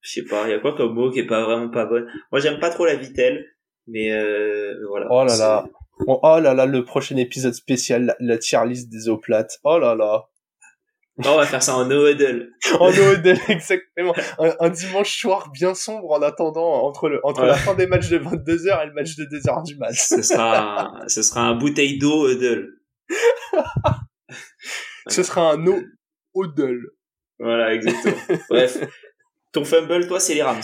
je 0.00 0.10
sais 0.10 0.24
pas. 0.24 0.46
Il 0.46 0.50
y 0.50 0.54
a 0.54 0.58
quoi 0.58 0.76
comme 0.76 0.94
mot 0.94 1.10
qui 1.10 1.20
est 1.20 1.26
pas 1.26 1.44
vraiment 1.44 1.68
pas 1.68 1.86
bonne. 1.86 2.10
Moi 2.32 2.40
j'aime 2.40 2.58
pas 2.58 2.70
trop 2.70 2.86
la 2.86 2.96
vitelle, 2.96 3.46
mais 3.86 4.10
euh, 4.10 4.74
voilà. 4.88 5.06
Oh 5.10 5.24
là 5.24 5.36
là. 5.36 5.68
Oh, 6.06 6.40
là 6.40 6.54
là, 6.54 6.64
le 6.64 6.82
prochain 6.82 7.18
épisode 7.18 7.52
spécial, 7.52 8.06
la, 8.06 8.16
la 8.20 8.38
tier 8.38 8.64
list 8.66 8.88
des 8.88 9.10
eaux 9.10 9.18
plates. 9.18 9.58
Oh 9.64 9.78
là 9.78 9.94
là 9.94 10.29
on 11.26 11.36
va 11.36 11.46
faire 11.46 11.62
ça 11.62 11.76
en 11.76 11.86
no-huddle. 11.86 12.52
en 12.78 12.90
no-huddle, 12.90 13.38
exactement. 13.48 14.14
Un, 14.38 14.70
dimanche 14.70 15.18
soir 15.18 15.50
bien 15.50 15.74
sombre 15.74 16.12
en 16.12 16.22
attendant 16.22 16.84
entre 16.84 17.08
le 17.08 17.20
entre 17.24 17.44
la 17.44 17.54
fin 17.54 17.74
des 17.74 17.86
matchs 17.86 18.08
de 18.08 18.18
22h 18.18 18.82
et 18.82 18.86
le 18.86 18.92
match 18.92 19.16
de 19.16 19.24
2h 19.24 19.66
du 19.66 19.76
match. 19.76 19.98
ce 19.98 20.22
sera 20.22 20.92
ce 21.06 21.22
sera 21.22 21.42
un 21.42 21.54
bouteille 21.54 21.98
d'eau 21.98 22.28
huddle. 22.28 22.68
ce 25.08 25.22
sera 25.22 25.52
un 25.52 25.58
no-huddle. 25.58 26.90
Voilà, 27.38 27.74
exactement. 27.74 28.38
Bref, 28.50 28.78
ton 29.52 29.64
fumble 29.64 30.06
toi 30.06 30.20
c'est 30.20 30.34
les 30.34 30.42
Rams. 30.42 30.62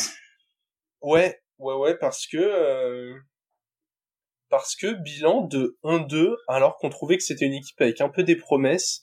Ouais, 1.03 1.40
ouais 1.59 1.75
ouais 1.75 1.97
parce 1.99 2.27
que 2.27 2.38
euh, 2.38 3.14
parce 4.49 4.77
que 4.77 4.92
bilan 4.92 5.42
de 5.42 5.79
1-2 5.85 6.35
alors 6.49 6.77
qu'on 6.77 6.88
trouvait 6.88 7.16
que 7.16 7.23
c'était 7.23 7.47
une 7.47 7.55
équipe 7.55 7.81
avec 7.81 8.01
un 8.01 8.09
peu 8.09 8.23
des 8.23 8.37
promesses 8.37 9.03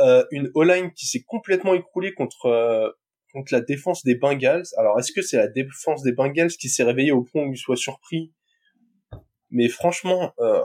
euh, 0.00 0.24
une 0.30 0.50
O-line 0.54 0.92
qui 0.92 1.06
s'est 1.06 1.22
complètement 1.26 1.74
écroulée 1.74 2.12
contre 2.14 2.46
euh, 2.46 2.90
contre 3.32 3.52
la 3.52 3.60
défense 3.60 4.02
des 4.04 4.14
Bengals. 4.14 4.66
Alors 4.76 4.98
est-ce 4.98 5.12
que 5.12 5.22
c'est 5.22 5.36
la 5.36 5.48
défense 5.48 6.02
des 6.02 6.12
Bengals 6.12 6.50
qui 6.50 6.68
s'est 6.68 6.82
réveillée 6.82 7.12
au 7.12 7.22
point 7.22 7.44
où 7.44 7.52
il 7.52 7.58
soit 7.58 7.76
surpris? 7.76 8.32
Mais 9.50 9.68
franchement, 9.68 10.32
euh, 10.40 10.60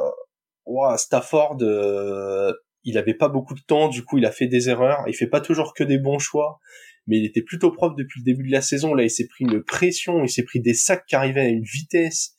wow, 0.65 0.97
Stafford, 0.97 1.57
euh, 1.61 2.53
il 2.83 2.97
avait 2.97 3.13
pas 3.13 3.29
beaucoup 3.29 3.55
de 3.55 3.61
temps, 3.61 3.87
du 3.89 4.03
coup 4.03 4.17
il 4.17 4.25
a 4.25 4.31
fait 4.31 4.47
des 4.47 4.69
erreurs. 4.69 5.03
Il 5.07 5.15
fait 5.15 5.27
pas 5.27 5.41
toujours 5.41 5.73
que 5.73 5.83
des 5.83 5.97
bons 5.97 6.19
choix, 6.19 6.59
mais 7.07 7.17
il 7.17 7.25
était 7.25 7.41
plutôt 7.41 7.71
propre 7.71 7.95
depuis 7.95 8.21
le 8.21 8.25
début 8.25 8.47
de 8.47 8.51
la 8.51 8.61
saison. 8.61 8.93
Là, 8.93 9.03
il 9.03 9.09
s'est 9.09 9.27
pris 9.27 9.45
une 9.45 9.63
pression, 9.63 10.23
il 10.23 10.29
s'est 10.29 10.43
pris 10.43 10.59
des 10.59 10.73
sacs 10.73 11.05
qui 11.05 11.15
arrivaient 11.15 11.41
à 11.41 11.47
une 11.47 11.63
vitesse. 11.63 12.35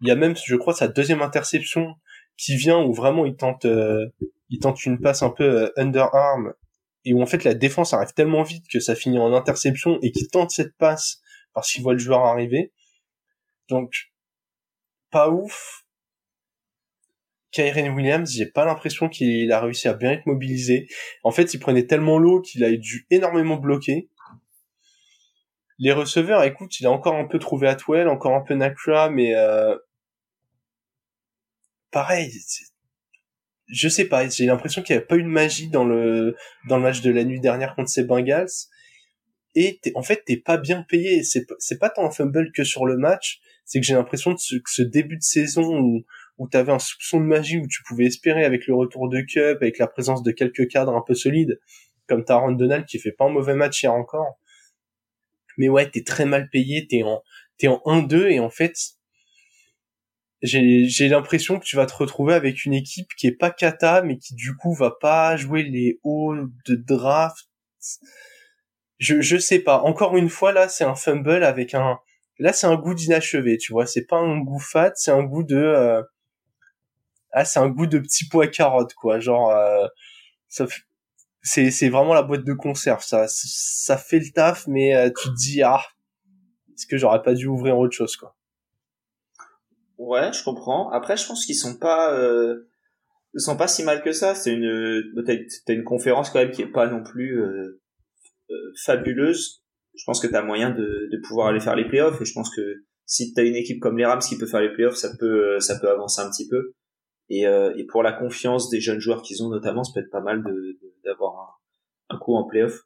Il 0.00 0.08
y 0.08 0.10
a 0.10 0.16
même, 0.16 0.36
je 0.36 0.56
crois, 0.56 0.74
sa 0.74 0.88
deuxième 0.88 1.22
interception 1.22 1.94
qui 2.38 2.56
vient 2.56 2.78
où 2.82 2.94
vraiment 2.94 3.26
il 3.26 3.36
tente, 3.36 3.66
euh, 3.66 4.06
il 4.48 4.60
tente 4.60 4.86
une 4.86 5.00
passe 5.00 5.22
un 5.22 5.30
peu 5.30 5.64
euh, 5.64 5.72
underarm 5.76 6.54
et 7.04 7.12
où 7.12 7.20
en 7.20 7.26
fait 7.26 7.44
la 7.44 7.54
défense 7.54 7.92
arrive 7.92 8.14
tellement 8.14 8.44
vite 8.44 8.64
que 8.72 8.80
ça 8.80 8.94
finit 8.94 9.18
en 9.18 9.34
interception 9.34 9.98
et 10.02 10.12
qu'il 10.12 10.28
tente 10.28 10.50
cette 10.50 10.76
passe 10.76 11.20
parce 11.52 11.70
qu'il 11.70 11.82
voit 11.82 11.92
le 11.92 11.98
joueur 11.98 12.20
arriver. 12.24 12.72
Donc 13.68 13.92
pas 15.10 15.28
ouf. 15.28 15.84
Kyren 17.50 17.94
Williams, 17.94 18.30
j'ai 18.30 18.46
pas 18.46 18.64
l'impression 18.64 19.08
qu'il 19.08 19.50
a 19.52 19.60
réussi 19.60 19.88
à 19.88 19.94
bien 19.94 20.12
être 20.12 20.26
mobilisé. 20.26 20.86
En 21.24 21.30
fait, 21.30 21.54
il 21.54 21.58
prenait 21.58 21.86
tellement 21.86 22.18
l'eau 22.18 22.42
qu'il 22.42 22.62
a 22.62 22.70
dû 22.70 23.06
énormément 23.10 23.56
bloquer. 23.56 24.10
Les 25.78 25.92
receveurs, 25.92 26.42
écoute, 26.42 26.78
il 26.78 26.86
a 26.86 26.90
encore 26.90 27.14
un 27.14 27.24
peu 27.24 27.38
trouvé 27.38 27.68
Atwell, 27.68 28.08
encore 28.08 28.34
un 28.34 28.42
peu 28.42 28.54
Nakra, 28.54 29.08
mais 29.08 29.34
euh, 29.34 29.76
pareil, 31.90 32.32
je 33.68 33.88
sais 33.88 34.06
pas, 34.06 34.28
j'ai 34.28 34.46
l'impression 34.46 34.82
qu'il 34.82 34.96
n'y 34.96 35.02
a 35.02 35.04
pas 35.04 35.16
eu 35.16 35.22
de 35.22 35.28
magie 35.28 35.68
dans 35.68 35.84
le 35.84 36.34
dans 36.68 36.76
le 36.76 36.82
match 36.82 37.02
de 37.02 37.10
la 37.10 37.24
nuit 37.24 37.40
dernière 37.40 37.74
contre 37.74 37.90
ces 37.90 38.04
Bengals. 38.04 38.48
Et 39.54 39.80
en 39.94 40.02
fait, 40.02 40.22
t'es 40.24 40.36
pas 40.36 40.56
bien 40.56 40.84
payé. 40.88 41.22
C'est 41.24 41.78
pas 41.78 41.90
tant 41.90 42.06
un 42.06 42.10
fumble 42.10 42.52
que 42.52 42.64
sur 42.64 42.86
le 42.86 42.96
match, 42.96 43.40
c'est 43.64 43.80
que 43.80 43.86
j'ai 43.86 43.94
l'impression 43.94 44.34
que 44.34 44.40
ce, 44.40 44.82
début 44.82 45.16
de 45.16 45.22
saison 45.22 45.80
où 45.80 46.04
où 46.38 46.48
t'avais 46.48 46.72
un 46.72 46.78
soupçon 46.78 47.18
de 47.20 47.24
magie 47.24 47.58
où 47.58 47.66
tu 47.66 47.82
pouvais 47.82 48.04
espérer 48.04 48.44
avec 48.44 48.66
le 48.68 48.74
retour 48.74 49.08
de 49.08 49.20
Cup, 49.20 49.58
avec 49.60 49.78
la 49.78 49.88
présence 49.88 50.22
de 50.22 50.30
quelques 50.30 50.68
cadres 50.68 50.94
un 50.94 51.02
peu 51.04 51.14
solides, 51.14 51.58
comme 52.06 52.24
Taron 52.24 52.52
Donald 52.52 52.86
qui 52.86 53.00
fait 53.00 53.10
pas 53.12 53.24
un 53.24 53.30
mauvais 53.30 53.54
match 53.54 53.82
hier 53.82 53.92
encore. 53.92 54.38
Mais 55.56 55.68
ouais, 55.68 55.90
t'es 55.90 56.04
très 56.04 56.26
mal 56.26 56.48
payé, 56.50 56.86
t'es 56.86 57.02
en 57.02 57.22
t'es 57.58 57.66
en 57.66 57.82
1-2 57.84 58.30
et 58.30 58.40
en 58.40 58.50
fait 58.50 58.76
j'ai 60.42 61.08
l'impression 61.08 61.58
que 61.58 61.64
tu 61.64 61.76
vas 61.76 61.86
te 61.86 61.94
retrouver 61.94 62.34
avec 62.34 62.64
une 62.64 62.74
équipe 62.74 63.08
qui 63.16 63.26
est 63.26 63.36
pas 63.36 63.50
kata 63.50 64.02
mais 64.02 64.18
qui 64.18 64.34
du 64.34 64.54
coup 64.56 64.72
va 64.72 64.92
pas 64.92 65.36
jouer 65.36 65.64
les 65.64 65.98
hauts 66.04 66.34
de 66.66 66.74
draft. 66.76 67.48
Je 68.98 69.20
je 69.20 69.36
sais 69.36 69.58
pas. 69.58 69.80
Encore 69.80 70.16
une 70.16 70.28
fois 70.28 70.52
là 70.52 70.68
c'est 70.68 70.84
un 70.84 70.94
fumble 70.94 71.42
avec 71.44 71.74
un 71.74 71.98
là 72.38 72.52
c'est 72.52 72.66
un 72.68 72.76
goût 72.76 72.94
d'inachevé 72.94 73.58
tu 73.58 73.72
vois. 73.72 73.86
C'est 73.86 74.06
pas 74.06 74.18
un 74.18 74.38
goût 74.38 74.60
fat 74.60 74.92
c'est 74.94 75.10
un 75.10 75.24
goût 75.24 75.42
de 75.42 75.56
euh... 75.56 76.02
ah 77.32 77.44
c'est 77.44 77.58
un 77.60 77.68
goût 77.68 77.86
de 77.86 77.98
petit 77.98 78.28
pois 78.28 78.46
carotte 78.48 78.94
quoi. 78.94 79.18
Genre 79.20 79.50
euh... 79.50 79.86
ça 80.48 80.66
c'est 81.42 81.70
c'est 81.72 81.88
vraiment 81.88 82.14
la 82.14 82.22
boîte 82.22 82.44
de 82.44 82.52
conserve 82.54 83.02
ça. 83.02 83.26
Ça 83.28 83.96
fait 83.96 84.20
le 84.20 84.30
taf 84.32 84.66
mais 84.68 84.94
euh, 84.94 85.10
tu 85.10 85.28
te 85.30 85.34
dis 85.34 85.62
ah 85.62 85.82
est-ce 86.74 86.86
que 86.86 86.96
j'aurais 86.96 87.22
pas 87.22 87.34
dû 87.34 87.48
ouvrir 87.48 87.76
autre 87.78 87.96
chose 87.96 88.16
quoi 88.16 88.37
Ouais, 89.98 90.32
je 90.32 90.42
comprends. 90.44 90.90
Après, 90.90 91.16
je 91.16 91.26
pense 91.26 91.44
qu'ils 91.44 91.56
sont 91.56 91.76
pas, 91.76 92.14
euh, 92.16 92.68
ils 93.34 93.40
sont 93.40 93.56
pas 93.56 93.68
si 93.68 93.82
mal 93.82 94.02
que 94.02 94.12
ça. 94.12 94.34
C'est 94.34 94.52
une, 94.52 95.02
t'as, 95.26 95.74
une 95.74 95.84
conférence 95.84 96.30
quand 96.30 96.38
même 96.38 96.52
qui 96.52 96.62
est 96.62 96.72
pas 96.72 96.88
non 96.88 97.02
plus 97.02 97.42
euh, 97.42 97.82
euh, 98.50 98.72
fabuleuse. 98.84 99.62
Je 99.96 100.04
pense 100.06 100.20
que 100.20 100.28
t'as 100.28 100.42
moyen 100.42 100.70
de, 100.70 101.08
de 101.10 101.20
pouvoir 101.26 101.48
aller 101.48 101.60
faire 101.60 101.74
les 101.74 101.86
playoffs. 101.86 102.20
Et 102.20 102.24
je 102.24 102.32
pense 102.32 102.54
que 102.54 102.84
si 103.06 103.32
t'as 103.34 103.44
une 103.44 103.56
équipe 103.56 103.80
comme 103.80 103.98
les 103.98 104.06
Rams 104.06 104.20
qui 104.20 104.38
peut 104.38 104.46
faire 104.46 104.60
les 104.60 104.72
playoffs, 104.72 104.96
ça 104.96 105.10
peut, 105.18 105.58
ça 105.58 105.78
peut 105.80 105.90
avancer 105.90 106.20
un 106.20 106.30
petit 106.30 106.48
peu. 106.48 106.74
Et, 107.30 107.46
euh, 107.46 107.74
et 107.76 107.84
pour 107.84 108.02
la 108.02 108.12
confiance 108.12 108.70
des 108.70 108.80
jeunes 108.80 109.00
joueurs 109.00 109.22
qu'ils 109.22 109.42
ont 109.42 109.48
notamment, 109.50 109.82
ça 109.84 109.92
peut 109.94 110.00
être 110.00 110.10
pas 110.10 110.20
mal 110.22 110.42
de, 110.42 110.78
d'avoir 111.04 111.58
un, 112.10 112.14
un 112.14 112.18
coup 112.18 112.36
en 112.36 112.44
playoff. 112.44 112.82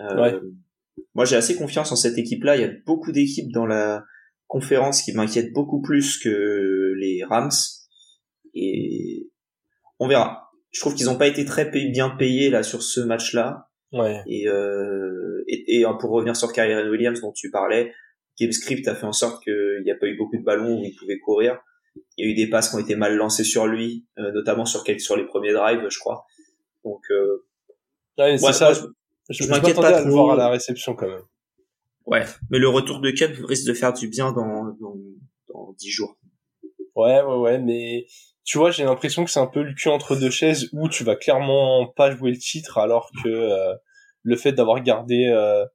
Euh, 0.00 0.22
ouais. 0.22 0.40
Moi, 1.14 1.24
j'ai 1.24 1.36
assez 1.36 1.56
confiance 1.56 1.92
en 1.92 1.96
cette 1.96 2.18
équipe-là. 2.18 2.56
Il 2.56 2.62
y 2.62 2.64
a 2.64 2.72
beaucoup 2.86 3.12
d'équipes 3.12 3.52
dans 3.52 3.66
la 3.66 4.04
conférence 4.48 5.02
qui 5.02 5.12
m'inquiète 5.12 5.52
beaucoup 5.52 5.80
plus 5.80 6.18
que 6.18 6.94
les 6.98 7.22
Rams. 7.24 7.50
Et 8.54 9.30
on 10.00 10.08
verra. 10.08 10.50
Je 10.70 10.80
trouve 10.80 10.94
qu'ils 10.94 11.06
n'ont 11.06 11.16
pas 11.16 11.28
été 11.28 11.44
très 11.44 11.66
bien 11.66 12.10
payés 12.10 12.50
là 12.50 12.62
sur 12.62 12.82
ce 12.82 13.00
match-là. 13.00 13.68
Ouais. 13.92 14.22
Et, 14.26 14.48
euh, 14.48 15.44
et, 15.46 15.80
et, 15.80 15.84
pour 16.00 16.10
revenir 16.10 16.36
sur 16.36 16.52
Kyrie 16.52 16.88
Williams 16.88 17.20
dont 17.20 17.32
tu 17.32 17.50
parlais, 17.50 17.92
GameScript 18.38 18.86
a 18.88 18.94
fait 18.94 19.06
en 19.06 19.12
sorte 19.12 19.42
qu'il 19.42 19.82
n'y 19.84 19.90
a 19.90 19.94
pas 19.94 20.06
eu 20.06 20.16
beaucoup 20.16 20.36
de 20.36 20.44
ballons 20.44 20.80
où 20.80 20.84
il 20.84 20.94
pouvait 20.94 21.18
courir. 21.18 21.58
Il 22.16 22.26
y 22.26 22.28
a 22.28 22.32
eu 22.32 22.34
des 22.34 22.48
passes 22.48 22.70
qui 22.70 22.76
ont 22.76 22.80
été 22.80 22.96
mal 22.96 23.16
lancées 23.16 23.44
sur 23.44 23.66
lui, 23.66 24.06
euh, 24.18 24.30
notamment 24.32 24.66
sur 24.66 24.84
quelques, 24.84 25.00
sur 25.00 25.16
les 25.16 25.24
premiers 25.24 25.52
drives, 25.52 25.86
je 25.88 25.98
crois. 25.98 26.26
Donc, 26.84 27.00
euh, 27.10 27.44
ouais, 28.18 28.38
ça. 28.38 28.72
je, 28.72 28.82
je, 29.30 29.48
m'inquiète 29.48 29.76
pas 29.76 29.90
trop. 29.90 30.00
à 30.00 30.04
le 30.04 30.10
voir 30.10 30.30
à 30.32 30.36
la 30.36 30.48
réception 30.48 30.94
quand 30.94 31.08
même. 31.08 31.22
Ouais, 32.08 32.24
mais 32.48 32.58
le 32.58 32.70
retour 32.70 33.00
de 33.00 33.10
Cup 33.10 33.36
risque 33.44 33.66
de 33.66 33.74
faire 33.74 33.92
du 33.92 34.08
bien 34.08 34.32
dans 34.32 34.64
dans, 34.80 34.96
dans 35.52 35.72
10 35.74 35.90
jours. 35.90 36.16
Ouais, 36.96 37.20
ouais, 37.20 37.36
ouais, 37.36 37.58
mais 37.58 38.06
tu 38.44 38.56
vois, 38.56 38.70
j'ai 38.70 38.84
l'impression 38.84 39.26
que 39.26 39.30
c'est 39.30 39.40
un 39.40 39.46
peu 39.46 39.62
le 39.62 39.74
cul 39.74 39.90
entre 39.90 40.16
deux 40.16 40.30
chaises 40.30 40.70
où 40.72 40.88
tu 40.88 41.04
vas 41.04 41.16
clairement 41.16 41.86
pas 41.86 42.10
jouer 42.10 42.30
le 42.30 42.38
titre 42.38 42.78
alors 42.78 43.10
que 43.22 43.28
euh, 43.28 43.74
le 44.22 44.36
fait 44.36 44.52
d'avoir 44.52 44.82
gardé 44.82 45.26
euh, 45.26 45.66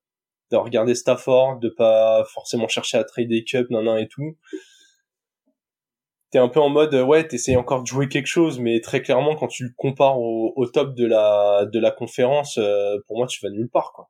d'avoir 0.49 0.71
gardé 0.71 0.95
Stafford, 0.95 1.59
de 1.59 1.69
pas 1.69 2.25
forcément 2.33 2.67
chercher 2.67 2.97
à 2.97 3.03
trader 3.03 3.43
Cup, 3.43 3.69
nan, 3.69 3.87
et 3.99 4.07
tout. 4.07 4.35
T'es 6.31 6.39
un 6.39 6.49
peu 6.49 6.59
en 6.59 6.69
mode 6.69 6.95
ouais, 6.95 7.27
t'essayes 7.27 7.57
encore 7.57 7.83
de 7.83 7.87
jouer 7.87 8.07
quelque 8.09 8.25
chose, 8.25 8.59
mais 8.59 8.81
très 8.81 9.03
clairement 9.03 9.35
quand 9.35 9.47
tu 9.47 9.65
le 9.65 9.73
compares 9.77 10.19
au, 10.19 10.51
au 10.55 10.65
top 10.65 10.95
de 10.95 11.05
la 11.05 11.67
de 11.71 11.79
la 11.79 11.91
conférence, 11.91 12.57
euh, 12.57 12.97
pour 13.05 13.17
moi 13.17 13.27
tu 13.27 13.39
vas 13.45 13.51
nulle 13.51 13.69
part 13.69 13.91
quoi 13.93 14.09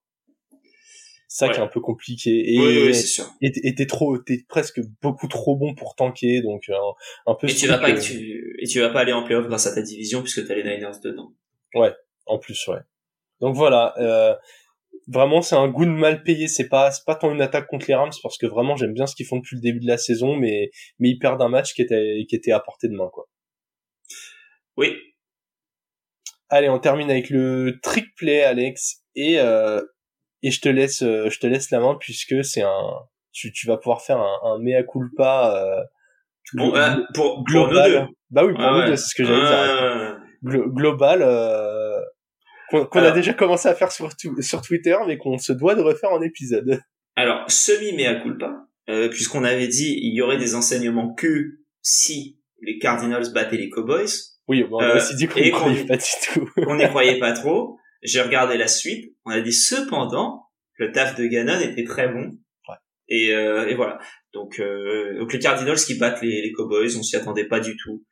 ça 1.33 1.49
qui 1.49 1.59
est 1.59 1.63
un 1.63 1.67
peu 1.67 1.79
compliqué. 1.79 2.53
Et 2.53 2.59
oui, 2.59 2.93
c'est 2.93 3.07
sûr. 3.07 3.25
et 3.41 3.73
t'es 3.73 3.87
trop 3.87 4.19
t'es 4.19 4.45
presque 4.47 4.79
beaucoup 5.01 5.27
trop 5.27 5.55
bon 5.55 5.73
pour 5.73 5.95
tanker 5.95 6.43
donc 6.43 6.69
euh, 6.69 6.75
un, 7.25 7.33
peu 7.33 7.49
et 7.49 7.55
tu 7.55 7.65
vas 7.65 7.79
pas 7.79 7.91
tu, 7.99 8.55
et 8.59 8.67
tu 8.67 8.79
vas 8.79 8.89
pas 8.89 8.99
aller 8.99 9.13
en 9.13 9.23
playoff 9.23 9.47
grâce 9.47 9.65
à 9.65 9.73
ta 9.73 9.81
division 9.81 10.21
puisque 10.21 10.45
t'as 10.47 10.53
les 10.53 10.63
Niners 10.63 10.99
dedans. 11.03 11.33
Ouais 11.73 11.91
en 12.27 12.37
plus 12.37 12.67
ouais. 12.67 12.81
Donc 13.41 13.55
voilà 13.55 13.95
euh, 13.97 14.35
vraiment 15.07 15.41
c'est 15.41 15.55
un 15.55 15.67
goût 15.69 15.85
de 15.85 15.89
mal 15.89 16.21
payé. 16.21 16.47
C'est 16.47 16.69
pas 16.69 16.91
c'est 16.91 17.03
pas 17.03 17.15
tant 17.15 17.31
une 17.31 17.41
attaque 17.41 17.65
contre 17.65 17.87
les 17.87 17.95
Rams 17.95 18.11
parce 18.21 18.37
que 18.37 18.45
vraiment 18.45 18.75
j'aime 18.75 18.93
bien 18.93 19.07
ce 19.07 19.15
qu'ils 19.15 19.25
font 19.25 19.37
depuis 19.37 19.55
le 19.55 19.61
début 19.61 19.79
de 19.79 19.87
la 19.87 19.97
saison 19.97 20.35
mais 20.35 20.69
mais 20.99 21.09
ils 21.09 21.17
perdent 21.17 21.41
un 21.41 21.49
match 21.49 21.73
qui 21.73 21.81
était 21.81 22.25
qui 22.29 22.35
était 22.35 22.51
à 22.51 22.59
portée 22.59 22.89
de 22.89 22.95
main 22.95 23.09
quoi. 23.11 23.27
Oui. 24.77 24.95
Allez 26.49 26.69
on 26.69 26.77
termine 26.77 27.09
avec 27.09 27.31
le 27.31 27.79
trick 27.81 28.13
play 28.15 28.43
Alex. 28.43 28.99
Et 29.15 29.39
euh, 29.39 29.81
et 30.43 30.51
je 30.51 30.61
te 30.61 30.69
laisse 30.69 31.01
euh, 31.01 31.29
je 31.29 31.39
te 31.39 31.47
laisse 31.47 31.71
la 31.71 31.79
main 31.79 31.95
puisque 31.99 32.43
c'est 32.43 32.61
un 32.61 32.99
tu, 33.31 33.51
tu 33.51 33.65
vas 33.65 33.77
pouvoir 33.77 34.01
faire 34.01 34.19
un, 34.19 34.37
un 34.43 34.59
mea 34.59 34.83
culpa 34.83 35.55
euh, 35.55 35.83
bon, 36.53 36.75
euh, 36.75 36.95
pour 37.15 37.43
global. 37.45 38.09
bah 38.29 38.45
oui 38.45 38.53
pour 38.53 38.71
nous 38.71 38.85
deux 38.85 38.95
c'est 38.95 39.07
ce 39.07 39.15
que 39.15 39.23
j'allais 39.23 39.41
dire. 39.41 40.19
Global 40.43 41.21
euh, 41.23 41.99
qu'on 42.69 42.99
a 42.99 43.11
déjà 43.11 43.33
commencé 43.33 43.67
à 43.69 43.73
faire 43.75 43.91
sur 43.91 44.09
sur 44.39 44.61
Twitter 44.61 44.95
mais 45.07 45.17
qu'on 45.17 45.37
se 45.37 45.53
doit 45.53 45.75
de 45.75 45.81
refaire 45.81 46.11
en 46.11 46.21
épisode. 46.21 46.81
Alors 47.15 47.49
semi 47.49 47.93
mea 47.93 48.15
culpa 48.21 48.67
euh, 48.89 49.07
puisqu'on 49.07 49.45
avait 49.45 49.67
dit 49.69 49.97
il 50.01 50.13
y 50.13 50.21
aurait 50.21 50.37
des 50.37 50.55
enseignements 50.55 51.13
que 51.13 51.59
si 51.81 52.39
les 52.61 52.77
Cardinals 52.79 53.31
battaient 53.33 53.57
les 53.57 53.69
Cowboys. 53.69 54.09
Oui 54.49 54.65
on 54.69 54.79
a 54.79 54.95
aussi 54.95 55.15
dit 55.15 55.27
qu'on 55.27 55.39
n'y 55.39 55.51
croyait 55.51 55.85
pas 55.85 55.95
du 55.95 56.03
tout. 56.27 56.49
on 56.67 56.75
n'y 56.75 56.87
croyait 56.89 57.19
pas 57.19 57.31
trop 57.31 57.77
j'ai 58.03 58.21
regardé 58.21 58.57
la 58.57 58.67
suite. 58.67 59.15
On 59.25 59.31
a 59.31 59.41
dit 59.41 59.53
cependant, 59.53 60.43
le 60.75 60.91
taf 60.91 61.15
de 61.15 61.25
Gannon 61.25 61.59
était 61.59 61.83
très 61.83 62.07
bon. 62.07 62.37
Ouais. 62.67 62.75
Et, 63.07 63.33
euh, 63.33 63.67
et 63.67 63.75
voilà. 63.75 63.99
Donc, 64.33 64.59
euh, 64.59 65.17
donc 65.19 65.31
les 65.31 65.39
Cardinals 65.39 65.77
qui 65.77 65.95
battent 65.95 66.21
les, 66.21 66.41
les 66.41 66.51
Cowboys, 66.51 66.97
on 66.97 67.03
s'y 67.03 67.15
attendait 67.15 67.47
pas 67.47 67.59
du 67.59 67.77
tout. 67.77 68.03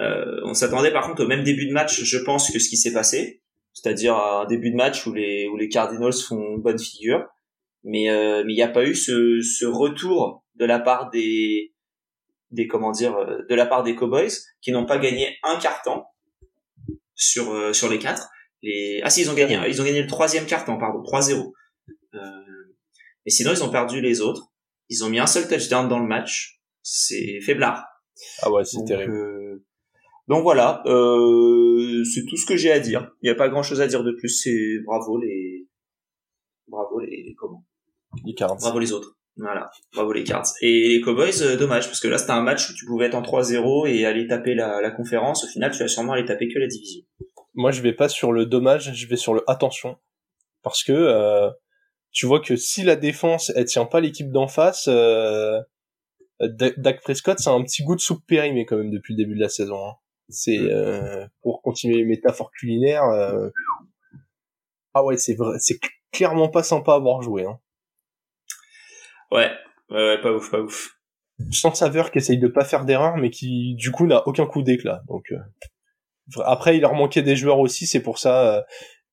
Euh, 0.00 0.40
on 0.44 0.54
s'attendait 0.54 0.92
par 0.92 1.06
contre 1.06 1.24
au 1.24 1.28
même 1.28 1.44
début 1.44 1.66
de 1.66 1.72
match, 1.72 2.02
je 2.02 2.18
pense, 2.18 2.50
que 2.50 2.58
ce 2.58 2.68
qui 2.68 2.76
s'est 2.76 2.92
passé, 2.92 3.42
c'est-à-dire 3.72 4.14
à 4.14 4.42
un 4.42 4.46
début 4.46 4.70
de 4.70 4.76
match 4.76 5.06
où 5.06 5.12
les 5.12 5.46
où 5.48 5.56
les 5.56 5.68
Cardinals 5.68 6.12
font 6.12 6.58
bonne 6.58 6.78
figure, 6.78 7.24
mais 7.84 8.10
euh, 8.10 8.42
mais 8.44 8.52
il 8.52 8.56
n'y 8.56 8.62
a 8.62 8.68
pas 8.68 8.84
eu 8.84 8.94
ce, 8.94 9.40
ce 9.42 9.64
retour 9.64 10.44
de 10.56 10.64
la 10.64 10.80
part 10.80 11.10
des 11.10 11.72
des 12.50 12.66
comment 12.66 12.90
dire 12.90 13.14
de 13.48 13.54
la 13.54 13.66
part 13.66 13.82
des 13.82 13.94
Cowboys 13.94 14.32
qui 14.60 14.72
n'ont 14.72 14.86
pas 14.86 14.98
gagné 14.98 15.36
un 15.44 15.56
carton 15.56 16.02
sur 17.14 17.52
euh, 17.52 17.72
sur 17.72 17.88
les 17.88 17.98
quatre 17.98 18.28
ah 19.02 19.10
si, 19.10 19.22
ils 19.22 19.30
ont 19.30 19.34
gagné, 19.34 19.58
ils 19.68 19.80
ont 19.80 19.84
gagné 19.84 20.02
le 20.02 20.08
troisième 20.08 20.46
carton, 20.46 20.78
pardon, 20.78 21.02
3-0. 21.02 21.52
Euh, 22.14 22.20
mais 23.24 23.30
sinon, 23.30 23.52
ils 23.52 23.62
ont 23.62 23.70
perdu 23.70 24.00
les 24.00 24.20
autres. 24.20 24.52
Ils 24.88 25.04
ont 25.04 25.08
mis 25.08 25.18
un 25.18 25.26
seul 25.26 25.48
touchdown 25.48 25.88
dans 25.88 25.98
le 25.98 26.06
match. 26.06 26.60
C'est 26.82 27.40
faiblard. 27.40 27.84
Ah 28.42 28.50
ouais, 28.50 28.64
c'est 28.64 28.84
terrible. 28.84 29.12
Euh, 29.12 29.64
Donc 30.28 30.42
voilà, 30.42 30.82
euh, 30.86 32.02
c'est 32.04 32.24
tout 32.26 32.36
ce 32.36 32.46
que 32.46 32.56
j'ai 32.56 32.72
à 32.72 32.80
dire. 32.80 33.10
Il 33.22 33.26
n'y 33.26 33.30
a 33.30 33.34
pas 33.34 33.48
grand 33.48 33.62
chose 33.62 33.80
à 33.80 33.86
dire 33.86 34.04
de 34.04 34.12
plus. 34.12 34.28
C'est 34.28 34.78
bravo 34.84 35.18
les, 35.18 35.68
bravo 36.68 37.00
les, 37.00 37.34
comment 37.36 37.64
Les 38.24 38.34
Cards. 38.34 38.56
Bravo 38.56 38.78
les 38.78 38.92
autres. 38.92 39.18
Voilà, 39.36 39.70
bravo 39.92 40.12
les 40.12 40.24
Cards. 40.24 40.46
Et 40.62 40.88
les 40.88 41.00
Cowboys, 41.00 41.42
euh, 41.42 41.56
dommage 41.56 41.86
parce 41.86 42.00
que 42.00 42.08
là 42.08 42.16
c'était 42.16 42.32
un 42.32 42.40
match 42.40 42.70
où 42.70 42.74
tu 42.74 42.86
pouvais 42.86 43.06
être 43.06 43.14
en 43.14 43.22
3-0 43.22 43.86
et 43.86 44.06
aller 44.06 44.26
taper 44.26 44.54
la, 44.54 44.80
la 44.80 44.90
conférence. 44.90 45.44
Au 45.44 45.48
final, 45.48 45.70
tu 45.72 45.78
vas 45.80 45.88
sûrement 45.88 46.14
aller 46.14 46.24
taper 46.24 46.48
que 46.48 46.58
la 46.58 46.66
division. 46.66 47.02
Moi, 47.54 47.70
je 47.70 47.82
vais 47.82 47.92
pas 47.92 48.08
sur 48.08 48.32
le 48.32 48.46
dommage, 48.46 48.94
je 48.94 49.06
vais 49.06 49.16
sur 49.16 49.34
le 49.34 49.42
attention 49.46 49.98
parce 50.66 50.82
que 50.82 50.92
euh, 50.92 51.48
tu 52.10 52.26
vois 52.26 52.40
que 52.40 52.56
si 52.56 52.82
la 52.82 52.96
défense 52.96 53.52
elle 53.54 53.66
tient 53.66 53.84
pas 53.84 54.00
l'équipe 54.00 54.32
d'en 54.32 54.48
face, 54.48 54.88
euh, 54.88 55.60
Dak 56.40 57.02
Prescott 57.02 57.38
c'est 57.38 57.50
un 57.50 57.62
petit 57.62 57.84
goût 57.84 57.94
de 57.94 58.00
soupe 58.00 58.26
périmé 58.26 58.66
quand 58.66 58.76
même 58.76 58.90
depuis 58.90 59.14
le 59.14 59.18
début 59.18 59.36
de 59.36 59.40
la 59.40 59.48
saison. 59.48 59.78
Hein. 59.86 59.92
C'est 60.28 60.58
mm. 60.58 60.68
euh, 60.72 61.26
pour 61.42 61.62
continuer 61.62 61.98
les 61.98 62.04
métaphores 62.04 62.50
culinaires. 62.50 63.04
Euh... 63.04 63.48
Ah 64.92 65.04
ouais, 65.04 65.16
c'est 65.18 65.36
vrai, 65.36 65.56
c'est 65.60 65.78
clairement 66.10 66.48
pas 66.48 66.64
sympa 66.64 66.94
à 66.94 66.96
avoir 66.96 67.22
joué. 67.22 67.44
Hein. 67.44 67.60
Ouais, 69.30 69.50
ouais, 69.90 69.96
ouais, 69.96 70.20
pas 70.20 70.32
ouf, 70.32 70.50
pas 70.50 70.60
ouf. 70.60 70.96
Sans 71.50 71.74
saveur 71.74 72.10
qui 72.10 72.18
essaye 72.18 72.38
de 72.38 72.48
pas 72.48 72.64
faire 72.64 72.84
d'erreur, 72.84 73.16
mais 73.16 73.30
qui 73.30 73.74
du 73.74 73.90
coup 73.90 74.06
n'a 74.06 74.26
aucun 74.26 74.46
coup 74.46 74.62
d'éclat. 74.62 75.02
Donc 75.08 75.32
euh... 75.32 76.42
après, 76.44 76.76
il 76.76 76.80
leur 76.80 76.94
manquait 76.94 77.22
des 77.22 77.36
joueurs 77.36 77.58
aussi, 77.58 77.86
c'est 77.86 78.02
pour 78.02 78.18
ça. 78.18 78.56
Euh, 78.56 78.62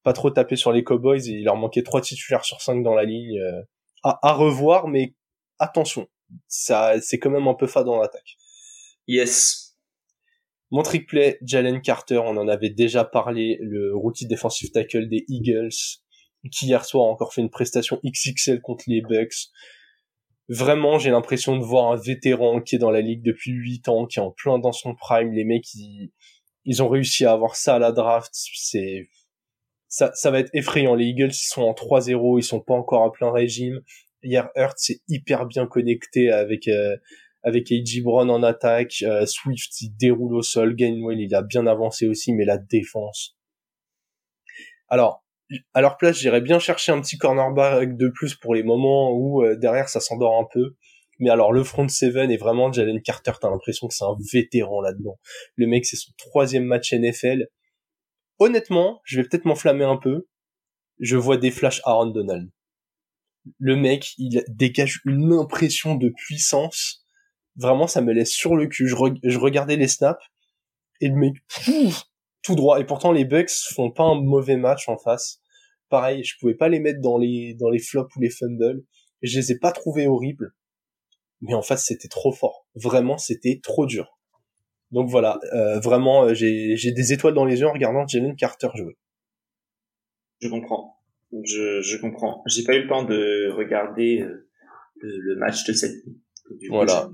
pas 0.03 0.13
trop 0.13 0.29
taper 0.29 0.55
sur 0.55 0.71
les 0.73 0.83
Cowboys. 0.83 1.25
il 1.25 1.45
leur 1.45 1.55
manquait 1.55 1.83
trois 1.83 2.01
titulaires 2.01 2.45
sur 2.45 2.61
cinq 2.61 2.83
dans 2.83 2.93
la 2.95 3.05
ligne. 3.05 3.39
Euh, 3.39 3.61
à, 4.03 4.19
à 4.21 4.33
revoir, 4.33 4.87
mais 4.87 5.15
attention, 5.59 6.07
ça 6.47 6.99
c'est 7.01 7.19
quand 7.19 7.29
même 7.29 7.47
un 7.47 7.53
peu 7.53 7.67
fade 7.67 7.85
dans 7.85 7.99
l'attaque. 7.99 8.35
Yes, 9.07 9.63
mon 10.73 10.81
trick 10.81 11.07
play, 11.07 11.37
Jalen 11.43 11.81
Carter, 11.81 12.17
on 12.17 12.35
en 12.35 12.47
avait 12.47 12.71
déjà 12.71 13.03
parlé, 13.05 13.59
le 13.61 13.95
rookie 13.95 14.25
defensive 14.25 14.71
tackle 14.71 15.07
des 15.07 15.23
Eagles, 15.27 15.69
qui 16.51 16.65
hier 16.65 16.83
soir 16.83 17.05
a 17.05 17.11
encore 17.11 17.31
fait 17.31 17.41
une 17.41 17.51
prestation 17.51 18.01
XXL 18.03 18.59
contre 18.59 18.85
les 18.87 19.01
Bucks. 19.01 19.51
Vraiment, 20.49 20.99
j'ai 20.99 21.09
l'impression 21.09 21.57
de 21.57 21.63
voir 21.63 21.91
un 21.91 21.95
vétéran 21.95 22.61
qui 22.61 22.75
est 22.75 22.79
dans 22.79 22.91
la 22.91 23.01
ligue 23.01 23.23
depuis 23.23 23.51
8 23.51 23.87
ans, 23.87 24.05
qui 24.05 24.19
est 24.19 24.21
en 24.21 24.31
plein 24.31 24.59
dans 24.59 24.73
son 24.73 24.93
prime. 24.93 25.31
Les 25.31 25.45
mecs, 25.45 25.73
ils, 25.73 26.11
ils 26.65 26.83
ont 26.83 26.89
réussi 26.89 27.25
à 27.25 27.31
avoir 27.31 27.55
ça 27.55 27.75
à 27.75 27.79
la 27.79 27.91
draft. 27.91 28.31
C'est, 28.33 29.07
ça, 29.87 30.11
ça 30.15 30.31
va 30.31 30.39
être 30.39 30.49
effrayant. 30.53 30.95
Les 30.95 31.05
Eagles, 31.05 31.31
ils 31.31 31.47
sont 31.47 31.61
en 31.61 31.73
3-0, 31.73 32.39
ils 32.39 32.43
sont 32.43 32.59
pas 32.59 32.73
encore 32.73 33.03
à 33.03 33.11
plein 33.11 33.31
régime. 33.31 33.81
Hier, 34.21 34.49
Hurt 34.55 34.77
s'est 34.77 35.01
hyper 35.07 35.45
bien 35.45 35.67
connecté 35.67 36.31
avec, 36.31 36.67
euh, 36.67 36.95
avec 37.43 37.71
A.J. 37.71 38.01
Brown 38.01 38.29
en 38.29 38.41
attaque, 38.41 39.03
euh, 39.03 39.25
Swift 39.25 39.81
il 39.81 39.95
déroule 39.97 40.33
au 40.35 40.41
sol, 40.41 40.75
Gainwell 40.75 41.19
il 41.19 41.35
a 41.35 41.41
bien 41.41 41.67
avancé 41.67 42.07
aussi, 42.07 42.33
mais 42.33 42.45
la 42.45 42.57
défense. 42.57 43.37
Alors, 44.87 45.22
à 45.73 45.81
leur 45.81 45.97
place, 45.97 46.17
j'irais 46.17 46.41
bien 46.41 46.59
chercher 46.59 46.91
un 46.91 47.01
petit 47.01 47.17
cornerback 47.17 47.97
de 47.97 48.09
plus 48.09 48.35
pour 48.35 48.55
les 48.55 48.63
moments 48.63 49.11
où 49.11 49.43
euh, 49.43 49.55
derrière 49.55 49.89
ça 49.89 49.99
s'endort 49.99 50.39
un 50.39 50.47
peu. 50.51 50.75
Mais 51.19 51.29
alors 51.29 51.53
le 51.53 51.63
front 51.63 51.87
seven 51.87 52.31
est 52.31 52.37
vraiment 52.37 52.71
Jalen 52.71 53.01
Carter, 53.01 53.33
t'as 53.39 53.49
l'impression 53.49 53.87
que 53.87 53.93
c'est 53.93 54.03
un 54.03 54.17
vétéran 54.31 54.81
là-dedans. 54.81 55.19
Le 55.55 55.67
mec 55.67 55.85
c'est 55.85 55.97
son 55.97 56.11
troisième 56.17 56.65
match 56.65 56.93
NFL. 56.93 57.47
Honnêtement, 58.39 59.01
je 59.03 59.21
vais 59.21 59.27
peut-être 59.27 59.45
m'enflammer 59.45 59.85
un 59.85 59.97
peu. 59.97 60.27
Je 60.99 61.17
vois 61.17 61.37
des 61.37 61.51
flashs 61.51 61.81
Aaron 61.85 62.07
Donald. 62.07 62.49
Le 63.59 63.75
mec, 63.75 64.13
il 64.17 64.43
dégage 64.47 65.01
une 65.05 65.33
impression 65.33 65.95
de 65.95 66.09
puissance 66.09 67.03
Vraiment, 67.55 67.87
ça 67.87 68.01
me 68.01 68.13
laisse 68.13 68.31
sur 68.31 68.55
le 68.55 68.67
cul. 68.67 68.87
Je, 68.87 68.95
je 69.23 69.37
regardais 69.37 69.75
les 69.75 69.87
snaps 69.87 70.23
et 71.01 71.09
le 71.09 71.15
mec, 71.15 71.35
tout 72.41 72.55
droit. 72.55 72.79
Et 72.79 72.85
pourtant, 72.85 73.11
les 73.11 73.25
Bucks 73.25 73.51
font 73.73 73.91
pas 73.91 74.03
un 74.03 74.21
mauvais 74.21 74.57
match 74.57 74.89
en 74.89 74.97
face. 74.97 75.39
Pareil, 75.93 76.23
je 76.23 76.33
pouvais 76.39 76.55
pas 76.55 76.69
les 76.69 76.79
mettre 76.79 77.01
dans 77.01 77.19
les 77.19 77.53
dans 77.53 77.69
les 77.69 77.77
flops 77.77 78.15
ou 78.15 78.19
les 78.19 78.31
fumbles. 78.31 78.83
Je 79.21 79.37
les 79.37 79.51
ai 79.51 79.59
pas 79.59 79.71
trouvés 79.71 80.07
horribles. 80.07 80.55
Mais 81.41 81.53
en 81.53 81.61
face, 81.61 81.85
c'était 81.85 82.07
trop 82.07 82.31
fort. 82.31 82.65
Vraiment, 82.73 83.19
c'était 83.19 83.59
trop 83.61 83.85
dur. 83.85 84.17
Donc 84.89 85.07
voilà, 85.07 85.39
euh, 85.53 85.79
vraiment, 85.79 86.23
euh, 86.23 86.33
j'ai 86.33 86.77
j'ai 86.77 86.91
des 86.93 87.13
étoiles 87.13 87.35
dans 87.35 87.45
les 87.45 87.59
yeux 87.59 87.67
en 87.67 87.73
regardant 87.73 88.07
Jalen 88.07 88.35
Carter 88.35 88.69
jouer. 88.73 88.97
Je 90.41 90.47
comprends. 90.47 90.97
Je, 91.43 91.81
je 91.81 91.97
comprends. 91.97 92.41
J'ai 92.47 92.63
pas 92.63 92.73
eu 92.73 92.81
le 92.81 92.87
temps 92.87 93.03
de 93.03 93.51
regarder 93.51 94.21
euh, 94.21 94.49
le, 94.95 95.19
le 95.19 95.35
match 95.35 95.63
de 95.65 95.73
cette 95.73 96.03
nuit 96.07 96.23
voilà. 96.69 97.09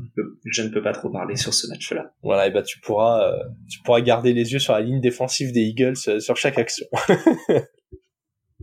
je, 0.45 0.61
ne 0.61 0.69
peux 0.69 0.81
pas 0.81 0.93
trop 0.93 1.09
parler 1.09 1.35
sur 1.35 1.53
ce 1.53 1.67
match-là. 1.67 2.13
Voilà, 2.23 2.47
et 2.47 2.51
bah 2.51 2.63
tu 2.63 2.79
pourras, 2.79 3.31
euh, 3.31 3.43
tu 3.69 3.81
pourras 3.83 4.01
garder 4.01 4.33
les 4.33 4.53
yeux 4.53 4.59
sur 4.59 4.73
la 4.73 4.81
ligne 4.81 5.01
défensive 5.01 5.51
des 5.51 5.61
Eagles 5.61 5.97
sur 5.97 6.37
chaque 6.37 6.57
action. 6.57 6.87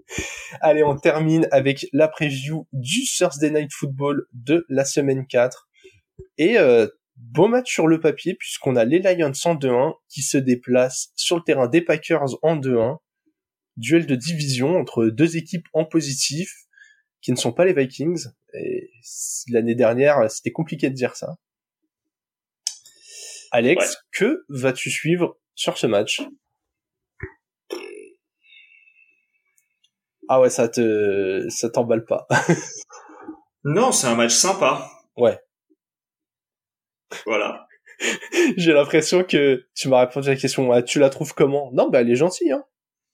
Allez, 0.61 0.83
on 0.83 0.97
termine 0.97 1.49
avec 1.51 1.87
la 1.93 2.09
preview 2.09 2.67
du 2.73 3.05
Thursday 3.05 3.51
Night 3.51 3.73
Football 3.73 4.27
de 4.33 4.65
la 4.69 4.85
semaine 4.85 5.27
4. 5.27 5.69
Et 6.39 6.59
euh, 6.59 6.87
beau 7.17 7.49
match 7.49 7.73
sur 7.73 7.87
le 7.87 8.01
papier 8.01 8.35
puisqu'on 8.35 8.77
a 8.77 8.85
les 8.85 8.99
Lions 8.99 9.33
en 9.45 9.55
2-1 9.55 9.95
qui 10.09 10.23
se 10.23 10.39
déplacent 10.39 11.13
sur 11.17 11.37
le 11.37 11.43
terrain 11.43 11.69
des 11.69 11.81
Packers 11.81 12.37
en 12.43 12.57
2-1. 12.57 12.99
Duel 13.77 14.07
de 14.07 14.15
division 14.15 14.77
entre 14.77 15.07
deux 15.07 15.37
équipes 15.37 15.67
en 15.75 15.85
positif 15.85 16.51
qui 17.21 17.31
ne 17.31 17.37
sont 17.37 17.53
pas 17.53 17.67
les 17.67 17.75
Vikings. 17.75 18.27
Et 18.55 18.91
l'année 19.49 19.75
dernière, 19.75 20.31
c'était 20.31 20.53
compliqué 20.53 20.89
de 20.89 20.95
dire 20.95 21.15
ça. 21.15 21.37
Alex, 23.51 23.99
que 24.13 24.45
vas-tu 24.49 24.91
suivre 24.91 25.39
sur 25.55 25.77
ce 25.77 25.87
match? 25.87 26.23
Ah 30.29 30.41
ouais, 30.41 30.51
ça 30.51 30.69
te, 30.69 31.47
ça 31.49 31.71
t'emballe 31.71 32.05
pas. 32.05 32.27
non, 33.65 33.93
c'est 33.93 34.07
un 34.07 34.15
match 34.15 34.35
sympa. 34.35 34.89
Ouais. 35.17 35.39
Voilà. 37.25 37.67
J'ai 38.57 38.73
l'impression 38.73 39.25
que 39.25 39.65
tu 39.75 39.89
m'as 39.89 40.01
répondu 40.01 40.29
à 40.29 40.33
la 40.33 40.37
question. 40.37 40.71
Ah, 40.73 40.83
tu 40.83 40.99
la 40.99 41.11
trouves 41.11 41.35
comment? 41.35 41.71
Non, 41.73 41.89
bah 41.89 42.01
elle 42.01 42.11
est 42.11 42.17
gentille. 42.17 42.53
Hein. 42.53 42.65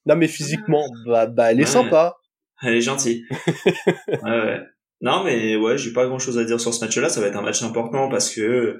Non, 0.05 0.15
mais 0.15 0.27
physiquement, 0.27 0.85
bah, 1.05 1.27
bah 1.27 1.51
elle 1.51 1.61
est 1.61 1.65
sympa. 1.65 2.17
Elle 2.61 2.75
est 2.75 2.81
gentille. 2.81 3.25
ouais, 4.07 4.21
ouais. 4.23 4.61
Non, 5.01 5.23
mais 5.23 5.55
ouais, 5.55 5.77
j'ai 5.77 5.91
pas 5.91 6.07
grand 6.07 6.19
chose 6.19 6.37
à 6.37 6.45
dire 6.45 6.59
sur 6.59 6.73
ce 6.73 6.83
match-là. 6.83 7.09
Ça 7.09 7.21
va 7.21 7.27
être 7.27 7.37
un 7.37 7.41
match 7.41 7.61
important 7.61 8.09
parce 8.09 8.33
que 8.33 8.79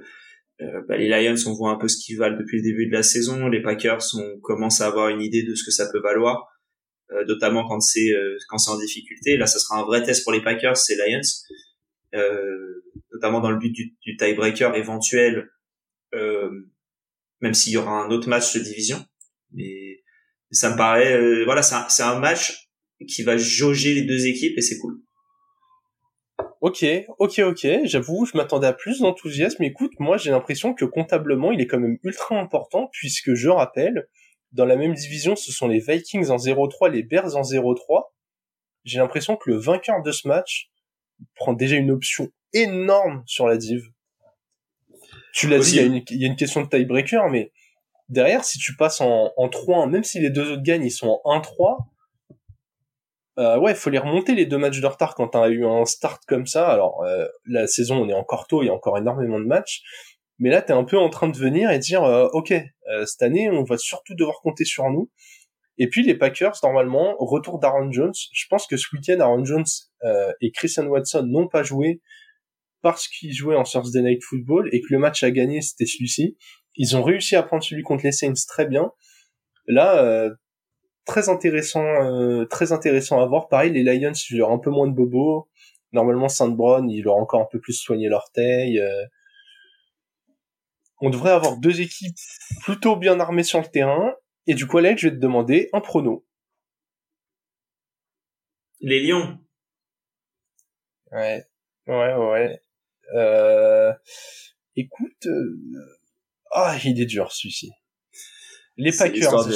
euh, 0.61 0.81
bah, 0.87 0.97
les 0.97 1.09
Lions, 1.09 1.35
on 1.47 1.53
voit 1.53 1.71
un 1.71 1.77
peu 1.77 1.87
ce 1.87 1.97
qu'ils 1.97 2.17
valent 2.17 2.37
depuis 2.37 2.57
le 2.57 2.63
début 2.63 2.87
de 2.87 2.93
la 2.93 3.03
saison. 3.03 3.47
Les 3.47 3.61
Packers, 3.61 4.01
on 4.15 4.39
commence 4.41 4.81
à 4.81 4.87
avoir 4.87 5.09
une 5.09 5.21
idée 5.21 5.43
de 5.43 5.55
ce 5.55 5.63
que 5.65 5.71
ça 5.71 5.89
peut 5.91 5.99
valoir, 6.01 6.47
notamment 7.27 7.67
quand 7.67 7.79
c'est 7.79 8.11
euh, 8.11 8.37
quand 8.49 8.57
c'est 8.57 8.71
en 8.71 8.77
difficulté. 8.77 9.37
Là, 9.37 9.45
ça 9.45 9.59
sera 9.59 9.79
un 9.79 9.83
vrai 9.83 10.03
test 10.03 10.23
pour 10.23 10.33
les 10.33 10.41
Packers, 10.41 10.77
c'est 10.77 10.95
Lions, 10.95 11.21
euh, 12.15 12.83
notamment 13.13 13.39
dans 13.39 13.51
le 13.51 13.57
but 13.57 13.71
du, 13.71 13.95
du 14.01 14.17
tiebreaker 14.17 14.75
éventuel, 14.75 15.49
même 17.41 17.53
s'il 17.53 17.73
y 17.73 17.77
aura 17.77 18.03
un 18.03 18.09
autre 18.09 18.29
match 18.29 18.55
de 18.55 18.59
division. 18.59 19.03
Mais 19.51 20.03
ça 20.51 20.71
me 20.71 20.77
paraît, 20.77 21.43
voilà, 21.45 21.61
c'est 21.61 22.03
un 22.03 22.19
match 22.19 22.69
qui 23.07 23.23
va 23.23 23.37
jauger 23.37 23.93
les 23.93 24.03
deux 24.03 24.27
équipes 24.27 24.57
et 24.57 24.61
c'est 24.61 24.77
cool. 24.77 24.99
Ok, 26.61 26.85
ok, 27.19 27.39
ok. 27.39 27.67
J'avoue, 27.83 28.25
je 28.25 28.37
m'attendais 28.37 28.67
à 28.67 28.73
plus 28.73 29.01
d'enthousiasme. 29.01 29.63
Écoute, 29.63 29.91
moi, 29.99 30.15
j'ai 30.15 30.31
l'impression 30.31 30.73
que 30.73 30.85
comptablement, 30.85 31.51
il 31.51 31.59
est 31.59 31.67
quand 31.67 31.79
même 31.79 31.97
ultra 32.03 32.39
important 32.39 32.89
puisque 32.93 33.33
je 33.33 33.49
rappelle, 33.49 34.07
dans 34.53 34.65
la 34.65 34.75
même 34.75 34.93
division, 34.93 35.35
ce 35.35 35.51
sont 35.51 35.67
les 35.67 35.79
Vikings 35.79 36.29
en 36.29 36.37
0-3, 36.37 36.91
les 36.91 37.03
Bears 37.03 37.35
en 37.35 37.41
0-3. 37.41 38.03
J'ai 38.85 38.99
l'impression 38.99 39.35
que 39.35 39.49
le 39.49 39.57
vainqueur 39.57 40.01
de 40.01 40.11
ce 40.11 40.27
match 40.27 40.69
prend 41.35 41.53
déjà 41.53 41.75
une 41.75 41.91
option 41.91 42.29
énorme 42.53 43.23
sur 43.25 43.47
la 43.47 43.57
div. 43.57 43.83
Tu 45.33 45.47
l'as 45.47 45.59
dit, 45.59 45.71
il 45.71 45.75
y, 45.75 45.79
a 45.79 45.83
une, 45.83 46.03
y 46.09 46.25
a 46.25 46.27
une 46.27 46.35
question 46.35 46.61
de 46.61 46.67
tiebreaker, 46.67 47.29
mais 47.29 47.51
derrière, 48.09 48.45
si 48.45 48.59
tu 48.59 48.75
passes 48.75 49.01
en, 49.01 49.31
en 49.35 49.47
3-1, 49.47 49.89
même 49.89 50.03
si 50.03 50.19
les 50.19 50.29
deux 50.29 50.51
autres 50.51 50.61
gagnent, 50.61 50.85
ils 50.85 50.91
sont 50.91 51.19
en 51.23 51.39
1-3, 51.39 51.77
euh, 53.39 53.57
ouais, 53.57 53.71
il 53.71 53.75
faut 53.75 53.89
les 53.89 53.97
remonter 53.97 54.35
les 54.35 54.45
deux 54.45 54.59
matchs 54.59 54.79
de 54.79 54.85
retard 54.85 55.15
quand 55.15 55.29
t'as 55.29 55.49
eu 55.49 55.65
un 55.65 55.85
start 55.85 56.23
comme 56.27 56.45
ça. 56.45 56.69
Alors 56.69 57.03
euh, 57.03 57.27
la 57.45 57.65
saison, 57.65 58.03
on 58.03 58.09
est 58.09 58.13
encore 58.13 58.47
tôt, 58.47 58.61
il 58.61 58.67
y 58.67 58.69
a 58.69 58.73
encore 58.73 58.97
énormément 58.97 59.39
de 59.39 59.45
matchs, 59.45 59.81
mais 60.39 60.49
là 60.49 60.61
t'es 60.61 60.73
un 60.73 60.83
peu 60.83 60.97
en 60.97 61.09
train 61.09 61.29
de 61.29 61.37
venir 61.37 61.69
et 61.71 61.79
dire, 61.79 62.03
euh, 62.03 62.27
ok, 62.33 62.51
euh, 62.51 63.05
cette 63.05 63.21
année, 63.21 63.49
on 63.49 63.63
va 63.63 63.77
surtout 63.77 64.15
devoir 64.15 64.41
compter 64.41 64.65
sur 64.65 64.89
nous. 64.89 65.09
Et 65.77 65.87
puis 65.87 66.03
les 66.03 66.15
Packers, 66.15 66.53
normalement, 66.63 67.15
retour 67.17 67.59
d'Aaron 67.59 67.91
Jones. 67.91 68.13
Je 68.31 68.45
pense 68.49 68.67
que 68.67 68.77
ce 68.77 68.87
week-end, 68.93 69.19
Aaron 69.19 69.43
Jones 69.43 69.65
et 70.39 70.51
Christian 70.51 70.85
Watson 70.85 71.23
n'ont 71.25 71.47
pas 71.47 71.63
joué 71.63 72.01
parce 72.83 73.07
qu'ils 73.07 73.33
jouaient 73.33 73.55
en 73.55 73.63
Thursday 73.63 74.01
Night 74.01 74.23
Football 74.23 74.69
et 74.71 74.81
que 74.81 74.87
le 74.91 74.99
match 74.99 75.23
à 75.23 75.31
gagner 75.31 75.61
c'était 75.61 75.87
celui-ci. 75.87 76.37
Ils 76.75 76.95
ont 76.95 77.01
réussi 77.01 77.35
à 77.35 77.41
prendre 77.41 77.63
celui 77.63 77.81
contre 77.81 78.03
les 78.03 78.11
Saints 78.11 78.33
très 78.47 78.67
bien. 78.67 78.91
Là, 79.65 80.29
très 81.05 81.29
intéressant, 81.29 81.83
euh, 81.83 82.45
très 82.45 82.71
intéressant 82.71 83.21
à 83.21 83.25
voir. 83.25 83.47
Pareil, 83.47 83.71
les 83.71 83.83
Lions, 83.83 84.13
il 84.29 84.37
y 84.37 84.41
aura 84.41 84.53
un 84.53 84.59
peu 84.59 84.69
moins 84.69 84.87
de 84.87 84.93
bobos. 84.93 85.47
Normalement, 85.91 86.29
Saint 86.29 86.49
Brown, 86.49 86.89
il 86.89 87.07
aura 87.07 87.21
encore 87.21 87.41
un 87.41 87.47
peu 87.51 87.59
plus 87.59 87.73
soigné 87.73 88.09
l'orteil. 88.09 88.79
On 91.05 91.09
devrait 91.09 91.31
avoir 91.31 91.57
deux 91.57 91.81
équipes 91.81 92.15
plutôt 92.61 92.95
bien 92.95 93.19
armées 93.19 93.43
sur 93.43 93.59
le 93.59 93.67
terrain. 93.67 94.15
Et 94.47 94.53
du 94.53 94.67
coup, 94.67 94.77
Alex, 94.77 95.01
je 95.01 95.09
vais 95.09 95.15
te 95.15 95.19
demander 95.19 95.69
un 95.73 95.81
prono. 95.81 96.25
Les 98.79 99.01
Lions. 99.01 99.37
Ouais, 101.11 101.45
ouais, 101.87 102.13
ouais. 102.15 102.61
Euh... 103.15 103.91
Écoute, 104.77 105.25
euh, 105.25 105.59
ah, 106.53 106.77
il 106.85 107.01
est 107.01 107.05
dur 107.05 107.33
celui-ci. 107.33 107.71
Les 108.77 108.95
Packers. 108.95 109.49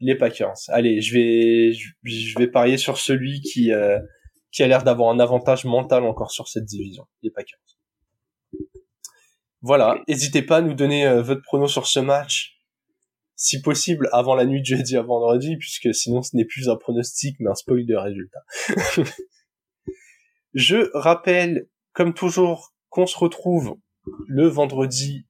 Les 0.00 0.16
Packers. 0.16 0.56
Allez, 0.66 1.00
je 1.00 1.14
vais, 1.14 1.72
je 2.02 2.36
vais 2.36 2.48
parier 2.48 2.78
sur 2.78 2.98
celui 2.98 3.42
qui, 3.42 3.72
euh, 3.72 4.00
qui 4.50 4.64
a 4.64 4.66
l'air 4.66 4.82
d'avoir 4.82 5.10
un 5.10 5.20
avantage 5.20 5.66
mental 5.66 6.02
encore 6.02 6.32
sur 6.32 6.48
cette 6.48 6.64
division. 6.64 7.06
Les 7.22 7.30
Packers. 7.30 7.73
Voilà. 9.64 9.98
N'hésitez 10.08 10.42
pas 10.42 10.58
à 10.58 10.60
nous 10.60 10.74
donner 10.74 11.06
euh, 11.06 11.22
votre 11.22 11.40
prono 11.40 11.66
sur 11.66 11.86
ce 11.86 11.98
match. 11.98 12.58
Si 13.34 13.62
possible, 13.62 14.10
avant 14.12 14.34
la 14.34 14.44
nuit 14.44 14.60
de 14.60 14.66
jeudi 14.66 14.94
à 14.94 15.02
vendredi, 15.02 15.56
puisque 15.56 15.94
sinon 15.94 16.20
ce 16.20 16.36
n'est 16.36 16.44
plus 16.44 16.68
un 16.68 16.76
pronostic, 16.76 17.36
mais 17.40 17.50
un 17.50 17.54
spoil 17.54 17.86
de 17.86 17.96
résultat. 17.96 18.44
je 20.54 20.90
rappelle, 20.92 21.66
comme 21.94 22.12
toujours, 22.12 22.74
qu'on 22.90 23.06
se 23.06 23.16
retrouve 23.16 23.76
le 24.28 24.46
vendredi, 24.48 25.24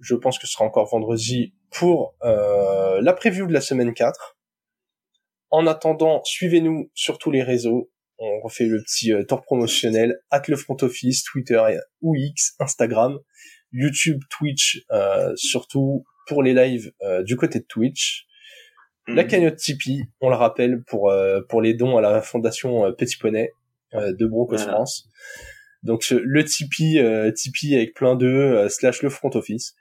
je 0.00 0.14
pense 0.14 0.38
que 0.38 0.46
ce 0.46 0.52
sera 0.52 0.66
encore 0.66 0.90
vendredi, 0.90 1.54
pour 1.70 2.14
euh, 2.24 3.00
la 3.00 3.14
preview 3.14 3.46
de 3.46 3.54
la 3.54 3.62
semaine 3.62 3.94
4. 3.94 4.36
En 5.48 5.66
attendant, 5.66 6.22
suivez-nous 6.24 6.90
sur 6.92 7.16
tous 7.16 7.30
les 7.30 7.42
réseaux. 7.42 7.90
On 8.18 8.40
refait 8.40 8.64
le 8.64 8.82
petit 8.82 9.12
euh, 9.12 9.24
tour 9.24 9.42
promotionnel, 9.42 10.18
at 10.30 10.42
le 10.48 10.56
front 10.56 10.76
office, 10.80 11.22
Twitter 11.24 11.60
ou 12.00 12.14
X, 12.14 12.54
Instagram, 12.58 13.18
YouTube, 13.72 14.20
Twitch, 14.30 14.84
euh, 14.90 15.32
surtout 15.36 16.04
pour 16.26 16.42
les 16.42 16.54
lives 16.54 16.92
euh, 17.02 17.22
du 17.22 17.36
côté 17.36 17.60
de 17.60 17.66
Twitch. 17.66 18.26
La 19.06 19.22
mhm. 19.22 19.28
cagnotte 19.28 19.56
Tipeee, 19.56 20.02
on 20.20 20.30
le 20.30 20.36
rappelle, 20.36 20.82
pour 20.82 21.12
pour 21.48 21.62
les 21.62 21.74
dons 21.74 21.96
à 21.96 22.00
la 22.00 22.22
fondation 22.22 22.92
Petit 22.92 23.16
Poney 23.16 23.50
de 23.92 24.26
Broncos 24.26 24.58
France. 24.58 25.08
Donc 25.86 26.04
le 26.10 26.44
Tipeee, 26.44 26.98
euh, 26.98 27.30
Tipeee 27.30 27.76
avec 27.76 27.94
plein 27.94 28.16
de 28.16 28.26
euh, 28.26 28.68
slash 28.68 29.02
le 29.02 29.08
front 29.08 29.30
office. 29.34 29.74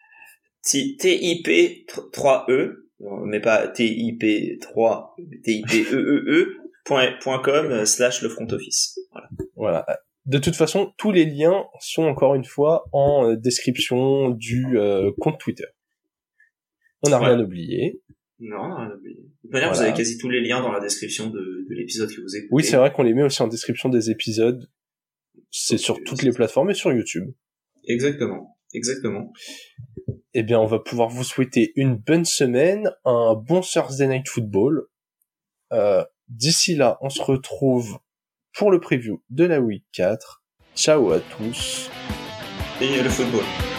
TIP 0.63 1.89
3E, 2.13 2.75
mais 3.25 3.39
pas 3.39 3.67
TIP 3.67 4.59
3, 4.61 5.15
TIP 5.43 5.65
EEE, 5.71 6.45
point, 6.85 7.39
com 7.43 7.65
euh, 7.65 7.85
slash 7.85 8.21
le 8.21 8.29
front 8.29 8.47
office. 8.47 8.97
Voilà. 9.11 9.29
voilà. 9.55 9.85
De 10.25 10.39
toute 10.39 10.55
façon, 10.55 10.93
tous 10.97 11.11
les 11.11 11.25
liens 11.25 11.65
sont 11.79 12.03
encore 12.03 12.35
une 12.35 12.45
fois 12.45 12.85
en 12.93 13.33
description 13.33 14.29
du 14.29 14.75
compte 15.19 15.39
Twitter. 15.39 15.65
On 17.03 17.11
n'a 17.11 17.19
rien 17.19 17.39
oublié. 17.39 18.01
Non, 18.39 18.57
on 18.57 18.69
n'a 18.69 18.85
rien 18.87 18.95
oublié. 18.95 19.17
De 19.17 19.41
toute 19.41 19.51
manière, 19.51 19.71
vous 19.71 19.81
avez 19.81 19.93
quasi 19.93 20.17
tous 20.17 20.29
les 20.29 20.41
liens 20.41 20.61
dans 20.61 20.71
la 20.71 20.79
description 20.79 21.29
de, 21.29 21.39
de 21.69 21.75
l'épisode 21.75 22.09
que 22.09 22.21
vous 22.21 22.35
écoutez. 22.35 22.49
Oui, 22.51 22.63
c'est 22.63 22.77
vrai 22.77 22.91
qu'on 22.91 23.03
les 23.03 23.13
met 23.13 23.21
aussi 23.21 23.43
en 23.43 23.47
description 23.47 23.89
des 23.89 24.09
épisodes 24.09 24.67
c'est 25.55 25.77
sur 25.77 26.03
toutes 26.03 26.21
les 26.21 26.31
plateformes 26.31 26.69
et 26.69 26.73
sur 26.73 26.91
YouTube. 26.91 27.31
Exactement, 27.87 28.57
exactement. 28.73 29.31
Eh 30.33 30.43
bien, 30.43 30.59
on 30.59 30.65
va 30.65 30.79
pouvoir 30.79 31.07
vous 31.07 31.23
souhaiter 31.23 31.71
une 31.75 31.95
bonne 31.95 32.25
semaine, 32.25 32.91
un 33.05 33.35
bon 33.35 33.61
Thursday 33.61 34.07
Night 34.07 34.27
Football. 34.27 34.87
Euh, 35.71 36.03
D'ici 36.27 36.75
là, 36.75 36.97
on 37.01 37.09
se 37.09 37.21
retrouve 37.21 37.99
pour 38.53 38.71
le 38.71 38.79
preview 38.79 39.21
de 39.29 39.45
la 39.45 39.59
week 39.59 39.85
4. 39.93 40.43
Ciao 40.75 41.11
à 41.11 41.19
tous. 41.19 41.89
Et 42.81 43.01
le 43.01 43.09
football. 43.09 43.74